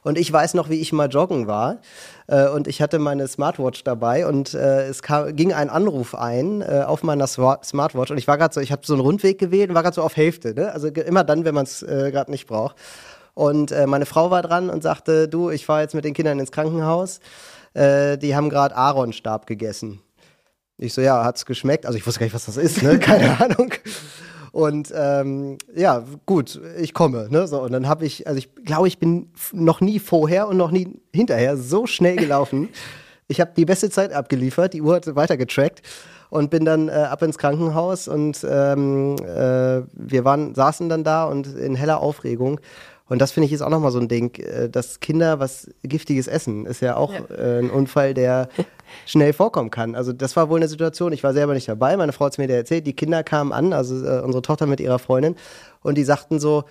Und 0.06 0.18
ich 0.18 0.32
weiß 0.32 0.54
noch, 0.54 0.70
wie 0.70 0.80
ich 0.80 0.92
mal 0.92 1.08
joggen 1.08 1.48
war. 1.48 1.80
Äh, 2.28 2.48
und 2.48 2.68
ich 2.68 2.80
hatte 2.80 3.00
meine 3.00 3.26
Smartwatch 3.26 3.82
dabei 3.82 4.24
und 4.28 4.54
äh, 4.54 4.86
es 4.86 5.02
kam, 5.02 5.34
ging 5.34 5.52
ein 5.52 5.68
Anruf 5.68 6.14
ein 6.14 6.62
äh, 6.62 6.84
auf 6.86 7.02
meiner 7.02 7.26
Smartwatch. 7.26 8.12
Und 8.12 8.16
ich 8.16 8.28
war 8.28 8.38
gerade 8.38 8.54
so, 8.54 8.60
ich 8.60 8.70
habe 8.70 8.82
so 8.86 8.94
einen 8.94 9.02
Rundweg 9.02 9.36
gewählt 9.40 9.68
und 9.68 9.74
war 9.74 9.82
gerade 9.82 9.96
so 9.96 10.02
auf 10.02 10.16
Hälfte. 10.16 10.54
Ne? 10.54 10.70
Also 10.70 10.86
immer 10.86 11.24
dann, 11.24 11.44
wenn 11.44 11.56
man 11.56 11.64
es 11.64 11.80
gerade 11.80 12.30
nicht 12.30 12.46
braucht. 12.46 12.76
Und 13.34 13.74
meine 13.86 14.06
Frau 14.06 14.30
war 14.30 14.42
dran 14.42 14.70
und 14.70 14.84
sagte, 14.84 15.26
du, 15.26 15.50
ich 15.50 15.66
fahre 15.66 15.82
jetzt 15.82 15.94
mit 15.94 16.04
den 16.04 16.14
Kindern 16.14 16.38
ins 16.38 16.52
Krankenhaus. 16.52 17.18
Die 17.74 18.36
haben 18.36 18.48
gerade 18.48 18.76
Aaronstab 18.76 19.46
gegessen. 19.46 20.00
Ich 20.78 20.94
so, 20.94 21.00
ja, 21.00 21.24
hat's 21.24 21.44
geschmeckt? 21.46 21.84
Also 21.84 21.98
ich 21.98 22.06
wusste 22.06 22.20
gar 22.20 22.26
nicht, 22.26 22.34
was 22.34 22.46
das 22.46 22.56
ist, 22.56 22.82
ne? 22.82 22.98
Keine 23.00 23.40
Ahnung. 23.40 23.72
Und 24.56 24.90
ähm, 24.96 25.58
ja, 25.74 26.02
gut, 26.24 26.58
ich 26.78 26.94
komme. 26.94 27.28
Ne? 27.28 27.46
So, 27.46 27.60
und 27.60 27.72
dann 27.72 27.86
habe 27.86 28.06
ich, 28.06 28.26
also 28.26 28.38
ich 28.38 28.54
glaube, 28.64 28.88
ich 28.88 28.98
bin 28.98 29.28
noch 29.52 29.82
nie 29.82 29.98
vorher 29.98 30.48
und 30.48 30.56
noch 30.56 30.70
nie 30.70 30.98
hinterher 31.12 31.58
so 31.58 31.86
schnell 31.86 32.16
gelaufen. 32.16 32.70
Ich 33.28 33.40
habe 33.40 33.50
die 33.56 33.64
beste 33.64 33.90
Zeit 33.90 34.12
abgeliefert, 34.12 34.72
die 34.72 34.80
Uhr 34.80 34.94
hat 34.94 35.16
weiter 35.16 35.36
getrackt 35.36 35.82
und 36.30 36.48
bin 36.48 36.64
dann 36.64 36.88
äh, 36.88 36.92
ab 36.92 37.22
ins 37.22 37.38
Krankenhaus 37.38 38.06
und 38.06 38.46
ähm, 38.48 39.16
äh, 39.16 39.82
wir 39.94 40.24
waren, 40.24 40.54
saßen 40.54 40.88
dann 40.88 41.02
da 41.02 41.24
und 41.24 41.48
in 41.56 41.74
heller 41.74 41.98
Aufregung 42.00 42.60
und 43.08 43.20
das 43.20 43.32
finde 43.32 43.46
ich 43.46 43.52
ist 43.52 43.62
auch 43.62 43.70
nochmal 43.70 43.92
so 43.92 43.98
ein 43.98 44.08
Ding, 44.08 44.34
äh, 44.38 44.68
dass 44.68 45.00
Kinder 45.00 45.38
was 45.38 45.70
Giftiges 45.82 46.26
essen, 46.26 46.66
ist 46.66 46.82
ja 46.82 46.96
auch 46.96 47.12
ja. 47.12 47.36
Äh, 47.36 47.58
ein 47.60 47.70
Unfall, 47.70 48.14
der 48.14 48.48
schnell 49.04 49.32
vorkommen 49.32 49.70
kann. 49.70 49.94
Also 49.94 50.12
das 50.12 50.36
war 50.36 50.48
wohl 50.48 50.58
eine 50.58 50.68
Situation, 50.68 51.12
ich 51.12 51.22
war 51.22 51.32
selber 51.32 51.54
nicht 51.54 51.68
dabei, 51.68 51.96
meine 51.96 52.12
Frau 52.12 52.26
hat 52.26 52.32
es 52.32 52.38
mir 52.38 52.48
erzählt, 52.48 52.86
die 52.86 52.94
Kinder 52.94 53.22
kamen 53.22 53.52
an, 53.52 53.72
also 53.72 54.04
äh, 54.04 54.20
unsere 54.20 54.42
Tochter 54.42 54.66
mit 54.66 54.80
ihrer 54.80 54.98
Freundin, 54.98 55.36
und 55.82 55.96
die 55.96 56.04
sagten 56.04 56.40
so, 56.40 56.64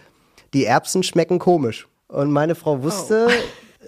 die 0.53 0.65
Erbsen 0.65 1.03
schmecken 1.03 1.39
komisch. 1.39 1.87
Und 2.07 2.31
meine 2.31 2.55
Frau 2.55 2.83
wusste, 2.83 3.27
oh. 3.29 3.31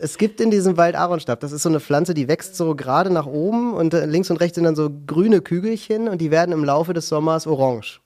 es 0.01 0.17
gibt 0.17 0.41
in 0.41 0.51
diesem 0.51 0.77
Wald 0.77 0.95
Aaronstab, 0.95 1.39
das 1.39 1.51
ist 1.51 1.63
so 1.63 1.69
eine 1.69 1.79
Pflanze, 1.79 2.13
die 2.13 2.27
wächst 2.27 2.55
so 2.55 2.75
gerade 2.75 3.09
nach 3.09 3.25
oben 3.25 3.73
und 3.73 3.93
äh, 3.93 4.05
links 4.05 4.29
und 4.29 4.37
rechts 4.37 4.55
sind 4.55 4.63
dann 4.63 4.75
so 4.75 4.89
grüne 5.05 5.41
Kügelchen 5.41 6.07
und 6.07 6.19
die 6.19 6.31
werden 6.31 6.51
im 6.51 6.63
Laufe 6.63 6.93
des 6.93 7.07
Sommers 7.09 7.47
orange. 7.47 8.01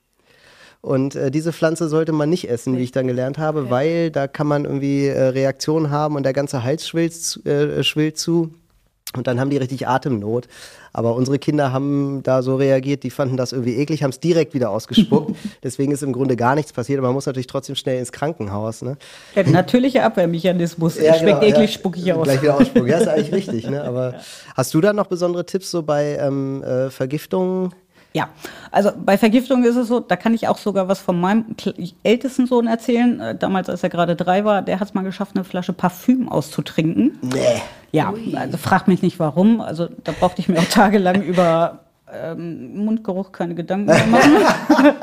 Und 0.82 1.14
äh, 1.14 1.30
diese 1.30 1.52
Pflanze 1.52 1.88
sollte 1.88 2.10
man 2.10 2.28
nicht 2.28 2.50
essen, 2.50 2.76
wie 2.76 2.82
ich 2.82 2.90
dann 2.90 3.06
gelernt 3.06 3.38
habe, 3.38 3.64
ja. 3.64 3.70
weil 3.70 4.10
da 4.10 4.26
kann 4.26 4.48
man 4.48 4.64
irgendwie 4.64 5.06
äh, 5.06 5.22
Reaktionen 5.28 5.90
haben 5.90 6.16
und 6.16 6.24
der 6.24 6.32
ganze 6.32 6.64
Hals 6.64 6.86
schwillt, 6.86 7.46
äh, 7.46 7.84
schwillt 7.84 8.18
zu. 8.18 8.52
Und 9.16 9.26
dann 9.26 9.38
haben 9.38 9.50
die 9.50 9.56
richtig 9.58 9.86
Atemnot. 9.86 10.48
Aber 10.92 11.14
unsere 11.14 11.38
Kinder 11.38 11.72
haben 11.72 12.22
da 12.22 12.42
so 12.42 12.56
reagiert, 12.56 13.02
die 13.02 13.10
fanden 13.10 13.36
das 13.36 13.52
irgendwie 13.52 13.76
eklig, 13.76 14.02
haben 14.02 14.10
es 14.10 14.20
direkt 14.20 14.54
wieder 14.54 14.70
ausgespuckt. 14.70 15.36
Deswegen 15.62 15.92
ist 15.92 16.02
im 16.02 16.12
Grunde 16.12 16.36
gar 16.36 16.54
nichts 16.54 16.72
passiert. 16.72 16.98
Aber 16.98 17.08
man 17.08 17.14
muss 17.14 17.26
natürlich 17.26 17.46
trotzdem 17.46 17.76
schnell 17.76 17.98
ins 17.98 18.12
Krankenhaus. 18.12 18.82
Ne? 18.82 18.96
Der 19.34 19.48
natürliche 19.48 20.02
Abwehrmechanismus. 20.02 20.98
Ja, 20.98 21.14
Schmeckt 21.14 21.40
genau, 21.40 21.54
eklig, 21.54 21.70
ja. 21.70 21.78
spucke 21.78 21.98
ich 21.98 22.12
aus. 22.12 22.24
Gleich 22.24 22.42
wieder 22.42 22.56
ausspucken. 22.56 22.88
Ja, 22.88 22.98
ist 22.98 23.08
eigentlich 23.08 23.32
richtig. 23.32 23.70
Ne? 23.70 23.82
Aber 23.84 24.14
hast 24.54 24.74
du 24.74 24.80
da 24.80 24.92
noch 24.92 25.06
besondere 25.06 25.46
Tipps 25.46 25.70
so 25.70 25.82
bei 25.82 26.16
ähm, 26.16 26.62
äh, 26.62 26.90
Vergiftungen? 26.90 27.74
Ja, 28.14 28.28
also 28.70 28.90
bei 28.94 29.16
Vergiftung 29.16 29.64
ist 29.64 29.76
es 29.76 29.88
so, 29.88 30.00
da 30.00 30.16
kann 30.16 30.34
ich 30.34 30.46
auch 30.48 30.58
sogar 30.58 30.86
was 30.88 31.00
von 31.00 31.18
meinem 31.18 31.56
ältesten 32.02 32.46
Sohn 32.46 32.66
erzählen. 32.66 33.20
Äh, 33.20 33.34
Damals, 33.36 33.68
als 33.70 33.82
er 33.82 33.88
gerade 33.88 34.16
drei 34.16 34.44
war, 34.44 34.62
der 34.62 34.80
hat 34.80 34.88
es 34.88 34.94
mal 34.94 35.02
geschafft, 35.02 35.34
eine 35.34 35.44
Flasche 35.44 35.72
Parfüm 35.72 36.28
auszutrinken. 36.28 37.18
Nee. 37.22 37.62
Ja, 37.90 38.12
also 38.34 38.56
frag 38.56 38.88
mich 38.88 39.02
nicht 39.02 39.18
warum. 39.18 39.60
Also 39.60 39.88
da 40.04 40.12
brauchte 40.12 40.40
ich 40.40 40.48
mir 40.48 40.58
auch 40.58 40.64
tagelang 40.64 41.22
über 41.22 41.80
ähm, 42.12 42.84
Mundgeruch 42.84 43.32
keine 43.32 43.54
Gedanken 43.54 43.86
mehr 43.86 44.06
machen. 44.06 44.94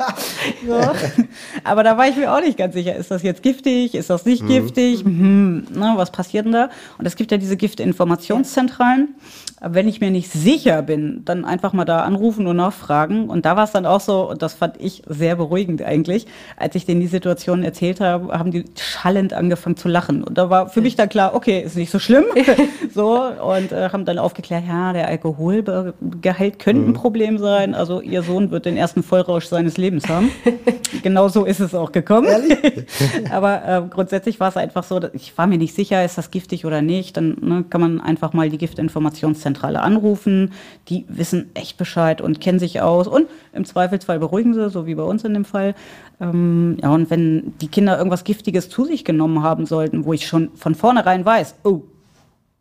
so. 0.66 0.74
Aber 1.64 1.82
da 1.82 1.96
war 1.96 2.08
ich 2.08 2.16
mir 2.16 2.32
auch 2.32 2.40
nicht 2.40 2.56
ganz 2.56 2.74
sicher, 2.74 2.94
ist 2.96 3.10
das 3.10 3.22
jetzt 3.22 3.42
giftig, 3.42 3.94
ist 3.94 4.10
das 4.10 4.24
nicht 4.24 4.46
giftig, 4.46 5.04
hm, 5.04 5.66
na, 5.74 5.96
was 5.96 6.10
passiert 6.10 6.46
denn 6.46 6.52
da? 6.52 6.70
Und 6.98 7.06
es 7.06 7.16
gibt 7.16 7.30
ja 7.32 7.38
diese 7.38 7.56
Giftinformationszentralen. 7.56 9.14
Aber 9.60 9.74
wenn 9.74 9.88
ich 9.88 10.00
mir 10.00 10.10
nicht 10.10 10.32
sicher 10.32 10.80
bin, 10.80 11.22
dann 11.26 11.44
einfach 11.44 11.74
mal 11.74 11.84
da 11.84 12.00
anrufen 12.00 12.46
und 12.46 12.56
nachfragen. 12.56 13.28
Und 13.28 13.44
da 13.44 13.56
war 13.56 13.64
es 13.64 13.72
dann 13.72 13.84
auch 13.84 14.00
so, 14.00 14.30
und 14.30 14.40
das 14.40 14.54
fand 14.54 14.80
ich 14.80 15.02
sehr 15.06 15.36
beruhigend 15.36 15.82
eigentlich, 15.82 16.26
als 16.56 16.74
ich 16.74 16.86
denen 16.86 17.00
die 17.00 17.06
Situation 17.06 17.62
erzählt 17.62 18.00
habe, 18.00 18.38
haben 18.38 18.50
die 18.50 18.64
schallend 18.78 19.34
angefangen 19.34 19.76
zu 19.76 19.88
lachen. 19.88 20.24
Und 20.24 20.38
da 20.38 20.48
war 20.48 20.70
für 20.70 20.80
mich 20.80 20.96
dann 20.96 21.10
klar, 21.10 21.34
okay, 21.34 21.60
ist 21.60 21.76
nicht 21.76 21.90
so 21.90 21.98
schlimm. 21.98 22.24
so, 22.94 23.22
und 23.22 23.72
äh, 23.72 23.90
haben 23.90 24.06
dann 24.06 24.18
aufgeklärt, 24.18 24.64
ja, 24.66 24.94
der 24.94 25.08
Alkoholgehalt 25.08 26.58
könnte 26.58 26.88
ein 26.88 26.94
Problem 27.00 27.38
sein. 27.38 27.74
Also 27.74 28.00
ihr 28.00 28.22
Sohn 28.22 28.50
wird 28.50 28.66
den 28.66 28.76
ersten 28.76 29.02
Vollrausch 29.02 29.46
seines 29.46 29.76
Lebens 29.76 30.08
haben. 30.08 30.30
genau 31.02 31.28
so 31.28 31.44
ist 31.44 31.60
es 31.60 31.74
auch 31.74 31.92
gekommen. 31.92 32.28
Aber 33.30 33.64
äh, 33.66 33.82
grundsätzlich 33.88 34.38
war 34.38 34.48
es 34.48 34.56
einfach 34.56 34.84
so, 34.84 34.98
dass 34.98 35.14
ich 35.14 35.36
war 35.38 35.46
mir 35.46 35.58
nicht 35.58 35.74
sicher, 35.74 36.04
ist 36.04 36.18
das 36.18 36.30
giftig 36.30 36.66
oder 36.66 36.82
nicht. 36.82 37.16
Dann 37.16 37.36
ne, 37.40 37.64
kann 37.68 37.80
man 37.80 38.00
einfach 38.00 38.32
mal 38.32 38.50
die 38.50 38.58
Giftinformationszentrale 38.58 39.80
anrufen. 39.80 40.52
Die 40.88 41.06
wissen 41.08 41.50
echt 41.54 41.78
Bescheid 41.78 42.20
und 42.20 42.40
kennen 42.40 42.58
sich 42.58 42.80
aus. 42.80 43.08
Und 43.08 43.26
im 43.52 43.64
Zweifelsfall 43.64 44.18
beruhigen 44.18 44.54
sie, 44.54 44.68
so 44.68 44.86
wie 44.86 44.94
bei 44.94 45.02
uns 45.02 45.24
in 45.24 45.34
dem 45.34 45.44
Fall. 45.44 45.74
Ähm, 46.20 46.76
ja, 46.82 46.90
und 46.90 47.10
wenn 47.10 47.54
die 47.60 47.68
Kinder 47.68 47.96
irgendwas 47.96 48.24
Giftiges 48.24 48.68
zu 48.68 48.84
sich 48.84 49.04
genommen 49.04 49.42
haben 49.42 49.64
sollten, 49.64 50.04
wo 50.04 50.12
ich 50.12 50.26
schon 50.26 50.50
von 50.54 50.74
vornherein 50.74 51.24
weiß, 51.24 51.54
oh, 51.64 51.82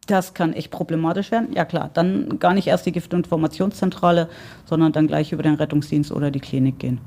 das 0.09 0.33
kann 0.33 0.53
echt 0.53 0.71
problematisch 0.71 1.31
werden. 1.31 1.53
Ja 1.53 1.65
klar, 1.65 1.89
dann 1.93 2.39
gar 2.39 2.53
nicht 2.53 2.67
erst 2.67 2.85
die 2.85 2.91
Giftinformationszentrale, 2.91 4.29
sondern 4.65 4.91
dann 4.91 5.07
gleich 5.07 5.31
über 5.31 5.43
den 5.43 5.55
Rettungsdienst 5.55 6.11
oder 6.11 6.31
die 6.31 6.39
Klinik 6.39 6.79
gehen. 6.79 6.99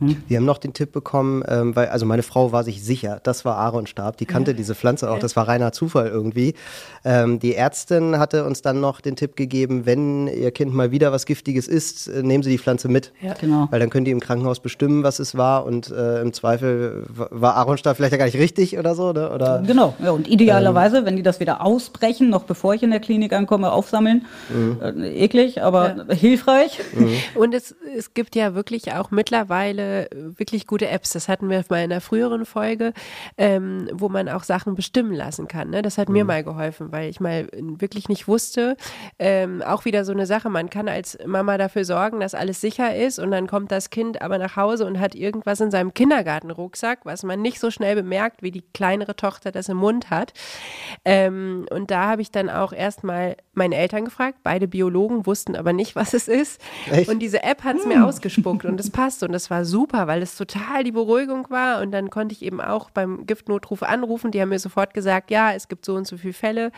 Wir 0.00 0.36
haben 0.36 0.44
noch 0.44 0.58
den 0.58 0.74
Tipp 0.74 0.92
bekommen, 0.92 1.42
ähm, 1.48 1.74
weil, 1.74 1.88
also 1.88 2.04
meine 2.04 2.22
Frau 2.22 2.52
war 2.52 2.64
sich 2.64 2.84
sicher, 2.84 3.18
das 3.22 3.46
war 3.46 3.56
Aaronstab, 3.56 4.18
die 4.18 4.26
kannte 4.26 4.54
diese 4.54 4.74
Pflanze 4.74 5.10
auch, 5.10 5.18
das 5.18 5.36
war 5.36 5.48
reiner 5.48 5.72
Zufall 5.72 6.08
irgendwie. 6.08 6.54
Ähm, 7.02 7.38
die 7.38 7.54
Ärztin 7.54 8.18
hatte 8.18 8.44
uns 8.44 8.60
dann 8.60 8.80
noch 8.80 9.00
den 9.00 9.16
Tipp 9.16 9.36
gegeben, 9.36 9.86
wenn 9.86 10.26
ihr 10.26 10.50
Kind 10.50 10.74
mal 10.74 10.90
wieder 10.90 11.12
was 11.12 11.24
Giftiges 11.24 11.66
isst, 11.66 12.08
äh, 12.08 12.22
nehmen 12.22 12.42
Sie 12.42 12.50
die 12.50 12.58
Pflanze 12.58 12.88
mit. 12.88 13.12
Ja. 13.22 13.34
Genau. 13.40 13.68
Weil 13.70 13.80
dann 13.80 13.88
können 13.88 14.04
die 14.04 14.10
im 14.10 14.20
Krankenhaus 14.20 14.60
bestimmen, 14.60 15.02
was 15.02 15.18
es 15.18 15.36
war 15.36 15.64
und 15.64 15.90
äh, 15.90 16.20
im 16.20 16.34
Zweifel 16.34 17.06
war 17.08 17.56
Aaronstab 17.56 17.96
vielleicht 17.96 18.12
ja 18.12 18.18
gar 18.18 18.26
nicht 18.26 18.36
richtig 18.36 18.78
oder 18.78 18.94
so, 18.94 19.12
ne? 19.12 19.30
Oder 19.30 19.62
Genau, 19.66 19.94
ja, 20.02 20.10
und 20.10 20.28
idealerweise, 20.28 21.06
wenn 21.06 21.16
die 21.16 21.22
das 21.22 21.40
wieder 21.40 21.64
ausbrechen, 21.64 22.28
noch 22.28 22.44
bevor 22.44 22.74
ich 22.74 22.82
in 22.82 22.90
der 22.90 23.00
Klinik 23.00 23.32
ankomme, 23.32 23.72
aufsammeln. 23.72 24.26
Äh, 24.82 25.24
eklig, 25.24 25.62
aber 25.62 26.06
hilfreich. 26.10 26.80
Und 27.34 27.54
es, 27.54 27.74
es 27.96 28.12
gibt 28.12 28.36
ja 28.36 28.54
wirklich 28.54 28.92
auch 28.92 29.10
mittlerweile 29.10 29.85
wirklich 30.10 30.66
gute 30.66 30.88
Apps. 30.88 31.12
Das 31.12 31.28
hatten 31.28 31.48
wir 31.50 31.64
mal 31.68 31.78
in 31.78 31.92
einer 31.92 32.00
früheren 32.00 32.44
Folge, 32.44 32.92
ähm, 33.38 33.88
wo 33.92 34.08
man 34.08 34.28
auch 34.28 34.44
Sachen 34.44 34.74
bestimmen 34.74 35.12
lassen 35.12 35.48
kann. 35.48 35.70
Ne? 35.70 35.82
Das 35.82 35.98
hat 35.98 36.08
mir 36.08 36.24
mal 36.24 36.44
geholfen, 36.44 36.92
weil 36.92 37.08
ich 37.08 37.20
mal 37.20 37.48
wirklich 37.52 38.08
nicht 38.08 38.28
wusste. 38.28 38.76
Ähm, 39.18 39.62
auch 39.62 39.84
wieder 39.84 40.04
so 40.04 40.12
eine 40.12 40.26
Sache, 40.26 40.50
man 40.50 40.70
kann 40.70 40.88
als 40.88 41.18
Mama 41.26 41.58
dafür 41.58 41.84
sorgen, 41.84 42.20
dass 42.20 42.34
alles 42.34 42.60
sicher 42.60 42.94
ist 42.94 43.18
und 43.18 43.30
dann 43.30 43.46
kommt 43.46 43.72
das 43.72 43.90
Kind 43.90 44.22
aber 44.22 44.38
nach 44.38 44.56
Hause 44.56 44.86
und 44.86 45.00
hat 45.00 45.14
irgendwas 45.14 45.60
in 45.60 45.70
seinem 45.70 45.94
Kindergartenrucksack, 45.94 47.00
was 47.04 47.22
man 47.22 47.40
nicht 47.42 47.60
so 47.60 47.70
schnell 47.70 47.94
bemerkt, 47.94 48.42
wie 48.42 48.50
die 48.50 48.62
kleinere 48.74 49.16
Tochter 49.16 49.52
das 49.52 49.68
im 49.68 49.76
Mund 49.78 50.10
hat. 50.10 50.32
Ähm, 51.04 51.66
und 51.70 51.90
da 51.90 52.06
habe 52.08 52.22
ich 52.22 52.30
dann 52.30 52.50
auch 52.50 52.72
erstmal 52.72 53.36
meine 53.54 53.76
Eltern 53.76 54.04
gefragt. 54.04 54.38
Beide 54.42 54.68
Biologen 54.68 55.26
wussten 55.26 55.56
aber 55.56 55.72
nicht, 55.72 55.96
was 55.96 56.14
es 56.14 56.28
ist. 56.28 56.60
Echt? 56.90 57.08
Und 57.08 57.20
diese 57.20 57.42
App 57.42 57.64
hat 57.64 57.76
es 57.76 57.86
mir 57.86 58.04
ausgespuckt 58.04 58.64
und 58.64 58.78
es 58.80 58.90
passt 58.90 59.22
und 59.22 59.32
das 59.32 59.50
war 59.50 59.64
super, 59.64 59.75
weil 60.06 60.22
es 60.22 60.36
total 60.36 60.84
die 60.84 60.92
Beruhigung 60.92 61.48
war. 61.50 61.80
Und 61.80 61.92
dann 61.92 62.10
konnte 62.10 62.34
ich 62.34 62.42
eben 62.42 62.60
auch 62.60 62.90
beim 62.90 63.26
Giftnotruf 63.26 63.82
anrufen. 63.82 64.30
Die 64.30 64.40
haben 64.40 64.48
mir 64.48 64.58
sofort 64.58 64.94
gesagt, 64.94 65.30
ja, 65.30 65.52
es 65.52 65.68
gibt 65.68 65.84
so 65.84 65.94
und 65.94 66.06
so 66.06 66.16
viele 66.16 66.32
Fälle. 66.32 66.72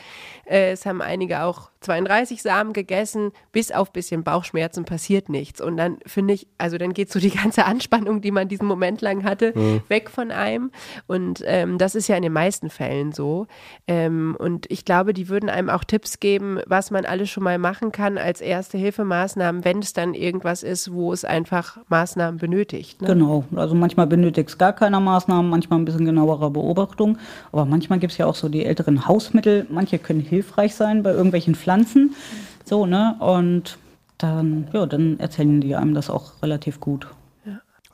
Äh, 0.45 0.73
es 0.73 0.87
haben 0.87 1.01
einige 1.03 1.43
auch 1.43 1.71
32 1.81 2.43
Samen 2.43 2.73
gegessen, 2.73 3.31
bis 3.53 3.71
auf 3.71 3.93
bisschen 3.93 4.25
Bauchschmerzen 4.25 4.85
passiert 4.85 5.29
nichts. 5.29 5.61
Und 5.61 5.77
dann 5.77 5.99
finde 6.07 6.35
ich, 6.35 6.49
also 6.59 6.77
dann 6.77 6.93
geht 6.93 7.13
so 7.13 7.21
die 7.21 7.31
ganze 7.43 7.65
Anspannung, 7.65 8.21
die 8.21 8.31
man 8.31 8.49
diesen 8.49 8.67
Moment 8.67 9.01
lang 9.01 9.25
hatte, 9.25 9.55
weg 9.89 10.11
von 10.11 10.31
einem. 10.31 10.71
Und 11.07 11.43
ähm, 11.47 11.79
das 11.79 11.95
ist 11.95 12.09
ja 12.09 12.17
in 12.17 12.23
den 12.23 12.33
meisten 12.33 12.71
Fällen 12.71 13.13
so. 13.13 13.47
Ähm, 13.87 14.37
und 14.39 14.67
ich 14.71 14.85
glaube, 14.85 15.15
die 15.15 15.29
würden 15.29 15.49
einem 15.49 15.71
auch 15.71 15.85
Tipps 15.85 16.21
geben, 16.21 16.61
was 16.67 16.91
man 16.91 17.05
alles 17.05 17.31
schon 17.31 17.45
mal 17.45 17.59
machen 17.59 17.93
kann 17.93 18.19
als 18.19 18.41
erste 18.41 18.77
Hilfemaßnahmen, 18.79 19.65
wenn 19.65 19.79
es 19.79 19.93
dann 19.93 20.15
irgendwas 20.15 20.63
ist, 20.63 20.93
wo 20.93 21.13
es 21.13 21.25
einfach 21.25 21.79
Maßnahmen 21.89 22.39
benötigt. 22.39 23.01
Ne? 23.03 23.09
Genau, 23.09 23.45
also 23.55 23.75
manchmal 23.75 24.07
benötigt 24.07 24.49
es 24.49 24.59
gar 24.59 24.73
keine 24.73 25.01
Maßnahmen, 25.01 25.49
manchmal 25.49 25.79
ein 25.79 25.85
bisschen 25.85 26.05
genauere 26.05 26.51
Beobachtung. 26.51 27.19
Aber 27.53 27.65
manchmal 27.65 27.99
gibt 27.99 28.13
es 28.13 28.19
ja 28.19 28.27
auch 28.27 28.35
so 28.35 28.49
die 28.49 28.65
älteren 28.65 29.07
Hausmittel. 29.07 29.67
Manche 29.71 29.99
können 29.99 30.21
hilfreich 30.21 30.75
sein 30.75 31.03
bei 31.03 31.11
irgendwelchen 31.11 31.55
Pflanzen. 31.55 31.68
So, 32.65 32.87
ne? 32.87 33.17
Und 33.21 33.79
dann, 34.19 34.69
ja, 34.73 34.87
dann 34.87 35.19
erzählen 35.21 35.61
die 35.61 35.77
einem 35.77 35.95
das 35.95 36.11
auch 36.11 36.43
relativ 36.43 36.81
gut. 36.81 37.07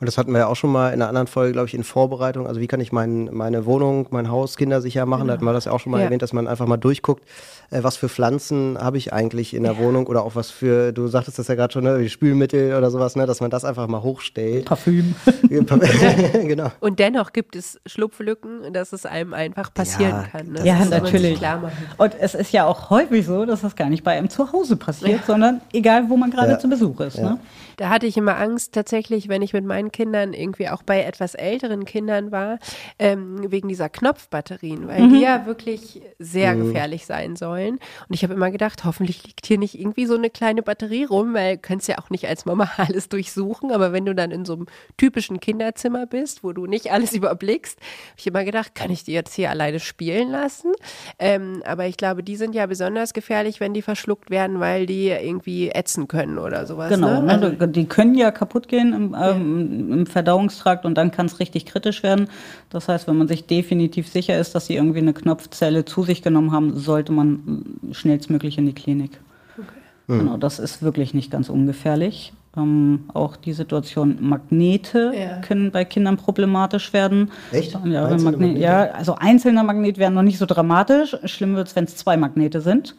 Und 0.01 0.07
das 0.07 0.17
hatten 0.17 0.31
wir 0.33 0.39
ja 0.39 0.47
auch 0.47 0.57
schon 0.57 0.71
mal 0.73 0.89
in 0.89 0.95
einer 0.95 1.07
anderen 1.07 1.27
Folge, 1.27 1.53
glaube 1.53 1.67
ich, 1.69 1.73
in 1.73 1.85
Vorbereitung. 1.85 2.47
Also 2.47 2.59
wie 2.59 2.67
kann 2.67 2.81
ich 2.81 2.91
mein, 2.91 3.29
meine 3.31 3.65
Wohnung, 3.65 4.07
mein 4.09 4.29
Haus 4.29 4.57
kindersicher 4.57 5.05
machen? 5.05 5.27
Da 5.27 5.33
hatten 5.35 5.45
wir 5.45 5.53
das 5.53 5.65
ja 5.65 5.71
auch 5.71 5.79
schon 5.79 5.91
mal 5.93 5.99
Ja. 5.99 6.05
erwähnt, 6.05 6.21
dass 6.21 6.33
man 6.33 6.47
einfach 6.49 6.67
mal 6.67 6.75
durchguckt, 6.75 7.23
äh, 7.71 7.81
was 7.81 7.95
für 7.95 8.09
Pflanzen 8.09 8.77
habe 8.77 8.97
ich 8.97 9.13
eigentlich 9.13 9.53
in 9.53 9.63
der 9.63 9.77
Wohnung 9.77 10.07
oder 10.07 10.23
auch 10.25 10.35
was 10.35 10.51
für, 10.51 10.91
du 10.91 11.07
sagtest 11.07 11.39
das 11.39 11.47
ja 11.47 11.55
gerade 11.55 11.71
schon, 11.71 11.85
ne, 11.85 11.97
wie 11.99 12.09
Spülmittel 12.09 12.75
oder 12.75 12.91
sowas, 12.91 13.15
ne, 13.15 13.25
dass 13.25 13.39
man 13.39 13.49
das 13.49 13.63
einfach 13.63 13.87
mal 13.87 14.03
hochstellt. 14.03 14.65
Parfüm. 14.65 15.15
genau. 15.49 16.71
Und 16.79 16.99
dennoch 16.99 17.31
gibt 17.33 17.55
es 17.55 17.79
Schlupflücken, 17.85 18.73
dass 18.73 18.93
es 18.93 19.05
einem 19.05 19.33
einfach 19.33 19.73
passieren 19.73 20.11
Ja, 20.11 20.23
kann. 20.31 20.47
Ne? 20.47 20.53
das 20.59 20.65
Ja, 20.65 20.85
natürlich. 20.85 21.37
Klar 21.37 21.59
machen. 21.61 21.73
Und 21.97 22.15
es 22.19 22.35
ist 22.35 22.51
ja 22.51 22.65
auch 22.65 22.89
häufig 22.89 23.25
so, 23.25 23.45
dass 23.45 23.61
das 23.61 23.75
gar 23.75 23.89
nicht 23.89 24.03
bei 24.03 24.11
einem 24.11 24.29
zu 24.29 24.51
Hause 24.51 24.75
passiert, 24.75 25.25
sondern 25.25 25.61
egal, 25.73 26.09
wo 26.09 26.17
man 26.17 26.31
gerade 26.31 26.51
Ja. 26.51 26.59
zu 26.59 26.69
Besuch 26.69 26.99
ist. 27.01 27.17
Ne? 27.19 27.39
Da 27.77 27.89
hatte 27.89 28.05
ich 28.05 28.17
immer 28.17 28.37
Angst, 28.37 28.73
tatsächlich, 28.73 29.29
wenn 29.29 29.41
ich 29.41 29.53
mit 29.53 29.65
meinen 29.65 29.91
Kindern 29.91 30.33
irgendwie 30.33 30.69
auch 30.69 30.83
bei 30.83 31.03
etwas 31.03 31.35
älteren 31.35 31.85
Kindern 31.85 32.31
war, 32.31 32.59
ähm, 32.99 33.51
wegen 33.51 33.67
dieser 33.67 33.89
Knopfbatterien, 33.89 34.87
weil 34.87 35.09
die 35.09 35.21
ja 35.21 35.45
wirklich 35.45 36.01
sehr 36.19 36.55
gefährlich 36.55 37.05
sein 37.05 37.35
sollen. 37.35 37.75
Und 37.75 38.13
ich 38.13 38.23
habe 38.23 38.33
immer 38.33 38.51
gedacht, 38.51 38.85
hoffentlich 38.85 39.25
liegt 39.25 39.45
hier 39.45 39.57
nicht 39.57 39.79
irgendwie 39.79 40.05
so 40.05 40.15
eine 40.15 40.29
kleine 40.29 40.61
Batterie 40.61 41.05
rum, 41.05 41.33
weil 41.33 41.55
du 41.55 41.61
kannst 41.61 41.87
ja 41.87 41.97
auch 41.99 42.09
nicht 42.09 42.27
als 42.27 42.45
Mama 42.45 42.69
alles 42.77 43.09
durchsuchen, 43.09 43.71
aber 43.71 43.93
wenn 43.93 44.05
du 44.05 44.15
dann 44.15 44.31
in 44.31 44.45
so 44.45 44.53
einem 44.53 44.67
typischen 44.97 45.39
Kinderzimmer 45.39 46.05
bist, 46.05 46.43
wo 46.43 46.53
du 46.53 46.65
nicht 46.65 46.91
alles 46.91 47.13
überblickst, 47.15 47.79
habe 47.79 48.19
ich 48.19 48.27
immer 48.27 48.45
gedacht, 48.45 48.75
kann 48.75 48.91
ich 48.91 49.03
die 49.03 49.13
jetzt 49.13 49.33
hier 49.33 49.49
alleine 49.49 49.79
spielen 49.79 50.29
lassen? 50.29 50.71
Ähm, 51.19 51.61
aber 51.65 51.87
ich 51.87 51.97
glaube, 51.97 52.23
die 52.23 52.35
sind 52.35 52.55
ja 52.55 52.65
besonders 52.65 53.13
gefährlich, 53.13 53.59
wenn 53.59 53.73
die 53.73 53.81
verschluckt 53.81 54.29
werden, 54.29 54.59
weil 54.59 54.85
die 54.85 55.09
irgendwie 55.09 55.69
ätzen 55.69 56.07
können 56.07 56.37
oder 56.37 56.65
sowas. 56.65 56.89
Genau, 56.89 57.21
ne? 57.21 57.37
ne? 57.37 57.64
Die- 57.67 57.85
können 57.85 58.15
ja 58.15 58.31
kaputt 58.31 58.67
gehen 58.67 58.93
im, 58.93 59.15
ähm, 59.19 59.91
im 59.91 60.05
Verdauungstrakt 60.05 60.85
und 60.85 60.95
dann 60.97 61.11
kann 61.11 61.25
es 61.27 61.39
richtig 61.39 61.65
kritisch 61.65 62.03
werden. 62.03 62.27
Das 62.69 62.87
heißt, 62.87 63.07
wenn 63.07 63.17
man 63.17 63.27
sich 63.27 63.45
definitiv 63.45 64.07
sicher 64.07 64.39
ist, 64.39 64.55
dass 64.55 64.67
sie 64.67 64.75
irgendwie 64.75 64.99
eine 64.99 65.13
Knopfzelle 65.13 65.85
zu 65.85 66.03
sich 66.03 66.21
genommen 66.21 66.51
haben, 66.51 66.77
sollte 66.77 67.11
man 67.11 67.63
schnellstmöglich 67.91 68.57
in 68.57 68.65
die 68.65 68.73
Klinik. 68.73 69.19
Genau, 70.07 70.37
das 70.37 70.59
ist 70.59 70.83
wirklich 70.83 71.13
nicht 71.15 71.31
ganz 71.31 71.49
ungefährlich. 71.49 72.31
Ähm, 72.57 73.05
auch 73.13 73.35
die 73.35 73.51
Situation 73.53 74.17
Magnete 74.21 75.11
Ja. 75.13 75.41
können 75.41 75.71
bei 75.71 75.83
Kindern 75.85 76.15
problematisch 76.17 76.93
werden. 76.93 77.31
Echt? 77.51 77.73
Ja, 77.85 78.03
Magne 78.07 78.23
Magnete? 78.23 78.59
ja, 78.59 78.83
also 78.91 79.15
einzelner 79.15 79.63
Magnet 79.63 79.97
wäre 79.97 80.11
noch 80.11 80.21
nicht 80.23 80.37
so 80.37 80.45
dramatisch. 80.45 81.17
Schlimm 81.25 81.55
wird 81.55 81.67
es, 81.67 81.75
wenn 81.75 81.83
es 81.83 81.97
zwei 81.97 82.15
Magnete 82.17 82.61
sind. 82.61 82.95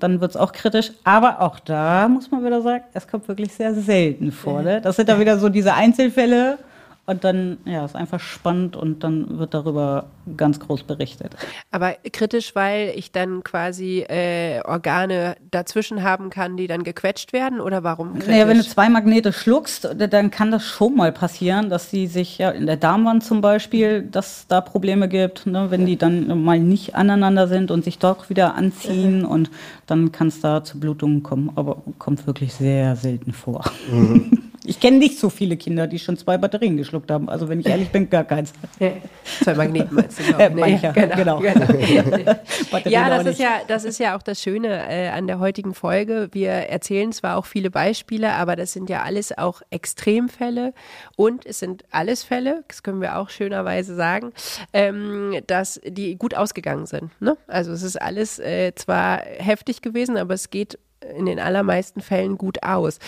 Dann 0.00 0.20
wird 0.20 0.30
es 0.30 0.36
auch 0.36 0.52
kritisch. 0.52 0.92
Aber 1.04 1.42
auch 1.42 1.60
da 1.60 2.08
muss 2.08 2.30
man 2.30 2.44
wieder 2.44 2.62
sagen, 2.62 2.84
es 2.94 3.06
kommt 3.06 3.28
wirklich 3.28 3.52
sehr 3.52 3.74
selten 3.74 4.32
vor. 4.32 4.62
Ne? 4.62 4.80
Das 4.80 4.96
sind 4.96 5.08
da 5.08 5.20
wieder 5.20 5.38
so 5.38 5.48
diese 5.50 5.74
Einzelfälle. 5.74 6.58
Und 7.06 7.22
dann, 7.22 7.58
ja, 7.64 7.84
ist 7.84 7.94
einfach 7.94 8.18
spannend 8.18 8.74
und 8.74 9.04
dann 9.04 9.38
wird 9.38 9.54
darüber 9.54 10.06
ganz 10.36 10.58
groß 10.58 10.82
berichtet. 10.82 11.36
Aber 11.70 11.94
kritisch, 12.12 12.56
weil 12.56 12.92
ich 12.96 13.12
dann 13.12 13.44
quasi 13.44 14.00
äh, 14.00 14.60
Organe 14.64 15.36
dazwischen 15.52 16.02
haben 16.02 16.30
kann, 16.30 16.56
die 16.56 16.66
dann 16.66 16.82
gequetscht 16.82 17.32
werden 17.32 17.60
oder 17.60 17.84
warum 17.84 18.14
kritisch? 18.14 18.28
Naja, 18.28 18.48
wenn 18.48 18.58
du 18.58 18.64
zwei 18.64 18.88
Magnete 18.88 19.32
schluckst, 19.32 19.88
dann 19.96 20.32
kann 20.32 20.50
das 20.50 20.64
schon 20.64 20.96
mal 20.96 21.12
passieren, 21.12 21.70
dass 21.70 21.90
die 21.90 22.08
sich, 22.08 22.38
ja, 22.38 22.50
in 22.50 22.66
der 22.66 22.76
Darmwand 22.76 23.22
zum 23.22 23.40
Beispiel, 23.40 24.02
dass 24.02 24.46
da 24.48 24.60
Probleme 24.60 25.08
gibt, 25.08 25.46
ne, 25.46 25.70
wenn 25.70 25.86
die 25.86 25.96
dann 25.96 26.42
mal 26.42 26.58
nicht 26.58 26.96
aneinander 26.96 27.46
sind 27.46 27.70
und 27.70 27.84
sich 27.84 28.00
doch 28.00 28.30
wieder 28.30 28.56
anziehen 28.56 29.20
mhm. 29.20 29.26
und 29.26 29.50
dann 29.86 30.10
kann 30.10 30.26
es 30.26 30.40
da 30.40 30.64
zu 30.64 30.80
Blutungen 30.80 31.22
kommen, 31.22 31.52
aber 31.54 31.82
kommt 31.98 32.26
wirklich 32.26 32.52
sehr 32.54 32.96
selten 32.96 33.32
vor. 33.32 33.64
Mhm. 33.90 34.42
Ich 34.66 34.80
kenne 34.80 34.98
nicht 34.98 35.18
so 35.18 35.30
viele 35.30 35.56
Kinder, 35.56 35.86
die 35.86 35.98
schon 35.98 36.16
zwei 36.16 36.38
Batterien 36.38 36.76
geschluckt 36.76 37.10
haben. 37.10 37.28
Also 37.28 37.48
wenn 37.48 37.60
ich 37.60 37.66
ehrlich 37.66 37.90
bin, 37.90 38.10
gar 38.10 38.24
keins. 38.24 38.52
zwei 39.42 39.54
Magneten 39.54 39.94
meinst 39.94 40.18
du? 40.18 40.32
Noch. 40.32 40.38
Äh, 40.38 40.50
mancher, 40.50 40.92
genau. 40.92 41.38
genau. 41.38 41.64
genau. 41.70 42.34
ja, 42.84 43.08
das 43.08 43.26
ist 43.26 43.40
ja, 43.40 43.60
das 43.66 43.84
ist 43.84 43.98
ja 43.98 44.16
auch 44.16 44.22
das 44.22 44.42
Schöne 44.42 44.88
äh, 44.88 45.08
an 45.08 45.26
der 45.26 45.38
heutigen 45.38 45.74
Folge. 45.74 46.28
Wir 46.32 46.50
erzählen 46.50 47.12
zwar 47.12 47.36
auch 47.36 47.46
viele 47.46 47.70
Beispiele, 47.70 48.32
aber 48.32 48.56
das 48.56 48.72
sind 48.72 48.90
ja 48.90 49.02
alles 49.02 49.36
auch 49.36 49.62
Extremfälle 49.70 50.72
und 51.16 51.46
es 51.46 51.58
sind 51.58 51.84
alles 51.90 52.22
Fälle, 52.22 52.64
das 52.68 52.82
können 52.82 53.00
wir 53.00 53.18
auch 53.18 53.30
schönerweise 53.30 53.94
sagen, 53.94 54.32
ähm, 54.72 55.40
dass 55.46 55.80
die 55.86 56.16
gut 56.16 56.34
ausgegangen 56.34 56.86
sind. 56.86 57.10
Ne? 57.20 57.36
Also 57.46 57.72
es 57.72 57.82
ist 57.82 58.00
alles 58.00 58.38
äh, 58.38 58.72
zwar 58.74 59.18
heftig 59.20 59.82
gewesen, 59.82 60.16
aber 60.16 60.34
es 60.34 60.50
geht 60.50 60.78
in 61.16 61.26
den 61.26 61.38
allermeisten 61.38 62.00
Fällen 62.00 62.38
gut 62.38 62.62
aus. 62.62 62.98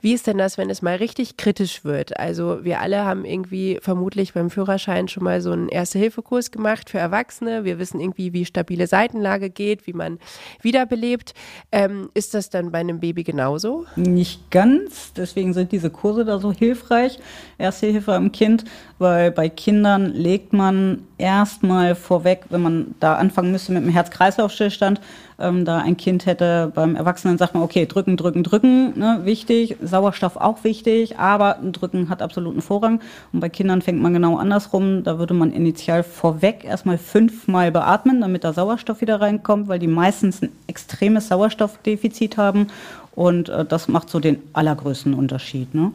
Wie 0.00 0.12
ist 0.12 0.26
denn 0.26 0.38
das, 0.38 0.58
wenn 0.58 0.70
es 0.70 0.82
mal 0.82 0.96
richtig 0.96 1.36
kritisch 1.36 1.84
wird? 1.84 2.18
Also 2.18 2.64
wir 2.64 2.80
alle 2.80 3.04
haben 3.04 3.24
irgendwie 3.24 3.78
vermutlich 3.80 4.34
beim 4.34 4.50
Führerschein 4.50 5.08
schon 5.08 5.24
mal 5.24 5.40
so 5.40 5.52
einen 5.52 5.68
Erste-Hilfe-Kurs 5.68 6.50
gemacht 6.50 6.90
für 6.90 6.98
Erwachsene. 6.98 7.64
Wir 7.64 7.78
wissen 7.78 8.00
irgendwie, 8.00 8.32
wie 8.32 8.44
stabile 8.44 8.86
Seitenlage 8.86 9.50
geht, 9.50 9.86
wie 9.86 9.92
man 9.92 10.18
wiederbelebt. 10.60 11.34
Ähm, 11.72 12.10
ist 12.14 12.34
das 12.34 12.50
dann 12.50 12.70
bei 12.70 12.78
einem 12.78 13.00
Baby 13.00 13.24
genauso? 13.24 13.86
Nicht 13.96 14.50
ganz. 14.50 15.12
Deswegen 15.14 15.54
sind 15.54 15.72
diese 15.72 15.90
Kurse 15.90 16.24
da 16.24 16.38
so 16.38 16.52
hilfreich. 16.52 17.18
Erste 17.58 17.86
Hilfe 17.86 18.12
am 18.12 18.32
Kind, 18.32 18.64
weil 18.98 19.30
bei 19.30 19.48
Kindern 19.48 20.12
legt 20.12 20.52
man 20.52 21.06
erstmal 21.16 21.94
vorweg, 21.94 22.44
wenn 22.50 22.62
man 22.62 22.94
da 23.00 23.14
anfangen 23.14 23.52
müsste 23.52 23.72
mit 23.72 23.82
dem 23.82 23.90
Herz-Kreislauf-Stillstand, 23.90 25.00
ähm, 25.40 25.64
da 25.64 25.78
ein 25.78 25.96
Kind 25.96 26.26
hätte, 26.26 26.70
beim 26.74 26.96
Erwachsenen 26.96 27.38
sagt 27.38 27.54
man, 27.54 27.62
okay, 27.62 27.86
drücken, 27.86 28.16
drücken, 28.16 28.42
drücken, 28.42 28.98
ne, 28.98 29.20
wichtig, 29.24 29.76
Sauerstoff 29.82 30.36
auch 30.36 30.64
wichtig, 30.64 31.18
aber 31.18 31.58
drücken 31.62 32.08
hat 32.08 32.22
absoluten 32.22 32.62
Vorrang. 32.62 33.00
Und 33.32 33.40
bei 33.40 33.48
Kindern 33.48 33.82
fängt 33.82 34.00
man 34.00 34.12
genau 34.12 34.36
andersrum, 34.36 35.02
da 35.04 35.18
würde 35.18 35.34
man 35.34 35.52
initial 35.52 36.02
vorweg 36.02 36.64
erstmal 36.64 36.98
fünfmal 36.98 37.72
beatmen, 37.72 38.20
damit 38.20 38.44
da 38.44 38.52
Sauerstoff 38.52 39.00
wieder 39.00 39.20
reinkommt, 39.20 39.68
weil 39.68 39.78
die 39.78 39.86
meistens 39.86 40.42
ein 40.42 40.50
extremes 40.66 41.28
Sauerstoffdefizit 41.28 42.36
haben 42.36 42.68
und 43.14 43.48
äh, 43.48 43.64
das 43.64 43.88
macht 43.88 44.10
so 44.10 44.20
den 44.20 44.38
allergrößten 44.52 45.14
Unterschied. 45.14 45.74
Ne? 45.74 45.92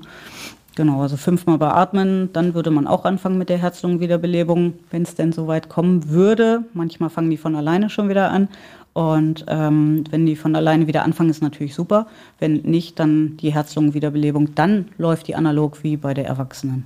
Genau, 0.75 1.01
also 1.01 1.15
fünfmal 1.15 1.57
beatmen, 1.57 2.31
dann 2.33 2.53
würde 2.53 2.69
man 2.69 2.85
auch 2.85 3.05
anfangen 3.05 3.37
mit 3.37 3.47
der 3.47 3.57
Herz-Lungen-Wiederbelebung, 3.57 4.73
wenn 4.91 5.03
es 5.03 5.15
denn 5.15 5.31
so 5.31 5.47
weit 5.47 5.69
kommen 5.69 6.09
würde. 6.09 6.65
Manchmal 6.73 7.09
fangen 7.09 7.29
die 7.29 7.37
von 7.37 7.55
alleine 7.55 7.89
schon 7.89 8.09
wieder 8.09 8.29
an. 8.29 8.49
Und 8.95 9.43
ähm, 9.49 10.05
wenn 10.09 10.25
die 10.25 10.37
von 10.37 10.55
alleine 10.55 10.87
wieder 10.87 11.03
anfangen, 11.03 11.29
ist 11.29 11.41
natürlich 11.41 11.75
super. 11.75 12.07
Wenn 12.39 12.61
nicht, 12.61 12.97
dann 12.97 13.35
die 13.35 13.53
Herz-Lungen-Wiederbelebung. 13.53 14.55
Dann 14.55 14.85
läuft 14.97 15.27
die 15.27 15.35
analog 15.35 15.83
wie 15.83 15.97
bei 15.97 16.13
der 16.13 16.25
Erwachsenen. 16.25 16.85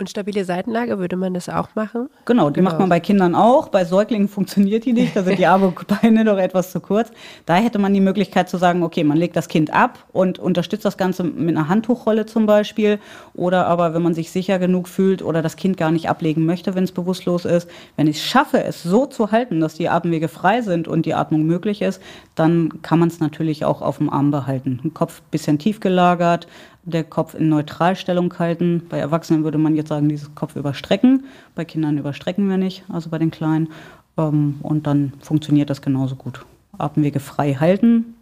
Und 0.00 0.08
stabile 0.08 0.44
Seitenlage, 0.44 1.00
würde 1.00 1.16
man 1.16 1.34
das 1.34 1.48
auch 1.48 1.74
machen? 1.74 2.08
Genau, 2.24 2.50
die 2.50 2.60
genau. 2.60 2.70
macht 2.70 2.78
man 2.78 2.88
bei 2.88 3.00
Kindern 3.00 3.34
auch. 3.34 3.66
Bei 3.66 3.84
Säuglingen 3.84 4.28
funktioniert 4.28 4.84
die 4.84 4.92
nicht, 4.92 5.16
da 5.16 5.24
sind 5.24 5.40
die 5.40 5.46
Arme 5.48 5.66
und 5.66 5.86
Beine 5.88 6.22
noch 6.22 6.38
etwas 6.38 6.70
zu 6.70 6.78
kurz. 6.78 7.10
Da 7.46 7.56
hätte 7.56 7.80
man 7.80 7.92
die 7.92 8.00
Möglichkeit 8.00 8.48
zu 8.48 8.58
sagen, 8.58 8.84
okay, 8.84 9.02
man 9.02 9.18
legt 9.18 9.34
das 9.34 9.48
Kind 9.48 9.74
ab 9.74 9.98
und 10.12 10.38
unterstützt 10.38 10.84
das 10.84 10.98
Ganze 10.98 11.24
mit 11.24 11.56
einer 11.56 11.68
Handtuchrolle 11.68 12.26
zum 12.26 12.46
Beispiel. 12.46 13.00
Oder 13.34 13.66
aber, 13.66 13.92
wenn 13.92 14.02
man 14.02 14.14
sich 14.14 14.30
sicher 14.30 14.60
genug 14.60 14.86
fühlt 14.86 15.20
oder 15.20 15.42
das 15.42 15.56
Kind 15.56 15.76
gar 15.76 15.90
nicht 15.90 16.08
ablegen 16.08 16.46
möchte, 16.46 16.76
wenn 16.76 16.84
es 16.84 16.92
bewusstlos 16.92 17.44
ist, 17.44 17.68
wenn 17.96 18.06
ich 18.06 18.18
es 18.18 18.22
schaffe, 18.22 18.62
es 18.62 18.84
so 18.84 19.04
zu 19.06 19.32
halten, 19.32 19.58
dass 19.58 19.74
die 19.74 19.88
Atemwege 19.88 20.28
frei 20.28 20.62
sind 20.62 20.86
und 20.86 21.06
die 21.06 21.14
Atmung 21.14 21.42
möglich 21.42 21.82
ist, 21.82 22.00
dann 22.36 22.82
kann 22.82 23.00
man 23.00 23.08
es 23.08 23.18
natürlich 23.18 23.64
auch 23.64 23.82
auf 23.82 23.98
dem 23.98 24.10
Arm 24.10 24.30
behalten. 24.30 24.78
Den 24.80 24.94
Kopf 24.94 25.22
bisschen 25.32 25.58
tief 25.58 25.80
gelagert, 25.80 26.46
der 26.90 27.04
Kopf 27.04 27.34
in 27.34 27.48
Neutralstellung 27.48 28.38
halten. 28.38 28.82
Bei 28.88 28.98
Erwachsenen 28.98 29.44
würde 29.44 29.58
man 29.58 29.74
jetzt 29.74 29.88
sagen, 29.88 30.08
dieses 30.08 30.34
Kopf 30.34 30.56
überstrecken. 30.56 31.24
Bei 31.54 31.64
Kindern 31.64 31.98
überstrecken 31.98 32.48
wir 32.48 32.56
nicht, 32.56 32.84
also 32.88 33.10
bei 33.10 33.18
den 33.18 33.30
Kleinen. 33.30 33.68
Ähm, 34.16 34.56
und 34.62 34.86
dann 34.86 35.12
funktioniert 35.20 35.70
das 35.70 35.82
genauso 35.82 36.16
gut. 36.16 36.44
Atemwege 36.76 37.20
frei 37.20 37.54
halten 37.54 38.14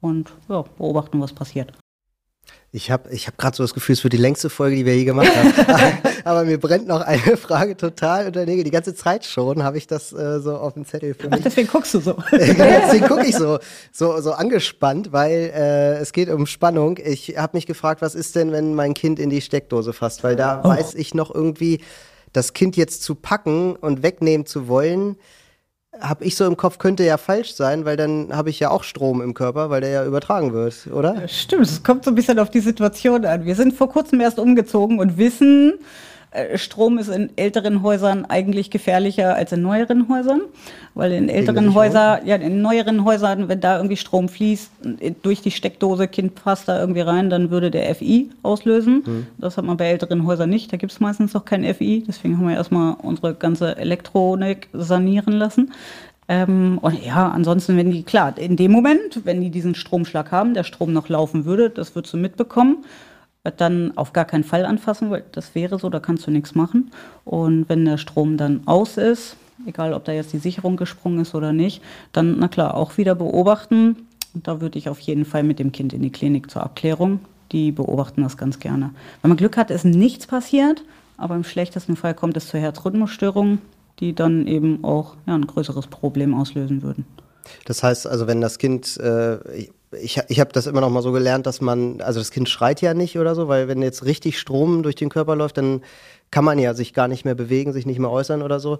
und 0.00 0.32
ja, 0.48 0.64
beobachten, 0.78 1.20
was 1.20 1.32
passiert. 1.32 1.72
Ich 2.74 2.90
habe 2.90 3.10
ich 3.10 3.26
hab 3.26 3.36
gerade 3.36 3.54
so 3.54 3.62
das 3.62 3.74
Gefühl, 3.74 3.92
es 3.92 4.02
wird 4.02 4.14
die 4.14 4.18
längste 4.18 4.48
Folge, 4.48 4.76
die 4.76 4.86
wir 4.86 4.96
je 4.96 5.04
gemacht 5.04 5.30
haben. 5.36 5.52
Aber 6.24 6.44
mir 6.44 6.58
brennt 6.58 6.88
noch 6.88 7.02
eine 7.02 7.36
Frage 7.36 7.76
total 7.76 8.26
unter 8.26 8.46
Die 8.46 8.70
ganze 8.70 8.94
Zeit 8.94 9.26
schon 9.26 9.62
habe 9.62 9.76
ich 9.76 9.86
das 9.86 10.10
äh, 10.14 10.40
so 10.40 10.56
auf 10.56 10.72
dem 10.72 10.86
Zettel 10.86 11.12
für 11.12 11.28
mich. 11.28 11.38
Ach, 11.38 11.44
deswegen 11.44 11.68
guckst 11.68 11.92
du 11.92 12.00
so. 12.00 12.16
deswegen 12.32 13.06
gucke 13.06 13.26
ich 13.26 13.36
so, 13.36 13.58
so, 13.92 14.18
so 14.22 14.32
angespannt, 14.32 15.12
weil 15.12 15.52
äh, 15.54 15.98
es 15.98 16.14
geht 16.14 16.30
um 16.30 16.46
Spannung. 16.46 16.98
Ich 17.04 17.36
habe 17.36 17.58
mich 17.58 17.66
gefragt, 17.66 18.00
was 18.00 18.14
ist 18.14 18.36
denn, 18.36 18.52
wenn 18.52 18.74
mein 18.74 18.94
Kind 18.94 19.18
in 19.18 19.28
die 19.28 19.42
Steckdose 19.42 19.92
fasst? 19.92 20.24
Weil 20.24 20.36
da 20.36 20.62
oh. 20.64 20.68
weiß 20.70 20.94
ich 20.94 21.12
noch 21.12 21.34
irgendwie, 21.34 21.80
das 22.32 22.54
Kind 22.54 22.78
jetzt 22.78 23.02
zu 23.02 23.14
packen 23.14 23.76
und 23.76 24.02
wegnehmen 24.02 24.46
zu 24.46 24.66
wollen, 24.66 25.16
habe 26.02 26.24
ich 26.24 26.36
so 26.36 26.46
im 26.46 26.56
Kopf, 26.56 26.78
könnte 26.78 27.04
ja 27.04 27.16
falsch 27.16 27.54
sein, 27.54 27.84
weil 27.84 27.96
dann 27.96 28.36
habe 28.36 28.50
ich 28.50 28.60
ja 28.60 28.70
auch 28.70 28.84
Strom 28.84 29.22
im 29.22 29.34
Körper, 29.34 29.70
weil 29.70 29.80
der 29.80 29.90
ja 29.90 30.04
übertragen 30.04 30.52
wird, 30.52 30.88
oder? 30.92 31.28
Stimmt, 31.28 31.62
es 31.62 31.82
kommt 31.82 32.04
so 32.04 32.10
ein 32.10 32.14
bisschen 32.14 32.38
auf 32.38 32.50
die 32.50 32.60
Situation 32.60 33.24
an. 33.24 33.44
Wir 33.44 33.54
sind 33.54 33.74
vor 33.74 33.88
kurzem 33.88 34.20
erst 34.20 34.38
umgezogen 34.38 34.98
und 34.98 35.16
wissen, 35.16 35.74
Strom 36.54 36.96
ist 36.96 37.08
in 37.08 37.30
älteren 37.36 37.82
Häusern 37.82 38.24
eigentlich 38.24 38.70
gefährlicher 38.70 39.34
als 39.34 39.52
in 39.52 39.60
neueren 39.60 40.08
Häusern, 40.08 40.40
weil 40.94 41.12
in 41.12 41.28
älteren 41.28 41.74
Häusern, 41.74 42.26
ja, 42.26 42.36
in 42.36 42.62
neueren 42.62 43.04
Häusern, 43.04 43.48
wenn 43.48 43.60
da 43.60 43.76
irgendwie 43.76 43.98
Strom 43.98 44.30
fließt, 44.30 44.70
äh, 45.00 45.12
durch 45.22 45.42
die 45.42 45.50
Steckdose, 45.50 46.08
Kind 46.08 46.34
passt 46.34 46.68
da 46.68 46.80
irgendwie 46.80 47.02
rein, 47.02 47.28
dann 47.28 47.50
würde 47.50 47.70
der 47.70 47.94
FI 47.94 48.30
auslösen. 48.42 49.02
Mhm. 49.04 49.26
Das 49.38 49.58
hat 49.58 49.64
man 49.66 49.76
bei 49.76 49.86
älteren 49.86 50.26
Häusern 50.26 50.48
nicht, 50.48 50.72
da 50.72 50.78
gibt 50.78 50.92
es 50.92 51.00
meistens 51.00 51.34
noch 51.34 51.44
kein 51.44 51.64
FI, 51.74 52.04
deswegen 52.06 52.38
haben 52.38 52.48
wir 52.48 52.56
erstmal 52.56 52.96
unsere 53.02 53.34
ganze 53.34 53.76
Elektronik 53.76 54.68
sanieren 54.72 55.34
lassen. 55.34 55.72
Ähm, 56.28 56.78
und 56.80 57.04
ja, 57.04 57.28
ansonsten, 57.28 57.76
wenn 57.76 57.90
die, 57.90 58.04
klar, 58.04 58.38
in 58.38 58.56
dem 58.56 58.72
Moment, 58.72 59.20
wenn 59.24 59.42
die 59.42 59.50
diesen 59.50 59.74
Stromschlag 59.74 60.30
haben, 60.30 60.54
der 60.54 60.64
Strom 60.64 60.94
noch 60.94 61.10
laufen 61.10 61.44
würde, 61.44 61.68
das 61.68 61.94
würdest 61.94 62.14
du 62.14 62.18
mitbekommen 62.18 62.84
dann 63.50 63.96
auf 63.96 64.12
gar 64.12 64.24
keinen 64.24 64.44
Fall 64.44 64.64
anfassen, 64.64 65.10
weil 65.10 65.24
das 65.32 65.54
wäre 65.54 65.78
so, 65.78 65.90
da 65.90 65.98
kannst 66.00 66.26
du 66.26 66.30
nichts 66.30 66.54
machen. 66.54 66.90
Und 67.24 67.68
wenn 67.68 67.84
der 67.84 67.98
Strom 67.98 68.36
dann 68.36 68.62
aus 68.66 68.96
ist, 68.96 69.36
egal 69.66 69.94
ob 69.94 70.04
da 70.04 70.12
jetzt 70.12 70.32
die 70.32 70.38
Sicherung 70.38 70.76
gesprungen 70.76 71.20
ist 71.20 71.34
oder 71.34 71.52
nicht, 71.52 71.82
dann, 72.12 72.38
na 72.38 72.48
klar, 72.48 72.74
auch 72.74 72.96
wieder 72.98 73.14
beobachten. 73.14 73.96
Da 74.34 74.60
würde 74.60 74.78
ich 74.78 74.88
auf 74.88 75.00
jeden 75.00 75.24
Fall 75.24 75.42
mit 75.42 75.58
dem 75.58 75.72
Kind 75.72 75.92
in 75.92 76.02
die 76.02 76.12
Klinik 76.12 76.50
zur 76.50 76.62
Abklärung. 76.62 77.20
Die 77.50 77.72
beobachten 77.72 78.22
das 78.22 78.36
ganz 78.36 78.60
gerne. 78.60 78.90
Wenn 79.20 79.28
man 79.28 79.36
Glück 79.36 79.56
hat, 79.56 79.70
ist 79.70 79.84
nichts 79.84 80.26
passiert, 80.26 80.84
aber 81.18 81.34
im 81.34 81.44
schlechtesten 81.44 81.96
Fall 81.96 82.14
kommt 82.14 82.36
es 82.36 82.48
zu 82.48 82.58
Herzrhythmusstörungen, 82.58 83.60
die 84.00 84.14
dann 84.14 84.46
eben 84.46 84.84
auch 84.84 85.16
ja, 85.26 85.34
ein 85.34 85.46
größeres 85.46 85.88
Problem 85.88 86.32
auslösen 86.34 86.82
würden. 86.82 87.04
Das 87.66 87.82
heißt 87.82 88.06
also, 88.06 88.26
wenn 88.26 88.40
das 88.40 88.58
Kind, 88.58 88.96
äh, 88.98 89.68
ich, 90.00 90.20
ich 90.28 90.40
habe 90.40 90.52
das 90.52 90.66
immer 90.66 90.80
noch 90.80 90.90
mal 90.90 91.02
so 91.02 91.12
gelernt, 91.12 91.46
dass 91.46 91.60
man, 91.60 92.00
also 92.00 92.20
das 92.20 92.30
Kind 92.30 92.48
schreit 92.48 92.80
ja 92.80 92.94
nicht 92.94 93.18
oder 93.18 93.34
so, 93.34 93.48
weil 93.48 93.68
wenn 93.68 93.82
jetzt 93.82 94.04
richtig 94.04 94.38
Strom 94.38 94.82
durch 94.82 94.94
den 94.94 95.08
Körper 95.08 95.36
läuft, 95.36 95.58
dann 95.58 95.82
kann 96.32 96.44
man 96.44 96.58
ja 96.58 96.74
sich 96.74 96.94
gar 96.94 97.06
nicht 97.06 97.24
mehr 97.24 97.36
bewegen, 97.36 97.72
sich 97.72 97.86
nicht 97.86 98.00
mehr 98.00 98.10
äußern 98.10 98.42
oder 98.42 98.58
so. 98.58 98.78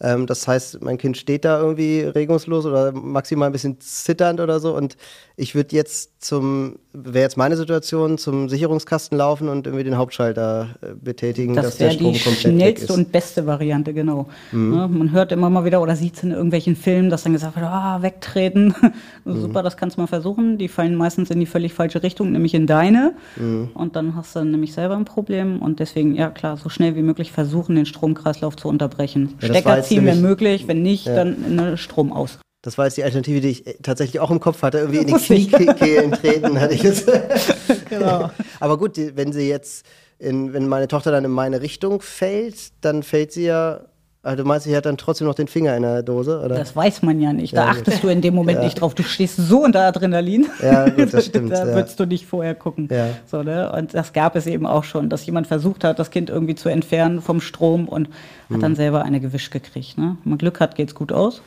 Ähm, 0.00 0.26
das 0.26 0.46
heißt, 0.46 0.82
mein 0.82 0.98
Kind 0.98 1.16
steht 1.16 1.44
da 1.44 1.58
irgendwie 1.58 2.02
regungslos 2.02 2.66
oder 2.66 2.92
maximal 2.92 3.48
ein 3.48 3.52
bisschen 3.52 3.80
zitternd 3.80 4.38
oder 4.38 4.60
so. 4.60 4.76
Und 4.76 4.96
ich 5.34 5.54
würde 5.54 5.74
jetzt 5.74 6.22
zum, 6.22 6.76
wäre 6.92 7.24
jetzt 7.24 7.38
meine 7.38 7.56
Situation, 7.56 8.18
zum 8.18 8.50
Sicherungskasten 8.50 9.16
laufen 9.16 9.48
und 9.48 9.66
irgendwie 9.66 9.84
den 9.84 9.96
Hauptschalter 9.96 10.76
äh, 10.82 10.88
betätigen, 10.94 11.54
das 11.54 11.64
dass 11.64 11.76
der 11.78 11.90
Strom 11.92 12.12
die 12.12 12.20
komplett 12.20 12.52
schnellste 12.52 12.92
und 12.92 13.10
beste 13.10 13.46
Variante, 13.46 13.94
genau. 13.94 14.28
Mhm. 14.52 14.74
Ja, 14.74 14.86
man 14.86 15.12
hört 15.12 15.32
immer 15.32 15.48
mal 15.48 15.64
wieder 15.64 15.80
oder 15.80 15.96
sieht 15.96 16.16
es 16.16 16.22
in 16.22 16.32
irgendwelchen 16.32 16.76
Filmen, 16.76 17.08
dass 17.08 17.22
dann 17.22 17.32
gesagt 17.32 17.56
wird, 17.56 17.64
ah, 17.64 18.02
wegtreten. 18.02 18.74
mhm. 19.24 19.40
Super, 19.40 19.62
das 19.62 19.78
kannst 19.78 19.96
du 19.96 20.02
mal 20.02 20.06
versuchen. 20.06 20.58
Die 20.58 20.68
fallen 20.68 20.94
meistens 20.94 21.30
in 21.30 21.40
die 21.40 21.46
völlig 21.46 21.72
falsche 21.72 22.02
Richtung, 22.02 22.32
nämlich 22.32 22.52
in 22.52 22.66
deine. 22.66 23.14
Mhm. 23.36 23.70
Und 23.72 23.96
dann 23.96 24.14
hast 24.14 24.36
du 24.36 24.44
nämlich 24.44 24.74
selber 24.74 24.96
ein 24.96 25.06
Problem. 25.06 25.62
Und 25.62 25.80
deswegen, 25.80 26.14
ja 26.14 26.28
klar, 26.28 26.58
so 26.58 26.68
schnell 26.68 26.89
wie 26.96 27.02
möglich 27.02 27.32
versuchen, 27.32 27.76
den 27.76 27.86
Stromkreislauf 27.86 28.56
zu 28.56 28.68
unterbrechen. 28.68 29.36
Ja, 29.40 29.48
Stecker 29.48 29.82
ziehen, 29.82 30.06
wenn 30.06 30.20
möglich, 30.20 30.68
wenn 30.68 30.82
nicht, 30.82 31.06
ja. 31.06 31.14
dann 31.14 31.54
ne, 31.54 31.76
Strom 31.76 32.12
aus. 32.12 32.38
Das 32.62 32.76
war 32.76 32.84
jetzt 32.84 32.98
die 32.98 33.04
Alternative, 33.04 33.40
die 33.40 33.48
ich 33.48 33.66
äh, 33.66 33.74
tatsächlich 33.82 34.20
auch 34.20 34.30
im 34.30 34.40
Kopf 34.40 34.62
hatte. 34.62 34.78
Irgendwie 34.78 34.98
in 34.98 35.06
die 35.06 35.48
Kniekehlen 35.48 36.12
treten, 36.12 36.60
hatte 36.60 36.74
ich 36.74 36.82
jetzt. 36.82 37.10
genau. 37.88 38.30
Aber 38.60 38.78
gut, 38.78 38.98
wenn 39.14 39.32
sie 39.32 39.48
jetzt 39.48 39.86
in, 40.18 40.52
wenn 40.52 40.68
meine 40.68 40.86
Tochter 40.86 41.10
dann 41.10 41.24
in 41.24 41.30
meine 41.30 41.62
Richtung 41.62 42.02
fällt, 42.02 42.72
dann 42.82 43.02
fällt 43.02 43.32
sie 43.32 43.44
ja 43.44 43.80
also 44.22 44.42
du 44.42 44.48
meinst, 44.48 44.66
sie 44.66 44.76
hat 44.76 44.84
dann 44.84 44.98
trotzdem 44.98 45.26
noch 45.26 45.34
den 45.34 45.48
Finger 45.48 45.74
in 45.76 45.82
der 45.82 46.02
Dose, 46.02 46.40
oder? 46.40 46.54
Das 46.54 46.76
weiß 46.76 47.02
man 47.02 47.20
ja 47.20 47.32
nicht. 47.32 47.56
Da 47.56 47.64
ja, 47.64 47.70
achtest 47.70 48.02
gut. 48.02 48.04
du 48.04 48.08
in 48.12 48.20
dem 48.20 48.34
Moment 48.34 48.58
ja. 48.58 48.64
nicht 48.64 48.80
drauf. 48.80 48.94
Du 48.94 49.02
stehst 49.02 49.36
so 49.36 49.64
unter 49.64 49.80
Adrenalin. 49.80 50.46
Ja, 50.62 50.90
gut, 50.90 51.14
das 51.14 51.26
stimmt. 51.26 51.52
da 51.52 51.66
ja. 51.66 51.74
würdest 51.74 51.98
du 51.98 52.04
nicht 52.04 52.26
vorher 52.26 52.54
gucken. 52.54 52.88
Ja. 52.90 53.08
So, 53.24 53.42
ne? 53.42 53.72
Und 53.72 53.94
das 53.94 54.12
gab 54.12 54.36
es 54.36 54.46
eben 54.46 54.66
auch 54.66 54.84
schon, 54.84 55.08
dass 55.08 55.24
jemand 55.24 55.46
versucht 55.46 55.84
hat, 55.84 55.98
das 55.98 56.10
Kind 56.10 56.28
irgendwie 56.28 56.54
zu 56.54 56.68
entfernen 56.68 57.22
vom 57.22 57.40
Strom 57.40 57.88
und 57.88 58.08
hat 58.08 58.56
hm. 58.56 58.60
dann 58.60 58.76
selber 58.76 59.04
eine 59.04 59.20
gewisch 59.20 59.48
gekriegt. 59.48 59.96
Ne? 59.96 60.18
Wenn 60.22 60.30
man 60.30 60.38
Glück 60.38 60.60
hat, 60.60 60.74
geht's 60.74 60.94
gut 60.94 61.12
aus. 61.12 61.40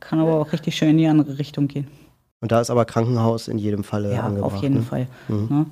Kann 0.00 0.20
aber 0.20 0.34
auch 0.34 0.52
richtig 0.52 0.76
schön 0.76 0.90
in 0.90 0.98
die 0.98 1.06
andere 1.06 1.38
Richtung 1.38 1.66
gehen. 1.66 1.86
Und 2.40 2.52
da 2.52 2.60
ist 2.60 2.70
aber 2.70 2.84
Krankenhaus 2.84 3.48
in 3.48 3.58
jedem 3.58 3.84
Falle 3.84 4.12
ja, 4.12 4.22
angebracht. 4.22 4.52
auf 4.54 4.62
jeden 4.62 4.76
ne? 4.76 4.82
Fall. 4.82 5.06
Mhm. 5.28 5.46
Ne? 5.50 5.66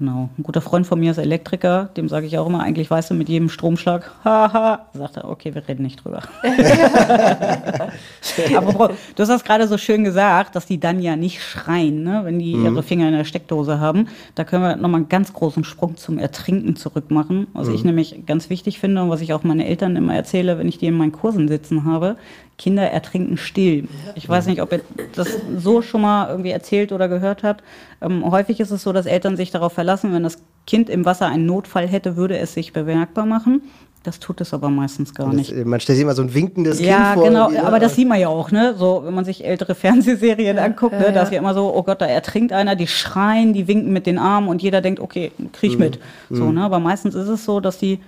Genau. 0.00 0.28
Ein 0.38 0.42
guter 0.44 0.62
Freund 0.62 0.86
von 0.86 0.98
mir 0.98 1.10
ist 1.10 1.18
Elektriker, 1.18 1.90
dem 1.94 2.08
sage 2.08 2.26
ich 2.26 2.38
auch 2.38 2.46
immer, 2.46 2.62
eigentlich 2.62 2.90
weißt 2.90 3.10
du, 3.10 3.14
mit 3.14 3.28
jedem 3.28 3.50
Stromschlag, 3.50 4.10
haha, 4.24 4.86
sagt 4.94 5.18
er, 5.18 5.28
okay, 5.28 5.54
wir 5.54 5.68
reden 5.68 5.82
nicht 5.82 6.02
drüber. 6.02 6.22
Aber 8.56 8.94
du 9.14 9.22
hast 9.22 9.28
das 9.28 9.44
gerade 9.44 9.68
so 9.68 9.76
schön 9.76 10.02
gesagt, 10.02 10.56
dass 10.56 10.64
die 10.64 10.80
dann 10.80 11.02
ja 11.02 11.16
nicht 11.16 11.42
schreien, 11.42 12.02
ne, 12.02 12.22
wenn 12.24 12.38
die 12.38 12.54
mhm. 12.54 12.64
ihre 12.64 12.82
Finger 12.82 13.08
in 13.08 13.14
der 13.14 13.24
Steckdose 13.24 13.78
haben. 13.78 14.08
Da 14.36 14.44
können 14.44 14.62
wir 14.62 14.76
nochmal 14.76 15.00
einen 15.00 15.10
ganz 15.10 15.34
großen 15.34 15.64
Sprung 15.64 15.98
zum 15.98 16.18
Ertrinken 16.18 16.76
zurück 16.76 17.10
machen. 17.10 17.48
Was 17.52 17.68
mhm. 17.68 17.74
ich 17.74 17.84
nämlich 17.84 18.24
ganz 18.24 18.48
wichtig 18.48 18.78
finde 18.78 19.02
und 19.02 19.10
was 19.10 19.20
ich 19.20 19.34
auch 19.34 19.44
meine 19.44 19.66
Eltern 19.66 19.96
immer 19.96 20.14
erzähle, 20.14 20.56
wenn 20.56 20.66
ich 20.66 20.78
die 20.78 20.86
in 20.86 20.96
meinen 20.96 21.12
Kursen 21.12 21.46
sitzen 21.46 21.84
habe, 21.84 22.16
Kinder 22.60 22.82
ertrinken 22.82 23.38
still. 23.38 23.88
Ich 24.16 24.28
weiß 24.28 24.44
nicht, 24.44 24.60
ob 24.60 24.70
ihr 24.70 24.82
das 25.14 25.38
so 25.56 25.80
schon 25.80 26.02
mal 26.02 26.28
irgendwie 26.28 26.50
erzählt 26.50 26.92
oder 26.92 27.08
gehört 27.08 27.42
habt. 27.42 27.64
Ähm, 28.02 28.30
häufig 28.30 28.60
ist 28.60 28.70
es 28.70 28.82
so, 28.82 28.92
dass 28.92 29.06
Eltern 29.06 29.34
sich 29.34 29.50
darauf 29.50 29.72
verlassen, 29.72 30.12
wenn 30.12 30.22
das 30.22 30.36
Kind 30.66 30.90
im 30.90 31.06
Wasser 31.06 31.26
einen 31.26 31.46
Notfall 31.46 31.88
hätte, 31.88 32.16
würde 32.16 32.36
es 32.36 32.52
sich 32.52 32.74
bemerkbar 32.74 33.24
machen. 33.24 33.62
Das 34.02 34.20
tut 34.20 34.42
es 34.42 34.52
aber 34.52 34.68
meistens 34.68 35.14
gar 35.14 35.32
nicht. 35.32 35.52
Das, 35.52 35.64
man 35.64 35.80
stellt 35.80 35.96
sich 35.96 36.02
immer 36.02 36.14
so 36.14 36.20
ein 36.20 36.34
winkendes 36.34 36.80
ja, 36.80 37.14
Kind 37.14 37.14
vor. 37.14 37.32
Ja, 37.32 37.48
genau, 37.48 37.66
aber 37.66 37.78
das 37.78 37.96
sieht 37.96 38.06
man 38.06 38.20
ja 38.20 38.28
auch, 38.28 38.50
ne? 38.50 38.74
So, 38.76 39.02
wenn 39.06 39.14
man 39.14 39.24
sich 39.24 39.42
ältere 39.42 39.74
Fernsehserien 39.74 40.58
ja, 40.58 40.62
anguckt, 40.62 40.92
ne? 40.92 41.06
Ja, 41.06 41.12
da 41.12 41.22
ist 41.22 41.32
ja 41.32 41.38
immer 41.38 41.54
so, 41.54 41.74
oh 41.74 41.82
Gott, 41.82 42.02
da 42.02 42.06
ertrinkt 42.06 42.52
einer, 42.52 42.76
die 42.76 42.88
schreien, 42.88 43.54
die 43.54 43.68
winken 43.68 43.90
mit 43.90 44.04
den 44.04 44.18
Armen 44.18 44.48
und 44.48 44.60
jeder 44.60 44.82
denkt, 44.82 45.00
okay, 45.00 45.32
krieg 45.54 45.70
ich 45.70 45.78
mhm. 45.78 45.84
mit. 45.84 45.98
So, 46.28 46.44
mhm. 46.44 46.56
ne? 46.56 46.64
Aber 46.64 46.78
meistens 46.78 47.14
ist 47.14 47.28
es 47.28 47.46
so, 47.46 47.60
dass 47.60 47.78
die 47.78 48.00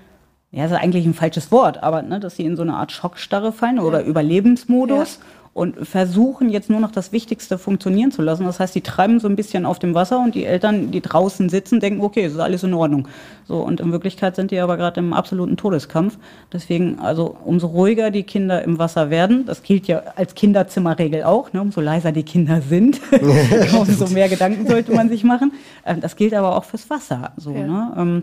ja, 0.53 0.65
das 0.65 0.73
ist 0.73 0.79
eigentlich 0.79 1.07
ein 1.07 1.15
falsches 1.15 1.51
Wort, 1.51 1.83
aber 1.83 2.03
ne, 2.03 2.21
dass 2.21 2.37
sie 2.37 2.45
in 2.45 2.57
so 2.57 2.63
eine 2.63 2.75
Art 2.75 2.93
Schockstarre 2.93 3.53
fallen 3.53 3.81
oder 3.81 4.03
ja. 4.03 4.07
Überlebensmodus 4.07 5.17
ja. 5.17 5.25
und 5.55 5.87
versuchen 5.89 6.51
jetzt 6.51 6.69
nur 6.69 6.79
noch 6.79 6.91
das 6.91 7.11
Wichtigste 7.11 7.57
funktionieren 7.57 8.13
zu 8.13 8.21
lassen. 8.21 8.45
Das 8.45 8.61
heißt, 8.61 8.75
sie 8.75 8.83
treiben 8.83 9.19
so 9.19 9.29
ein 9.29 9.35
bisschen 9.35 9.65
auf 9.65 9.79
dem 9.79 9.95
Wasser 9.95 10.21
und 10.23 10.35
die 10.35 10.45
Eltern, 10.45 10.91
die 10.91 11.01
draußen 11.01 11.49
sitzen, 11.49 11.81
denken, 11.81 12.03
okay, 12.03 12.25
es 12.25 12.35
ist 12.35 12.39
alles 12.39 12.65
in 12.65 12.75
Ordnung. 12.75 13.09
So, 13.49 13.61
und 13.61 13.81
in 13.81 13.93
Wirklichkeit 13.93 14.37
sind 14.37 14.51
die 14.51 14.59
aber 14.59 14.77
gerade 14.77 15.01
im 15.01 15.15
absoluten 15.15 15.57
Todeskampf. 15.57 16.19
Deswegen, 16.53 16.99
also 16.99 17.35
umso 17.47 17.69
ruhiger 17.69 18.11
die 18.11 18.25
Kinder 18.25 18.63
im 18.63 18.79
Wasser 18.79 19.09
werden, 19.09 19.47
das 19.47 19.63
gilt 19.63 19.87
ja 19.87 20.03
als 20.17 20.35
Kinderzimmerregel 20.35 21.23
auch, 21.23 21.55
ne, 21.55 21.63
umso 21.63 21.81
leiser 21.81 22.13
die 22.13 22.25
Kinder 22.25 22.61
sind, 22.61 23.01
umso 23.73 24.07
mehr 24.09 24.29
Gedanken 24.29 24.69
sollte 24.69 24.93
man 24.93 25.09
sich 25.09 25.25
machen. 25.25 25.53
Ähm, 25.87 26.03
das 26.03 26.15
gilt 26.15 26.35
aber 26.35 26.59
auch 26.59 26.65
fürs 26.65 26.91
Wasser. 26.91 27.33
So, 27.39 27.53
ja. 27.53 27.67
ne? 27.67 28.23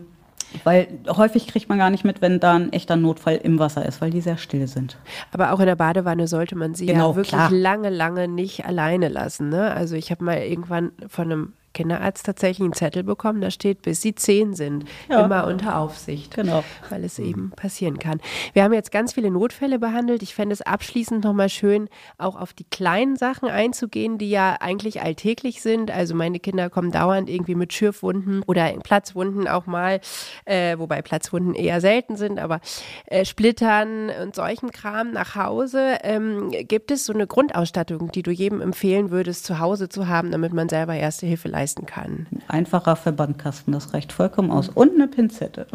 Weil 0.63 0.87
häufig 1.07 1.47
kriegt 1.47 1.69
man 1.69 1.77
gar 1.77 1.89
nicht 1.89 2.03
mit, 2.03 2.21
wenn 2.21 2.39
da 2.39 2.55
ein 2.55 2.73
echter 2.73 2.95
Notfall 2.95 3.35
im 3.35 3.59
Wasser 3.59 3.85
ist, 3.85 4.01
weil 4.01 4.09
die 4.09 4.21
sehr 4.21 4.37
still 4.37 4.67
sind. 4.67 4.97
Aber 5.31 5.53
auch 5.53 5.59
in 5.59 5.67
der 5.67 5.75
Badewanne 5.75 6.27
sollte 6.27 6.55
man 6.55 6.73
sie 6.73 6.87
genau, 6.87 7.11
ja 7.11 7.15
wirklich 7.15 7.29
klar. 7.29 7.51
lange, 7.51 7.89
lange 7.89 8.27
nicht 8.27 8.65
alleine 8.65 9.09
lassen. 9.09 9.49
Ne? 9.49 9.71
Also 9.71 9.95
ich 9.95 10.11
habe 10.11 10.23
mal 10.23 10.37
irgendwann 10.37 10.91
von 11.07 11.31
einem 11.31 11.53
Kinderarzt 11.73 12.25
tatsächlich 12.25 12.65
einen 12.65 12.73
Zettel 12.73 13.03
bekommen, 13.03 13.41
da 13.41 13.51
steht, 13.51 13.81
bis 13.81 14.01
sie 14.01 14.15
zehn 14.15 14.53
sind, 14.53 14.85
ja. 15.09 15.25
immer 15.25 15.47
unter 15.47 15.77
Aufsicht. 15.77 16.35
Genau. 16.35 16.63
Weil 16.89 17.03
es 17.03 17.19
eben 17.19 17.51
passieren 17.51 17.99
kann. 17.99 18.19
Wir 18.53 18.63
haben 18.63 18.73
jetzt 18.73 18.91
ganz 18.91 19.13
viele 19.13 19.31
Notfälle 19.31 19.79
behandelt. 19.79 20.23
Ich 20.23 20.33
fände 20.33 20.53
es 20.53 20.61
abschließend 20.61 21.23
nochmal 21.23 21.49
schön, 21.49 21.89
auch 22.17 22.35
auf 22.35 22.53
die 22.53 22.63
kleinen 22.63 23.15
Sachen 23.15 23.49
einzugehen, 23.49 24.17
die 24.17 24.29
ja 24.29 24.57
eigentlich 24.59 25.01
alltäglich 25.01 25.61
sind. 25.61 25.91
Also 25.91 26.15
meine 26.15 26.39
Kinder 26.39 26.69
kommen 26.69 26.91
dauernd 26.91 27.29
irgendwie 27.29 27.55
mit 27.55 27.73
Schürfwunden 27.73 28.43
oder 28.43 28.69
Platzwunden 28.83 29.47
auch 29.47 29.65
mal, 29.65 30.01
äh, 30.45 30.77
wobei 30.77 31.01
Platzwunden 31.01 31.53
eher 31.53 31.81
selten 31.81 32.17
sind, 32.17 32.39
aber 32.39 32.61
äh, 33.05 33.25
Splittern 33.25 34.09
und 34.21 34.35
solchen 34.35 34.71
Kram 34.71 35.11
nach 35.11 35.35
Hause. 35.35 35.97
Ähm, 36.03 36.51
gibt 36.51 36.91
es 36.91 37.05
so 37.05 37.13
eine 37.13 37.27
Grundausstattung, 37.27 38.11
die 38.11 38.23
du 38.23 38.31
jedem 38.31 38.61
empfehlen 38.61 39.11
würdest, 39.11 39.45
zu 39.45 39.59
Hause 39.59 39.89
zu 39.89 40.07
haben, 40.07 40.31
damit 40.31 40.53
man 40.53 40.67
selber 40.67 40.95
Erste 40.95 41.25
Hilfe 41.25 41.47
leistet? 41.47 41.58
Leisten 41.59 41.85
kann. 41.85 42.25
einfacher 42.47 42.95
Verbandkasten, 42.95 43.73
das 43.73 43.93
reicht 43.93 44.13
vollkommen 44.13 44.49
aus. 44.49 44.69
Und 44.69 44.93
eine 44.93 45.07
Pinzette. 45.07 45.67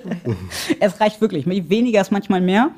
es 0.80 1.00
reicht 1.00 1.20
wirklich. 1.20 1.46
Weniger 1.46 2.00
ist 2.00 2.12
manchmal 2.12 2.40
mehr. 2.40 2.70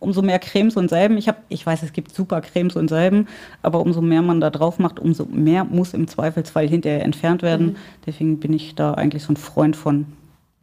Umso 0.00 0.20
mehr 0.20 0.40
Cremes 0.40 0.76
und 0.76 0.90
Salben. 0.90 1.16
Ich, 1.16 1.28
hab, 1.28 1.42
ich 1.48 1.64
weiß, 1.64 1.84
es 1.84 1.92
gibt 1.92 2.12
super 2.12 2.40
Cremes 2.40 2.74
und 2.74 2.88
Salben, 2.88 3.28
aber 3.62 3.80
umso 3.80 4.02
mehr 4.02 4.20
man 4.20 4.40
da 4.40 4.50
drauf 4.50 4.80
macht, 4.80 4.98
umso 4.98 5.26
mehr 5.26 5.64
muss 5.64 5.94
im 5.94 6.08
Zweifelsfall 6.08 6.68
hinterher 6.68 7.04
entfernt 7.04 7.42
werden. 7.42 7.66
Mhm. 7.66 7.76
Deswegen 8.04 8.40
bin 8.40 8.52
ich 8.52 8.74
da 8.74 8.94
eigentlich 8.94 9.22
so 9.22 9.32
ein 9.32 9.36
Freund 9.36 9.76
von 9.76 10.06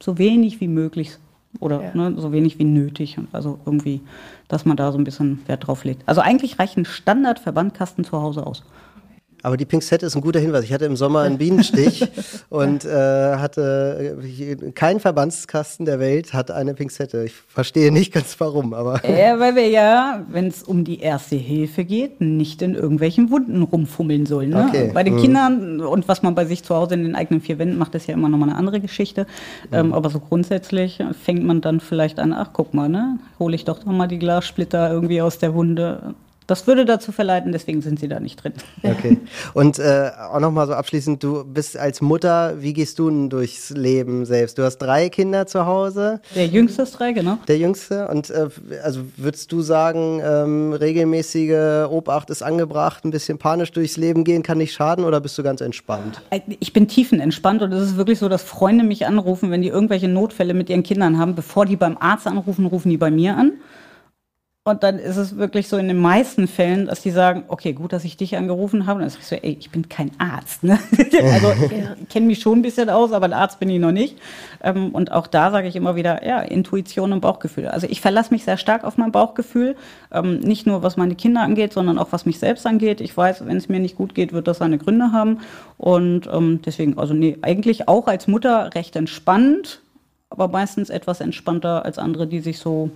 so 0.02 0.18
wenig 0.18 0.60
wie 0.60 0.68
möglich 0.68 1.18
oder 1.62 1.84
ja. 1.84 1.96
ne, 1.96 2.16
so 2.18 2.34
wenig 2.34 2.60
wie 2.60 2.66
nötig. 2.66 3.18
Also 3.32 3.60
irgendwie, 3.66 4.02
dass 4.50 4.66
man 4.66 4.76
da 4.76 4.92
so 4.92 4.98
ein 4.98 5.06
bisschen 5.06 5.42
Wert 5.48 5.68
drauf 5.68 5.86
legt. 5.86 6.04
Also 6.06 6.20
eigentlich 6.20 6.60
reicht 6.60 6.78
ein 6.78 6.86
Standard-Verbandkasten 6.86 8.04
zu 8.04 8.22
Hause 8.22 8.46
aus. 8.46 8.64
Aber 9.44 9.58
die 9.58 9.66
Pinzette 9.66 10.06
ist 10.06 10.16
ein 10.16 10.22
guter 10.22 10.40
Hinweis. 10.40 10.64
Ich 10.64 10.72
hatte 10.72 10.86
im 10.86 10.96
Sommer 10.96 11.20
einen 11.22 11.38
Bienenstich 11.38 12.08
und 12.50 12.86
äh, 12.86 13.36
hatte 13.36 14.18
äh, 14.40 14.72
kein 14.72 15.02
Verbandskasten 15.02 15.86
der 15.86 16.00
Welt 16.00 16.34
hat 16.34 16.50
eine 16.50 16.74
Pinzette. 16.74 17.26
Ich 17.26 17.34
verstehe 17.34 17.92
nicht 17.92 18.14
ganz 18.14 18.40
warum, 18.40 18.74
aber. 18.74 19.02
Ja, 19.06 19.38
weil 19.40 19.56
wir 19.56 19.68
ja, 19.68 20.26
wenn 20.30 20.48
es 20.48 20.64
um 20.64 20.86
die 20.86 21.02
erste 21.02 21.36
Hilfe 21.36 21.84
geht, 21.84 22.22
nicht 22.22 22.62
in 22.62 22.74
irgendwelchen 22.74 23.32
Wunden 23.32 23.64
rumfummeln 23.64 24.26
sollen. 24.26 24.52
Ne? 24.52 24.66
Okay. 24.70 24.92
Bei 24.94 25.04
den 25.04 25.16
mhm. 25.16 25.22
Kindern 25.22 25.82
und 25.82 26.08
was 26.08 26.24
man 26.24 26.36
bei 26.36 26.46
sich 26.46 26.64
zu 26.64 26.74
Hause 26.74 26.94
in 26.94 27.04
den 27.04 27.16
eigenen 27.16 27.42
vier 27.42 27.60
Wänden 27.60 27.78
macht, 27.78 27.96
ist 27.96 28.08
ja 28.08 28.14
immer 28.14 28.30
nochmal 28.30 28.50
eine 28.50 28.58
andere 28.58 28.80
Geschichte. 28.80 29.28
Mhm. 29.72 29.78
Ähm, 29.78 29.94
aber 29.94 30.10
so 30.10 30.22
grundsätzlich 30.22 31.04
fängt 31.22 31.44
man 31.44 31.60
dann 31.60 31.82
vielleicht 31.82 32.18
an, 32.20 32.32
ach 32.32 32.52
guck 32.54 32.74
mal, 32.74 32.88
ne, 32.88 33.20
hole 33.40 33.56
ich 33.56 33.66
doch 33.66 33.84
nochmal 33.84 34.08
die 34.08 34.20
Glassplitter 34.20 34.90
irgendwie 34.90 35.22
aus 35.22 35.38
der 35.38 35.54
Wunde 35.54 36.16
das 36.54 36.68
würde 36.68 36.86
dazu 36.86 37.12
verleiten, 37.12 37.52
deswegen 37.52 37.82
sind 37.82 38.00
sie 38.00 38.08
da 38.08 38.20
nicht 38.20 38.44
drin. 38.44 38.54
Okay. 38.84 39.18
Und 39.56 39.80
äh, 39.80 40.12
auch 40.32 40.40
nochmal 40.40 40.68
so 40.68 40.74
abschließend, 40.74 41.24
du 41.24 41.44
bist 41.44 41.76
als 41.76 42.00
Mutter, 42.00 42.62
wie 42.62 42.74
gehst 42.74 43.00
du 43.00 43.10
denn 43.10 43.32
durchs 43.32 43.72
Leben 43.72 44.24
selbst? 44.28 44.60
Du 44.60 44.64
hast 44.64 44.78
drei 44.78 45.10
Kinder 45.10 45.48
zu 45.48 45.66
Hause. 45.66 46.22
Der 46.36 46.46
jüngste 46.46 46.84
ist 46.84 46.92
drei, 46.92 47.12
genau. 47.12 47.40
Der 47.48 47.58
jüngste. 47.58 48.08
Und 48.08 48.30
äh, 48.30 48.50
also 48.84 49.02
würdest 49.18 49.52
du 49.52 49.62
sagen, 49.62 50.22
ähm, 50.24 50.74
regelmäßige 50.74 51.90
Obacht 51.90 52.30
ist 52.30 52.44
angebracht, 52.44 53.04
ein 53.04 53.10
bisschen 53.10 53.40
panisch 53.40 53.72
durchs 53.72 53.98
Leben 53.98 54.24
gehen 54.24 54.44
kann 54.44 54.60
nicht 54.60 54.74
schaden 54.74 55.06
oder 55.06 55.22
bist 55.22 55.36
du 55.40 55.42
ganz 55.42 55.60
entspannt? 55.60 56.22
Äh, 56.30 56.42
ich 56.60 56.72
bin 56.72 56.88
tiefenentspannt 56.88 57.64
und 57.64 57.72
es 57.72 57.82
ist 57.82 57.98
wirklich 57.98 58.20
so, 58.20 58.30
dass 58.30 58.44
Freunde 58.44 58.84
mich 58.84 59.08
anrufen, 59.08 59.50
wenn 59.50 59.64
die 59.64 59.70
irgendwelche 59.70 60.08
Notfälle 60.08 60.54
mit 60.54 60.70
ihren 60.70 60.84
Kindern 60.84 61.18
haben. 61.18 61.34
Bevor 61.34 61.66
die 61.66 61.78
beim 61.78 61.98
Arzt 61.98 62.28
anrufen, 62.28 62.68
rufen 62.68 62.92
die 62.92 62.98
bei 62.98 63.10
mir 63.10 63.38
an. 63.38 63.54
Und 64.66 64.82
dann 64.82 64.98
ist 64.98 65.18
es 65.18 65.36
wirklich 65.36 65.68
so 65.68 65.76
in 65.76 65.90
den 65.90 65.98
meisten 65.98 66.48
Fällen, 66.48 66.86
dass 66.86 67.02
die 67.02 67.12
sagen, 67.12 67.44
okay, 67.50 67.74
gut, 67.74 67.92
dass 67.92 68.06
ich 68.06 68.16
dich 68.16 68.38
angerufen 68.38 68.86
habe. 68.86 68.96
Und 68.96 69.02
dann 69.02 69.10
sage 69.10 69.22
ich 69.22 69.28
so, 69.28 69.36
ey, 69.36 69.58
ich 69.60 69.72
bin 69.72 69.90
kein 69.90 70.12
Arzt. 70.20 70.64
Ne? 70.64 70.80
also 71.34 71.52
ich 71.52 72.08
kenne 72.08 72.28
mich 72.28 72.40
schon 72.40 72.60
ein 72.60 72.62
bisschen 72.62 72.90
aus, 72.90 73.12
aber 73.12 73.26
ein 73.26 73.34
Arzt 73.34 73.60
bin 73.60 73.68
ich 73.68 73.82
noch 73.82 73.92
nicht. 73.92 74.18
Ähm, 74.64 74.92
und 74.96 75.12
auch 75.12 75.28
da 75.28 75.52
sage 75.52 75.68
ich 75.68 75.76
immer 75.76 75.98
wieder, 75.98 76.26
ja, 76.26 76.40
Intuition 76.40 77.12
und 77.12 77.20
Bauchgefühl. 77.20 77.68
Also 77.68 77.88
ich 77.90 78.00
verlasse 78.00 78.34
mich 78.34 78.46
sehr 78.46 78.56
stark 78.56 78.86
auf 78.86 78.98
mein 78.98 79.12
Bauchgefühl. 79.12 79.76
Ähm, 80.14 80.40
nicht 80.40 80.66
nur 80.66 80.82
was 80.82 80.96
meine 80.96 81.16
Kinder 81.16 81.42
angeht, 81.42 81.74
sondern 81.74 81.98
auch 81.98 82.14
was 82.14 82.26
mich 82.26 82.40
selbst 82.40 82.66
angeht. 82.66 83.02
Ich 83.02 83.18
weiß, 83.18 83.46
wenn 83.46 83.58
es 83.58 83.68
mir 83.68 83.82
nicht 83.82 83.98
gut 83.98 84.16
geht, 84.16 84.32
wird 84.32 84.48
das 84.48 84.60
seine 84.60 84.78
Gründe 84.78 85.12
haben. 85.12 85.40
Und 85.78 86.30
ähm, 86.32 86.62
deswegen, 86.66 86.98
also 86.98 87.14
nee, 87.14 87.38
eigentlich 87.42 87.90
auch 87.90 88.08
als 88.08 88.28
Mutter 88.30 88.74
recht 88.76 88.96
entspannt, 88.96 89.82
aber 90.30 90.48
meistens 90.48 90.90
etwas 90.90 91.20
entspannter 91.20 91.84
als 91.84 91.98
andere, 91.98 92.28
die 92.28 92.40
sich 92.40 92.60
so 92.60 92.92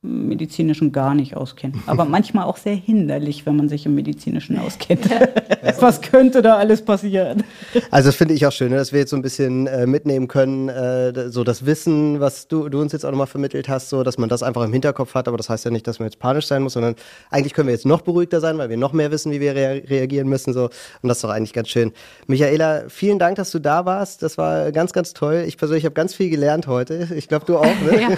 medizinischen 0.00 0.92
gar 0.92 1.14
nicht 1.14 1.36
auskennen. 1.36 1.82
Aber 1.86 2.04
manchmal 2.06 2.44
auch 2.44 2.56
sehr 2.56 2.74
hinderlich, 2.74 3.46
wenn 3.46 3.56
man 3.56 3.68
sich 3.68 3.84
im 3.84 3.94
medizinischen 3.94 4.58
auskennt. 4.58 5.08
Was 5.80 6.00
könnte 6.00 6.40
da 6.40 6.56
alles 6.56 6.82
passieren? 6.82 7.42
Also 7.90 8.12
finde 8.12 8.34
ich 8.34 8.46
auch 8.46 8.52
schön, 8.52 8.70
ne, 8.70 8.76
dass 8.76 8.92
wir 8.92 9.00
jetzt 9.00 9.10
so 9.10 9.16
ein 9.16 9.22
bisschen 9.22 9.66
äh, 9.66 9.86
mitnehmen 9.86 10.28
können, 10.28 10.68
äh, 10.68 11.30
so 11.30 11.42
das 11.42 11.66
Wissen, 11.66 12.20
was 12.20 12.48
du, 12.48 12.68
du 12.68 12.80
uns 12.80 12.92
jetzt 12.92 13.04
auch 13.04 13.10
nochmal 13.10 13.26
vermittelt 13.26 13.68
hast, 13.68 13.88
so 13.88 14.02
dass 14.02 14.18
man 14.18 14.28
das 14.28 14.42
einfach 14.42 14.62
im 14.64 14.72
Hinterkopf 14.72 15.14
hat. 15.14 15.26
Aber 15.26 15.36
das 15.36 15.50
heißt 15.50 15.64
ja 15.64 15.70
nicht, 15.70 15.86
dass 15.86 15.98
man 15.98 16.06
jetzt 16.06 16.18
panisch 16.18 16.46
sein 16.46 16.62
muss, 16.62 16.74
sondern 16.74 16.94
eigentlich 17.30 17.54
können 17.54 17.68
wir 17.68 17.74
jetzt 17.74 17.86
noch 17.86 18.02
beruhigter 18.02 18.40
sein, 18.40 18.56
weil 18.58 18.70
wir 18.70 18.76
noch 18.76 18.92
mehr 18.92 19.10
wissen, 19.10 19.32
wie 19.32 19.40
wir 19.40 19.54
rea 19.54 19.80
reagieren 19.88 20.28
müssen. 20.28 20.52
So. 20.52 20.64
Und 21.02 21.08
das 21.08 21.18
ist 21.18 21.24
doch 21.24 21.30
eigentlich 21.30 21.52
ganz 21.52 21.68
schön. 21.68 21.92
Michaela, 22.26 22.84
vielen 22.88 23.18
Dank, 23.18 23.36
dass 23.36 23.50
du 23.50 23.58
da 23.58 23.84
warst. 23.84 24.22
Das 24.22 24.38
war 24.38 24.70
ganz, 24.72 24.92
ganz 24.92 25.12
toll. 25.12 25.44
Ich 25.46 25.56
persönlich 25.56 25.84
habe 25.84 25.94
ganz 25.94 26.14
viel 26.14 26.30
gelernt 26.30 26.66
heute. 26.66 27.08
Ich 27.14 27.28
glaube, 27.28 27.46
du 27.46 27.58
auch. 27.58 27.64
Ne? 27.64 27.98
Ja. 27.98 28.16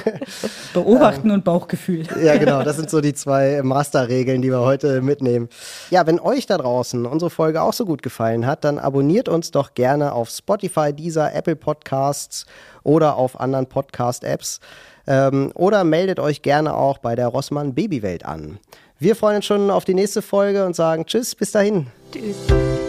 Beobachten 0.74 1.31
und 1.31 1.45
Bauch 1.45 1.68
Bauchgefühl. 1.71 2.05
Ja, 2.23 2.37
genau. 2.37 2.62
Das 2.62 2.77
sind 2.77 2.91
so 2.91 3.01
die 3.01 3.14
zwei 3.14 3.61
Masterregeln, 3.62 4.43
die 4.43 4.51
wir 4.51 4.61
heute 4.61 5.01
mitnehmen. 5.01 5.49
Ja, 5.91 6.07
wenn 6.07 6.21
euch 6.21 6.47
da 6.47 6.59
draußen 6.59 7.07
unsere 7.07 7.31
Folge 7.31 7.62
auch 7.62 7.73
so 7.73 7.85
gut 7.85 8.03
gefallen 8.03 8.47
hat, 8.47 8.64
dann 8.64 8.79
abonniert 8.79 9.29
uns 9.29 9.51
doch 9.51 9.75
gerne 9.75 10.12
auf 10.12 10.29
Spotify, 10.29 10.93
dieser 10.93 11.35
Apple 11.35 11.57
Podcasts 11.57 12.47
oder 12.83 13.16
auf 13.16 13.39
anderen 13.39 13.66
Podcast-Apps. 13.66 14.61
Ähm, 15.07 15.53
oder 15.55 15.85
meldet 15.85 16.21
euch 16.21 16.43
gerne 16.43 16.75
auch 16.75 16.99
bei 16.99 17.14
der 17.14 17.29
Rossmann 17.29 17.75
Babywelt 17.75 18.25
an. 18.25 18.59
Wir 18.99 19.16
freuen 19.16 19.37
uns 19.37 19.47
schon 19.47 19.71
auf 19.71 19.85
die 19.85 19.95
nächste 19.95 20.21
Folge 20.21 20.66
und 20.66 20.77
sagen 20.77 21.07
Tschüss, 21.07 21.35
bis 21.35 21.53
dahin. 21.53 21.87
Tschüss. 22.12 22.80